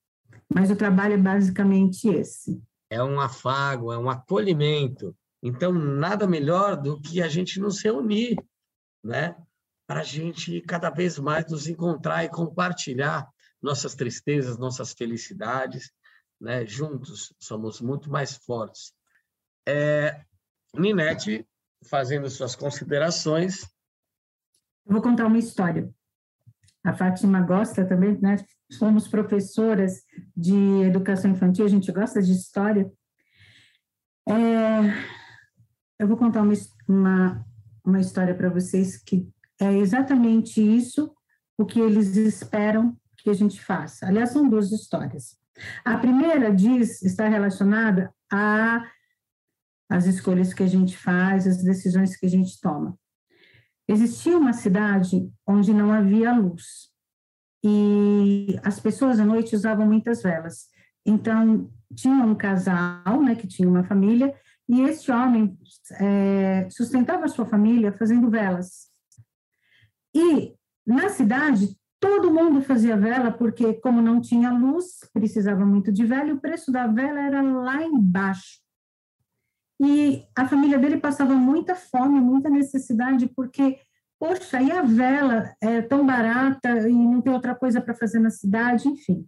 Mas 0.51 0.71
o 0.71 0.75
trabalho 0.75 1.13
é 1.13 1.17
basicamente 1.17 2.07
esse. 2.07 2.59
É 2.89 3.03
um 3.03 3.19
afago, 3.19 3.91
é 3.91 3.97
um 3.97 4.09
acolhimento. 4.09 5.15
Então, 5.43 5.71
nada 5.71 6.25
melhor 6.25 6.75
do 6.75 6.99
que 6.99 7.21
a 7.21 7.27
gente 7.27 7.59
nos 7.59 7.83
reunir, 7.83 8.35
né? 9.03 9.35
Para 9.87 10.01
a 10.01 10.03
gente 10.03 10.61
cada 10.61 10.89
vez 10.89 11.17
mais 11.17 11.49
nos 11.49 11.67
encontrar 11.67 12.23
e 12.25 12.29
compartilhar 12.29 13.27
nossas 13.61 13.95
tristezas, 13.95 14.57
nossas 14.57 14.93
felicidades, 14.93 15.91
né? 16.39 16.65
Juntos 16.65 17.33
somos 17.39 17.81
muito 17.81 18.09
mais 18.09 18.35
fortes. 18.35 18.93
É, 19.67 20.21
Ninete, 20.73 21.47
fazendo 21.89 22.29
suas 22.29 22.55
considerações. 22.55 23.63
Eu 24.85 24.93
vou 24.93 25.01
contar 25.01 25.25
uma 25.25 25.39
história. 25.39 25.89
A 26.83 26.93
Fátima 26.93 27.41
gosta 27.41 27.85
também, 27.85 28.17
né? 28.21 28.37
Somos 28.71 29.07
professoras 29.07 30.03
de 30.35 30.83
educação 30.83 31.31
infantil, 31.31 31.65
a 31.65 31.69
gente 31.69 31.91
gosta 31.91 32.21
de 32.21 32.31
história. 32.31 32.91
É, 34.27 34.33
eu 35.99 36.07
vou 36.07 36.17
contar 36.17 36.41
uma, 36.41 36.53
uma, 36.87 37.45
uma 37.83 37.99
história 37.99 38.35
para 38.35 38.49
vocês 38.49 38.97
que 38.97 39.29
é 39.59 39.73
exatamente 39.77 40.61
isso 40.61 41.13
o 41.57 41.65
que 41.65 41.79
eles 41.79 42.15
esperam 42.15 42.95
que 43.17 43.29
a 43.29 43.33
gente 43.33 43.61
faça. 43.61 44.05
Aliás, 44.05 44.29
são 44.29 44.47
duas 44.47 44.71
histórias. 44.71 45.35
A 45.83 45.97
primeira 45.97 46.53
diz, 46.53 47.01
está 47.01 47.27
relacionada 47.27 48.13
a 48.31 48.85
as 49.89 50.05
escolhas 50.05 50.53
que 50.53 50.63
a 50.63 50.67
gente 50.67 50.97
faz, 50.97 51.47
as 51.47 51.63
decisões 51.63 52.17
que 52.17 52.25
a 52.25 52.29
gente 52.29 52.59
toma. 52.59 52.97
Existia 53.87 54.37
uma 54.37 54.51
cidade 54.51 55.31
onde 55.47 55.73
não 55.73 55.93
havia 55.93 56.33
luz 56.33 56.89
e 57.63 58.59
as 58.63 58.79
pessoas 58.79 59.19
à 59.19 59.25
noite 59.25 59.55
usavam 59.55 59.85
muitas 59.85 60.21
velas. 60.21 60.67
Então 61.05 61.71
tinha 61.95 62.15
um 62.15 62.35
casal, 62.35 63.21
né, 63.23 63.33
que 63.35 63.47
tinha 63.47 63.67
uma 63.67 63.85
família 63.85 64.35
e 64.67 64.81
esse 64.81 65.09
homem 65.09 65.57
é, 66.01 66.67
sustentava 66.69 67.25
a 67.25 67.29
sua 67.29 67.45
família 67.45 67.93
fazendo 67.93 68.29
velas. 68.29 68.86
E 70.17 70.55
na 70.85 71.09
cidade 71.09 71.77
Todo 71.99 72.31
mundo 72.31 72.61
fazia 72.61 72.95
vela 72.95 73.31
porque, 73.31 73.73
como 73.73 74.01
não 74.01 74.21
tinha 74.21 74.51
luz, 74.51 74.99
precisava 75.11 75.65
muito 75.65 75.91
de 75.91 76.05
vela 76.05 76.29
e 76.29 76.33
o 76.33 76.39
preço 76.39 76.71
da 76.71 76.85
vela 76.85 77.19
era 77.19 77.41
lá 77.41 77.83
embaixo. 77.83 78.59
E 79.81 80.23
a 80.35 80.47
família 80.47 80.77
dele 80.77 80.97
passava 80.97 81.33
muita 81.33 81.75
fome, 81.75 82.19
muita 82.19 82.49
necessidade, 82.49 83.27
porque, 83.35 83.79
poxa, 84.19 84.61
e 84.61 84.71
a 84.71 84.83
vela 84.83 85.55
é 85.59 85.81
tão 85.81 86.05
barata 86.05 86.87
e 86.87 86.93
não 86.93 87.19
tem 87.19 87.33
outra 87.33 87.55
coisa 87.55 87.81
para 87.81 87.95
fazer 87.95 88.19
na 88.19 88.29
cidade, 88.29 88.87
enfim. 88.87 89.25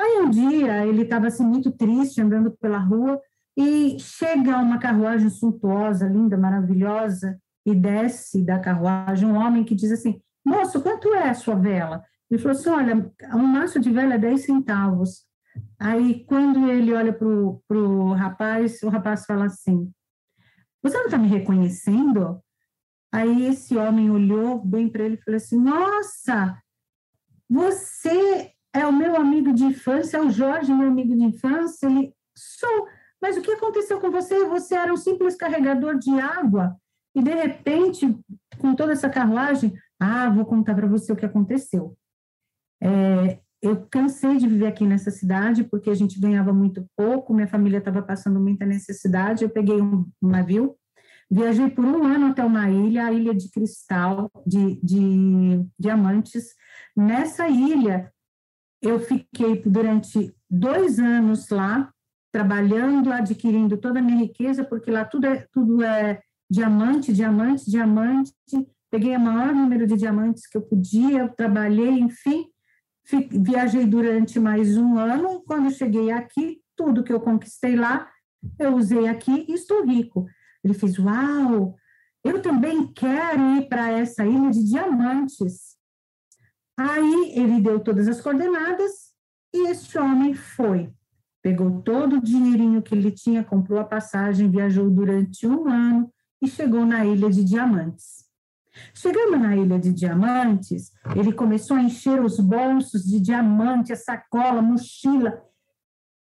Aí 0.00 0.20
um 0.22 0.28
dia 0.28 0.84
ele 0.86 1.02
estava 1.02 1.28
assim 1.28 1.44
muito 1.44 1.70
triste 1.70 2.20
andando 2.20 2.50
pela 2.50 2.78
rua 2.78 3.20
e 3.56 3.96
chega 4.00 4.58
uma 4.58 4.78
carruagem 4.78 5.30
suntuosa, 5.30 6.08
linda, 6.08 6.36
maravilhosa, 6.36 7.40
e 7.66 7.74
desce 7.74 8.44
da 8.44 8.60
carruagem 8.60 9.28
um 9.28 9.36
homem 9.36 9.64
que 9.64 9.74
diz 9.74 9.90
assim: 9.90 10.22
moço, 10.44 10.80
quanto 10.80 11.12
é 11.12 11.28
a 11.28 11.34
sua 11.34 11.56
vela? 11.56 12.04
Ele 12.30 12.40
falou 12.40 12.56
assim, 12.56 12.70
olha, 12.70 13.12
um 13.34 13.46
maço 13.46 13.80
de 13.80 13.90
vela 13.90 14.14
é 14.14 14.18
10 14.18 14.44
centavos. 14.44 15.24
Aí, 15.78 16.24
quando 16.26 16.70
ele 16.70 16.92
olha 16.92 17.12
para 17.12 17.26
o 17.26 18.12
rapaz, 18.12 18.82
o 18.82 18.88
rapaz 18.88 19.24
fala 19.24 19.46
assim, 19.46 19.90
você 20.82 20.96
não 20.96 21.06
está 21.06 21.18
me 21.18 21.28
reconhecendo? 21.28 22.40
Aí 23.12 23.46
esse 23.46 23.76
homem 23.76 24.10
olhou 24.10 24.64
bem 24.64 24.88
para 24.88 25.04
ele 25.04 25.14
e 25.14 25.22
falou 25.22 25.36
assim, 25.36 25.58
nossa, 25.58 26.60
você 27.48 28.50
é 28.74 28.86
o 28.86 28.92
meu 28.92 29.16
amigo 29.16 29.52
de 29.52 29.64
infância, 29.64 30.18
é 30.18 30.20
o 30.20 30.30
Jorge, 30.30 30.72
meu 30.72 30.88
amigo 30.88 31.16
de 31.16 31.24
infância? 31.24 31.86
Ele, 31.86 32.12
sou, 32.36 32.86
mas 33.22 33.36
o 33.36 33.40
que 33.40 33.52
aconteceu 33.52 34.00
com 34.00 34.10
você? 34.10 34.44
Você 34.44 34.74
era 34.74 34.92
um 34.92 34.96
simples 34.96 35.36
carregador 35.36 35.96
de 35.98 36.10
água 36.20 36.76
e, 37.16 37.22
de 37.22 37.34
repente, 37.34 38.14
com 38.58 38.74
toda 38.74 38.92
essa 38.92 39.08
carruagem, 39.08 39.72
ah, 39.98 40.28
vou 40.28 40.44
contar 40.44 40.74
para 40.74 40.86
você 40.86 41.10
o 41.10 41.16
que 41.16 41.24
aconteceu. 41.24 41.96
É, 42.78 43.38
eu 43.62 43.86
cansei 43.90 44.36
de 44.36 44.46
viver 44.46 44.66
aqui 44.66 44.86
nessa 44.86 45.10
cidade 45.10 45.64
porque 45.64 45.88
a 45.88 45.94
gente 45.94 46.20
ganhava 46.20 46.52
muito 46.52 46.86
pouco, 46.94 47.32
minha 47.32 47.48
família 47.48 47.78
estava 47.78 48.02
passando 48.02 48.38
muita 48.38 48.66
necessidade. 48.66 49.44
Eu 49.44 49.48
peguei 49.48 49.80
um, 49.80 50.06
navio, 50.20 50.76
viajei 51.30 51.70
por 51.70 51.86
um 51.86 52.04
ano 52.04 52.26
até 52.26 52.44
uma 52.44 52.68
ilha, 52.68 53.06
a 53.06 53.12
ilha 53.12 53.34
de 53.34 53.50
cristal, 53.50 54.30
de, 54.46 54.78
de 54.82 55.66
diamantes. 55.78 56.54
Nessa 56.94 57.48
ilha, 57.48 58.12
eu 58.82 59.00
fiquei 59.00 59.62
durante 59.64 60.36
dois 60.50 60.98
anos 60.98 61.48
lá, 61.48 61.90
trabalhando, 62.30 63.10
adquirindo 63.10 63.78
toda 63.78 64.00
a 64.00 64.02
minha 64.02 64.18
riqueza, 64.18 64.62
porque 64.62 64.90
lá 64.90 65.06
tudo 65.06 65.26
é, 65.26 65.46
tudo 65.50 65.82
é 65.82 66.20
diamante, 66.50 67.12
diamante, 67.12 67.70
diamante 67.70 68.32
peguei 68.90 69.16
o 69.16 69.20
maior 69.20 69.54
número 69.54 69.86
de 69.86 69.96
diamantes 69.96 70.46
que 70.46 70.56
eu 70.56 70.62
podia, 70.62 71.28
trabalhei, 71.28 72.00
enfim, 72.00 72.46
viajei 73.30 73.84
durante 73.86 74.38
mais 74.38 74.76
um 74.76 74.98
ano. 74.98 75.42
Quando 75.46 75.70
cheguei 75.70 76.10
aqui, 76.10 76.60
tudo 76.74 77.04
que 77.04 77.12
eu 77.12 77.20
conquistei 77.20 77.76
lá, 77.76 78.10
eu 78.58 78.74
usei 78.74 79.08
aqui 79.08 79.44
e 79.48 79.52
estou 79.52 79.84
rico. 79.84 80.26
Ele 80.62 80.74
fez: 80.74 80.98
Uau, 80.98 81.76
eu 82.24 82.40
também 82.40 82.86
quero 82.92 83.56
ir 83.56 83.68
para 83.68 83.90
essa 83.90 84.24
ilha 84.24 84.50
de 84.50 84.64
diamantes. 84.64 85.76
Aí 86.78 87.32
ele 87.34 87.60
deu 87.60 87.80
todas 87.80 88.06
as 88.08 88.20
coordenadas 88.20 88.92
e 89.54 89.68
esse 89.68 89.98
homem 89.98 90.34
foi. 90.34 90.92
Pegou 91.42 91.82
todo 91.82 92.16
o 92.16 92.20
dinheirinho 92.20 92.82
que 92.82 92.94
ele 92.94 93.10
tinha, 93.10 93.44
comprou 93.44 93.78
a 93.78 93.84
passagem, 93.84 94.50
viajou 94.50 94.90
durante 94.90 95.46
um 95.46 95.68
ano 95.68 96.12
e 96.42 96.48
chegou 96.48 96.84
na 96.84 97.04
ilha 97.04 97.30
de 97.30 97.44
diamantes. 97.44 98.26
Chegando 98.94 99.38
na 99.38 99.56
Ilha 99.56 99.78
de 99.78 99.92
Diamantes, 99.92 100.92
ele 101.14 101.32
começou 101.32 101.76
a 101.76 101.82
encher 101.82 102.20
os 102.20 102.38
bolsos 102.38 103.04
de 103.04 103.20
diamante, 103.20 103.92
a 103.92 103.96
sacola, 103.96 104.58
a 104.58 104.62
mochila. 104.62 105.42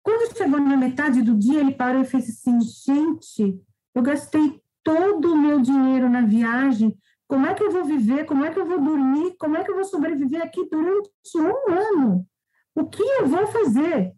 Quando 0.02 0.36
chegou 0.38 0.60
na 0.60 0.78
metade 0.78 1.22
do 1.22 1.36
dia, 1.36 1.60
ele 1.60 1.74
parou 1.74 2.02
e 2.02 2.06
fez 2.06 2.30
assim: 2.30 2.60
gente, 2.62 3.60
eu 3.94 4.02
gastei 4.02 4.62
todo 4.84 5.34
o 5.34 5.38
meu 5.38 5.60
dinheiro 5.60 6.10
na 6.10 6.22
viagem. 6.22 6.98
Como 7.28 7.46
é 7.46 7.54
que 7.56 7.64
eu 7.64 7.72
vou 7.72 7.84
viver? 7.84 8.26
Como 8.26 8.46
é 8.46 8.52
que 8.52 8.60
eu 8.60 8.66
vou 8.66 8.80
dormir? 8.80 9.36
Como 9.40 9.58
é 9.58 9.64
que 9.64 9.72
eu 9.72 9.76
vou 9.76 9.86
sobreviver 9.86 10.44
aqui 10.44 10.68
durante 10.70 11.10
um 11.36 11.74
ano? 11.74 12.28
O 12.76 12.86
que 12.86 13.02
eu 13.02 13.28
vou 13.28 13.48
fazer? 13.48 14.14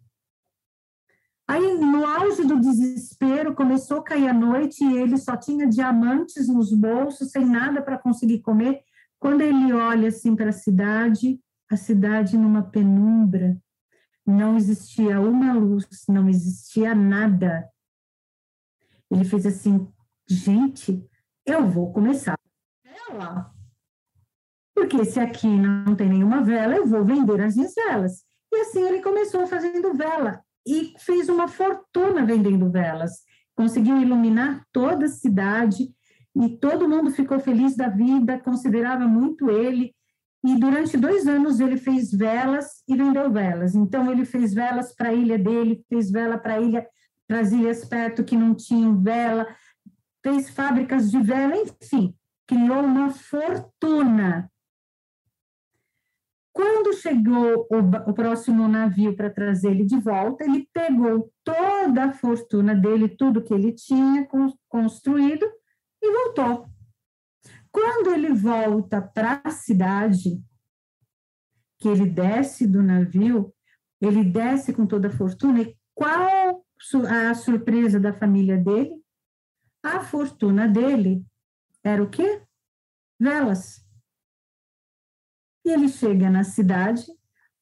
Aí, 1.48 1.78
no 1.78 2.04
auge 2.04 2.44
do 2.44 2.60
desespero, 2.60 3.54
começou 3.54 4.00
a 4.00 4.02
cair 4.02 4.28
a 4.28 4.34
noite 4.34 4.84
e 4.84 4.98
ele 4.98 5.16
só 5.16 5.34
tinha 5.34 5.66
diamantes 5.66 6.46
nos 6.46 6.74
bolsos, 6.74 7.30
sem 7.30 7.46
nada 7.46 7.80
para 7.80 7.96
conseguir 7.96 8.40
comer. 8.40 8.82
Quando 9.18 9.40
ele 9.40 9.72
olha 9.72 10.08
assim 10.08 10.36
para 10.36 10.50
a 10.50 10.52
cidade, 10.52 11.40
a 11.70 11.76
cidade 11.76 12.36
numa 12.36 12.62
penumbra, 12.62 13.56
não 14.26 14.58
existia 14.58 15.18
uma 15.22 15.54
luz, 15.54 15.86
não 16.06 16.28
existia 16.28 16.94
nada. 16.94 17.66
Ele 19.10 19.24
fez 19.24 19.46
assim: 19.46 19.90
gente, 20.28 21.02
eu 21.46 21.66
vou 21.66 21.94
começar. 21.94 22.38
Ela. 23.10 23.50
Porque 24.74 25.02
se 25.06 25.18
aqui 25.18 25.48
não 25.48 25.96
tem 25.96 26.10
nenhuma 26.10 26.42
vela, 26.42 26.76
eu 26.76 26.86
vou 26.86 27.06
vender 27.06 27.40
as 27.40 27.56
minhas 27.56 27.74
velas. 27.74 28.22
E 28.52 28.56
assim 28.60 28.82
ele 28.82 29.00
começou 29.00 29.46
fazendo 29.46 29.94
vela 29.94 30.44
e 30.68 30.92
fez 30.98 31.30
uma 31.30 31.48
fortuna 31.48 32.26
vendendo 32.26 32.70
velas. 32.70 33.22
Conseguiu 33.56 34.00
iluminar 34.00 34.64
toda 34.70 35.06
a 35.06 35.08
cidade 35.08 35.88
e 36.36 36.58
todo 36.58 36.88
mundo 36.88 37.10
ficou 37.10 37.40
feliz 37.40 37.74
da 37.74 37.88
vida, 37.88 38.38
considerava 38.38 39.08
muito 39.08 39.50
ele. 39.50 39.94
E 40.44 40.54
durante 40.60 40.96
dois 40.96 41.26
anos 41.26 41.58
ele 41.58 41.76
fez 41.76 42.12
velas 42.12 42.82
e 42.86 42.94
vendeu 42.94 43.32
velas. 43.32 43.74
Então 43.74 44.12
ele 44.12 44.24
fez 44.24 44.52
velas 44.52 44.94
para 44.94 45.08
a 45.08 45.14
ilha 45.14 45.38
dele, 45.38 45.82
fez 45.88 46.10
vela 46.10 46.36
para 46.36 46.60
ilha, 46.60 46.86
para 47.26 47.40
as 47.40 47.50
ilhas 47.50 47.84
perto 47.84 48.22
que 48.22 48.36
não 48.36 48.54
tinham 48.54 49.02
vela, 49.02 49.46
fez 50.22 50.50
fábricas 50.50 51.10
de 51.10 51.20
vela, 51.20 51.56
enfim, 51.56 52.14
criou 52.46 52.84
uma 52.84 53.10
fortuna. 53.10 54.50
Quando 56.58 56.92
chegou 56.92 57.68
o, 57.70 58.10
o 58.10 58.12
próximo 58.12 58.66
navio 58.66 59.14
para 59.14 59.30
trazer 59.30 59.70
ele 59.70 59.84
de 59.84 59.96
volta, 59.96 60.42
ele 60.42 60.68
pegou 60.72 61.32
toda 61.44 62.06
a 62.06 62.12
fortuna 62.12 62.74
dele, 62.74 63.08
tudo 63.08 63.44
que 63.44 63.54
ele 63.54 63.72
tinha 63.72 64.26
construído 64.68 65.48
e 66.02 66.10
voltou. 66.10 66.68
Quando 67.70 68.12
ele 68.12 68.34
volta 68.34 69.00
para 69.00 69.40
a 69.44 69.52
cidade, 69.52 70.42
que 71.78 71.86
ele 71.86 72.06
desce 72.06 72.66
do 72.66 72.82
navio, 72.82 73.54
ele 74.00 74.24
desce 74.24 74.72
com 74.72 74.84
toda 74.84 75.06
a 75.06 75.16
fortuna, 75.16 75.60
e 75.60 75.78
qual 75.94 76.66
a 77.08 77.34
surpresa 77.34 78.00
da 78.00 78.12
família 78.12 78.58
dele? 78.58 79.00
A 79.80 80.00
fortuna 80.00 80.66
dele 80.66 81.24
era 81.84 82.02
o 82.02 82.10
quê? 82.10 82.42
Velas. 83.16 83.87
E 85.68 85.70
ele 85.70 85.86
chega 85.86 86.30
na 86.30 86.44
cidade, 86.44 87.04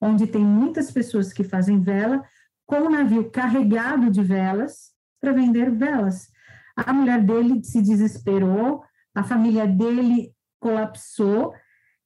onde 0.00 0.28
tem 0.28 0.40
muitas 0.40 0.92
pessoas 0.92 1.32
que 1.32 1.42
fazem 1.42 1.80
vela, 1.80 2.22
com 2.64 2.76
o 2.76 2.86
um 2.86 2.90
navio 2.90 3.32
carregado 3.32 4.12
de 4.12 4.22
velas 4.22 4.92
para 5.20 5.32
vender 5.32 5.72
velas. 5.72 6.28
A 6.76 6.92
mulher 6.92 7.20
dele 7.20 7.64
se 7.64 7.82
desesperou, 7.82 8.84
a 9.12 9.24
família 9.24 9.66
dele 9.66 10.32
colapsou 10.61 11.52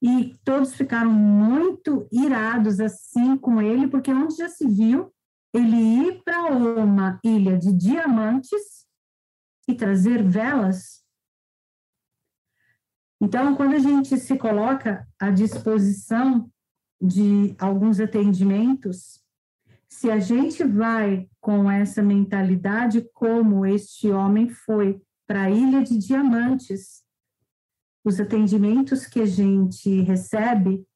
e 0.01 0.39
todos 0.43 0.73
ficaram 0.73 1.13
muito 1.13 2.09
irados 2.11 2.81
assim 2.81 3.37
com 3.37 3.61
ele, 3.61 3.87
porque 3.87 4.11
onde 4.11 4.37
já 4.37 4.49
se 4.49 4.67
viu 4.67 5.13
ele 5.53 5.77
ir 5.77 6.23
para 6.25 6.47
uma 6.47 7.21
ilha 7.23 7.59
de 7.59 7.75
diamantes 7.75 8.87
e 9.69 9.75
trazer 9.75 10.23
velas. 10.23 11.05
Então, 13.21 13.55
quando 13.55 13.75
a 13.75 13.79
gente 13.79 14.17
se 14.17 14.37
coloca 14.39 15.07
à 15.19 15.31
disposição 15.31 16.51
de 17.01 17.55
alguns 17.59 18.01
atendimentos, 18.01 19.21
se 19.89 20.11
a 20.11 20.19
gente 20.19 20.65
vai 20.65 21.29
com 21.41 21.71
essa 21.71 22.03
mentalidade 22.03 23.07
como 23.13 23.67
este 23.67 24.11
homem 24.11 24.49
foi 24.49 25.01
para 25.27 25.43
a 25.43 25.51
Ilha 25.51 25.83
de 25.83 25.99
Diamantes, 25.99 27.03
os 28.05 28.19
atendimentos 28.19 29.07
que 29.07 29.21
a 29.21 29.27
gente 29.27 30.01
recebe 30.01 30.87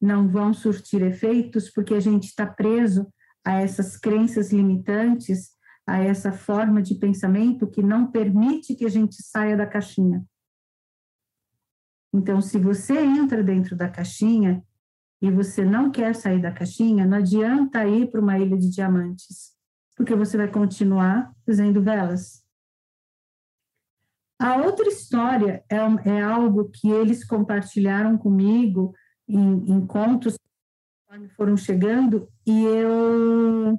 não 0.00 0.28
vão 0.28 0.52
surtir 0.52 1.02
efeitos 1.02 1.70
porque 1.70 1.94
a 1.94 2.00
gente 2.00 2.24
está 2.24 2.46
preso 2.46 3.06
a 3.44 3.60
essas 3.60 3.96
crenças 3.96 4.52
limitantes, 4.52 5.50
a 5.86 5.98
essa 5.98 6.32
forma 6.32 6.80
de 6.80 6.94
pensamento 6.94 7.66
que 7.66 7.82
não 7.82 8.10
permite 8.10 8.74
que 8.74 8.84
a 8.84 8.88
gente 8.88 9.20
saia 9.22 9.56
da 9.56 9.66
caixinha. 9.66 10.24
Então, 12.12 12.40
se 12.40 12.58
você 12.58 12.98
entra 12.98 13.42
dentro 13.42 13.74
da 13.74 13.88
caixinha, 13.88 14.62
e 15.22 15.30
você 15.30 15.64
não 15.64 15.88
quer 15.88 16.16
sair 16.16 16.42
da 16.42 16.50
caixinha, 16.50 17.06
não 17.06 17.18
adianta 17.18 17.86
ir 17.86 18.10
para 18.10 18.20
uma 18.20 18.36
ilha 18.36 18.58
de 18.58 18.68
diamantes, 18.68 19.52
porque 19.96 20.16
você 20.16 20.36
vai 20.36 20.50
continuar 20.50 21.32
fazendo 21.46 21.80
velas. 21.80 22.42
A 24.36 24.56
outra 24.56 24.88
história 24.88 25.64
é, 25.70 25.76
é 25.76 26.20
algo 26.20 26.68
que 26.68 26.90
eles 26.90 27.24
compartilharam 27.24 28.18
comigo 28.18 28.92
em, 29.28 29.70
em 29.70 29.86
contos 29.86 30.36
que 30.36 31.28
foram 31.36 31.56
chegando, 31.56 32.28
e 32.44 32.64
eu 32.64 33.78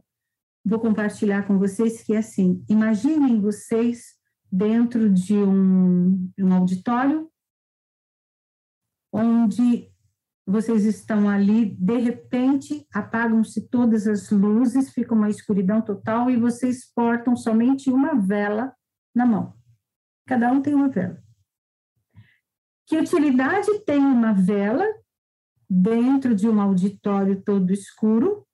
vou 0.63 0.79
compartilhar 0.79 1.45
com 1.45 1.59
vocês 1.59 2.01
que 2.03 2.13
é 2.13 2.19
assim: 2.19 2.63
imaginem 2.69 3.41
vocês 3.41 4.15
dentro 4.49 5.09
de 5.09 5.36
um, 5.36 6.31
um 6.39 6.53
auditório 6.53 7.29
onde 9.14 9.93
vocês 10.45 10.84
estão 10.84 11.30
ali, 11.30 11.66
de 11.76 11.97
repente 11.99 12.86
apagam-se 12.91 13.70
todas 13.70 14.07
as 14.07 14.30
luzes, 14.32 14.91
fica 14.91 15.14
uma 15.14 15.30
escuridão 15.30 15.82
total 15.82 16.30
e 16.30 16.36
vocês 16.36 16.91
portam 16.93 17.36
somente 17.36 17.89
uma 17.89 18.16
vela 18.16 18.76
na 19.16 19.26
mão. 19.26 19.53
Cada 20.28 20.51
um 20.51 20.61
tem 20.61 20.74
uma 20.74 20.89
vela. 20.89 21.22
Que 22.86 22.97
utilidade 22.97 23.80
tem 23.86 23.99
uma 23.99 24.34
vela 24.34 24.86
dentro 25.70 26.36
de 26.36 26.49
um 26.49 26.59
auditório 26.59 27.41
todo 27.41 27.72
escuro 27.72 28.45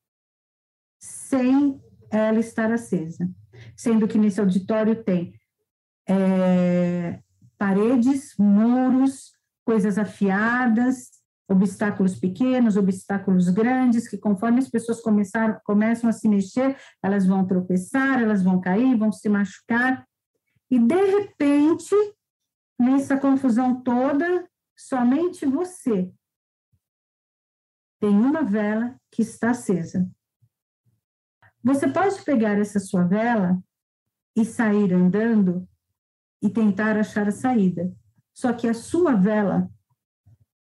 sem 1.01 1.81
ela 2.11 2.39
estar 2.39 2.71
acesa? 2.71 3.27
Sendo 3.75 4.07
que 4.07 4.17
nesse 4.17 4.39
auditório 4.39 5.03
tem 5.03 5.33
é, 6.07 7.21
paredes, 7.57 8.35
muros, 8.37 9.38
coisas 9.69 9.99
afiadas, 9.99 11.11
obstáculos 11.47 12.15
pequenos, 12.17 12.75
obstáculos 12.75 13.49
grandes, 13.49 14.07
que 14.09 14.17
conforme 14.17 14.57
as 14.57 14.67
pessoas 14.67 14.99
começaram, 14.99 15.61
começam 15.63 16.09
a 16.09 16.11
se 16.11 16.27
mexer, 16.27 16.75
elas 17.03 17.27
vão 17.27 17.45
tropeçar, 17.45 18.19
elas 18.19 18.41
vão 18.41 18.59
cair, 18.59 18.97
vão 18.97 19.11
se 19.11 19.29
machucar. 19.29 20.07
E, 20.71 20.79
de 20.79 20.95
repente, 20.95 21.95
nessa 22.79 23.15
confusão 23.15 23.79
toda, 23.83 24.49
somente 24.75 25.45
você 25.45 26.11
tem 27.99 28.09
uma 28.09 28.41
vela 28.41 28.99
que 29.11 29.21
está 29.21 29.51
acesa. 29.51 30.09
Você 31.63 31.87
pode 31.87 32.19
pegar 32.23 32.57
essa 32.57 32.79
sua 32.79 33.03
vela 33.03 33.61
e 34.35 34.43
sair 34.43 34.91
andando 34.95 35.69
e 36.41 36.49
tentar 36.49 36.97
achar 36.97 37.27
a 37.27 37.31
saída. 37.31 37.95
Só 38.39 38.53
que 38.53 38.69
a 38.69 38.73
sua 38.73 39.15
vela 39.15 39.69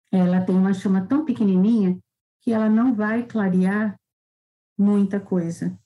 ela 0.10 0.40
tem 0.40 0.56
uma 0.56 0.74
chama 0.74 1.06
tão 1.06 1.26
pequenininha 1.26 2.00
que 2.40 2.54
ela 2.54 2.70
não 2.70 2.96
vai 2.96 3.24
clarear 3.24 4.00
muita 4.78 5.20
coisa. 5.20 5.78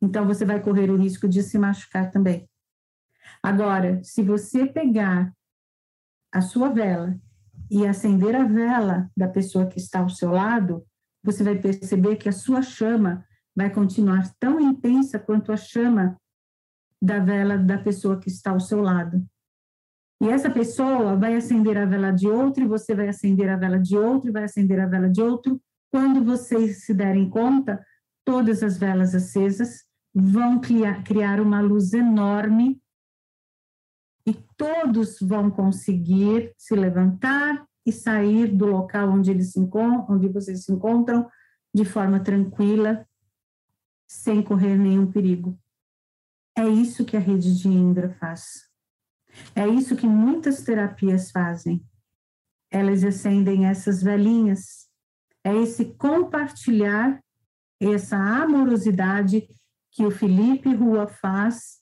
Então, 0.00 0.26
você 0.26 0.46
vai 0.46 0.62
correr 0.62 0.90
o 0.90 0.96
risco 0.96 1.28
de 1.28 1.42
se 1.42 1.58
machucar 1.58 2.10
também. 2.10 2.48
Agora, 3.42 4.02
se 4.02 4.22
você 4.22 4.64
pegar 4.64 5.30
a 6.32 6.40
sua 6.40 6.70
vela 6.70 7.14
e 7.70 7.86
acender 7.86 8.34
a 8.34 8.44
vela 8.44 9.10
da 9.14 9.28
pessoa 9.28 9.66
que 9.66 9.78
está 9.78 9.98
ao 9.98 10.08
seu 10.08 10.30
lado, 10.30 10.86
você 11.22 11.44
vai 11.44 11.58
perceber 11.58 12.16
que 12.16 12.30
a 12.30 12.32
sua 12.32 12.62
chama 12.62 13.26
vai 13.54 13.68
continuar 13.68 14.34
tão 14.40 14.58
intensa 14.58 15.18
quanto 15.18 15.52
a 15.52 15.56
chama 15.58 16.18
da 17.02 17.18
vela 17.18 17.58
da 17.58 17.76
pessoa 17.76 18.18
que 18.18 18.30
está 18.30 18.52
ao 18.52 18.60
seu 18.60 18.80
lado. 18.80 19.22
E 20.22 20.28
essa 20.28 20.50
pessoa 20.50 21.14
vai 21.16 21.36
acender 21.36 21.76
a 21.76 21.84
vela 21.84 22.10
de 22.10 22.28
outro, 22.28 22.64
e 22.64 22.68
você 22.68 22.94
vai 22.94 23.08
acender 23.08 23.48
a 23.48 23.56
vela 23.56 23.78
de 23.78 23.96
outro, 23.96 24.30
e 24.30 24.32
vai 24.32 24.44
acender 24.44 24.80
a 24.80 24.86
vela 24.86 25.08
de 25.08 25.20
outro. 25.20 25.60
Quando 25.92 26.24
vocês 26.24 26.84
se 26.84 26.94
derem 26.94 27.28
conta, 27.28 27.84
todas 28.24 28.62
as 28.62 28.76
velas 28.78 29.14
acesas 29.14 29.84
vão 30.14 30.58
criar, 30.58 31.40
uma 31.40 31.60
luz 31.60 31.92
enorme 31.92 32.80
e 34.26 34.34
todos 34.56 35.18
vão 35.20 35.50
conseguir 35.50 36.52
se 36.56 36.74
levantar 36.74 37.66
e 37.86 37.92
sair 37.92 38.48
do 38.48 38.66
local 38.66 39.10
onde 39.10 39.30
eles 39.30 39.52
se 39.52 39.60
onde 40.08 40.28
vocês 40.28 40.64
se 40.64 40.72
encontram 40.72 41.30
de 41.72 41.84
forma 41.84 42.18
tranquila, 42.18 43.06
sem 44.08 44.42
correr 44.42 44.76
nenhum 44.76 45.10
perigo. 45.10 45.58
É 46.56 46.66
isso 46.66 47.04
que 47.04 47.16
a 47.16 47.20
rede 47.20 47.54
de 47.56 47.68
Indra 47.68 48.08
faz. 48.14 48.66
É 49.54 49.66
isso 49.66 49.96
que 49.96 50.06
muitas 50.06 50.62
terapias 50.62 51.30
fazem. 51.30 51.84
Elas 52.70 53.04
acendem 53.04 53.66
essas 53.66 54.02
velhinhas. 54.02 54.86
É 55.44 55.54
esse 55.54 55.84
compartilhar, 55.94 57.22
essa 57.80 58.16
amorosidade 58.16 59.48
que 59.92 60.04
o 60.04 60.10
Felipe 60.10 60.74
Rua 60.74 61.06
faz, 61.06 61.80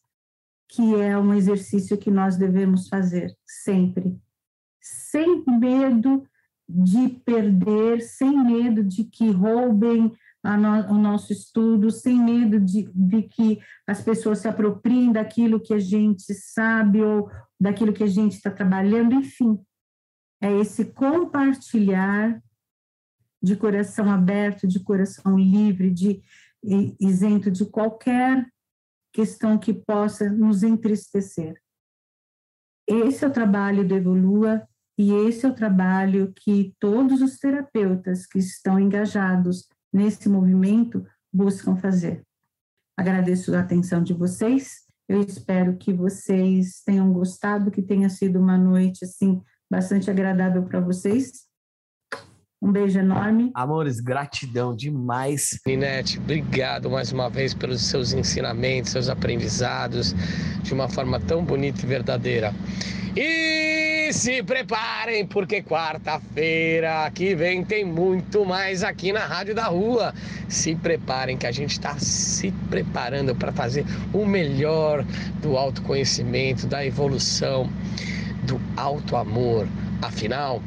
que 0.69 0.95
é 1.01 1.19
um 1.19 1.35
exercício 1.35 1.99
que 1.99 2.11
nós 2.11 2.37
devemos 2.37 2.89
fazer 2.89 3.35
sempre. 3.45 4.21
Sem 4.81 5.45
medo 5.47 6.25
de 6.69 7.09
perder, 7.09 8.01
sem 8.01 8.39
medo 8.45 8.83
de 8.83 9.05
que 9.05 9.31
roubem 9.31 10.13
no, 10.45 10.93
o 10.93 10.99
nosso 10.99 11.33
estudo, 11.33 11.91
sem 11.91 12.23
medo 12.23 12.61
de, 12.61 12.91
de 12.95 13.23
que 13.23 13.61
as 13.87 14.03
pessoas 14.03 14.41
se 14.41 14.49
apropriem 14.49 15.11
daquilo 15.11 15.61
que 15.61 15.73
a 15.73 15.79
gente 15.79 16.35
sabe 16.35 17.01
ou 17.03 17.31
daquilo 17.59 17.93
que 17.93 18.05
a 18.05 18.09
gente 18.09 18.33
está 18.33 18.51
trabalhando, 18.51 19.15
enfim. 19.15 19.59
É 20.43 20.53
esse 20.61 20.85
compartilhar 20.85 22.43
de 23.43 23.57
coração 23.57 24.11
aberto, 24.11 24.67
de 24.69 24.81
coração 24.81 25.39
livre, 25.39 25.91
de 25.91 26.23
isento 27.01 27.51
de 27.51 27.65
qualquer 27.65 28.47
questão 29.13 29.57
que 29.57 29.73
possa 29.73 30.29
nos 30.31 30.63
entristecer. 30.63 31.59
Esse 32.87 33.25
é 33.25 33.29
o 33.29 33.33
trabalho 33.33 33.87
do 33.87 33.95
Evolua 33.95 34.67
e 34.99 35.13
esse 35.13 35.47
é 35.47 35.49
o 35.49 35.55
trabalho 35.55 36.33
que 36.35 36.75
todos 36.79 37.23
os 37.23 37.39
terapeutas 37.39 38.27
que 38.27 38.39
estão 38.39 38.79
engajados 38.79 39.69
nesse 39.95 40.29
movimento 40.29 41.07
buscam 41.33 41.77
fazer. 41.77 42.23
Agradeço 42.97 43.55
a 43.55 43.61
atenção 43.61 44.03
de 44.03 44.13
vocês. 44.13 44.83
Eu 45.09 45.21
espero 45.21 45.77
que 45.77 45.93
vocês 45.93 46.83
tenham 46.85 47.13
gostado, 47.13 47.71
que 47.71 47.83
tenha 47.83 48.11
sido 48.11 48.41
uma 48.41 48.59
noite 48.59 49.05
assim 49.05 49.41
bastante 49.71 50.11
agradável 50.11 50.65
para 50.65 50.81
vocês. 50.81 51.45
Um 52.61 52.73
beijo 52.73 52.99
enorme. 52.99 53.51
Amores, 53.55 54.01
gratidão 54.01 54.75
demais. 54.75 55.61
Ninete, 55.67 56.19
obrigado 56.19 56.91
mais 56.91 57.13
uma 57.13 57.29
vez 57.29 57.53
pelos 57.53 57.83
seus 57.83 58.13
ensinamentos, 58.15 58.93
seus 58.93 59.09
aprendizados, 59.09 60.15
de 60.63 60.73
uma 60.73 60.89
forma 60.89 61.21
tão 61.21 61.45
bonita 61.45 61.83
e 61.83 61.87
verdadeira. 61.87 62.55
E 63.15 63.74
se 64.13 64.43
preparem, 64.43 65.27
porque 65.27 65.63
quarta-feira 65.63 67.11
que 67.15 67.35
vem 67.35 67.65
tem 67.65 67.85
muito 67.85 68.45
mais 68.45 68.83
aqui 68.83 69.13
na 69.13 69.27
Rádio 69.27 69.55
da 69.55 69.65
Rua. 69.65 70.15
Se 70.49 70.75
preparem, 70.75 71.37
que 71.37 71.47
a 71.47 71.53
gente 71.53 71.73
está 71.73 71.99
se 71.99 72.51
preparando 72.69 73.35
para 73.35 73.53
fazer 73.53 73.85
o 74.13 74.27
melhor 74.27 75.05
do 75.41 75.57
autoconhecimento, 75.57 76.67
da 76.67 76.85
evolução, 76.85 77.69
do 78.43 78.61
alto 78.77 79.17
amor. 79.17 79.67
Afinal, 80.03 80.61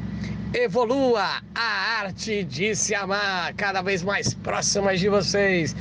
Evolua 0.54 1.42
a 1.54 2.00
arte 2.00 2.42
de 2.42 2.74
se 2.74 2.94
amar, 2.94 3.52
cada 3.52 3.82
vez 3.82 4.02
mais 4.02 4.32
próximas 4.32 4.98
de 4.98 5.06
vocês. 5.06 5.76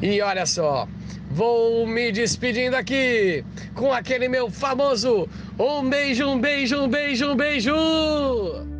E 0.00 0.20
olha 0.20 0.46
só, 0.46 0.86
vou 1.32 1.86
me 1.86 2.12
despedindo 2.12 2.76
aqui 2.76 3.42
com 3.74 3.92
aquele 3.92 4.28
meu 4.28 4.50
famoso 4.50 5.28
um 5.58 5.88
beijo, 5.88 6.26
um 6.28 6.38
beijo, 6.38 6.76
um 6.76 6.88
beijo, 6.88 7.30
um 7.30 7.36
beijo. 7.36 8.71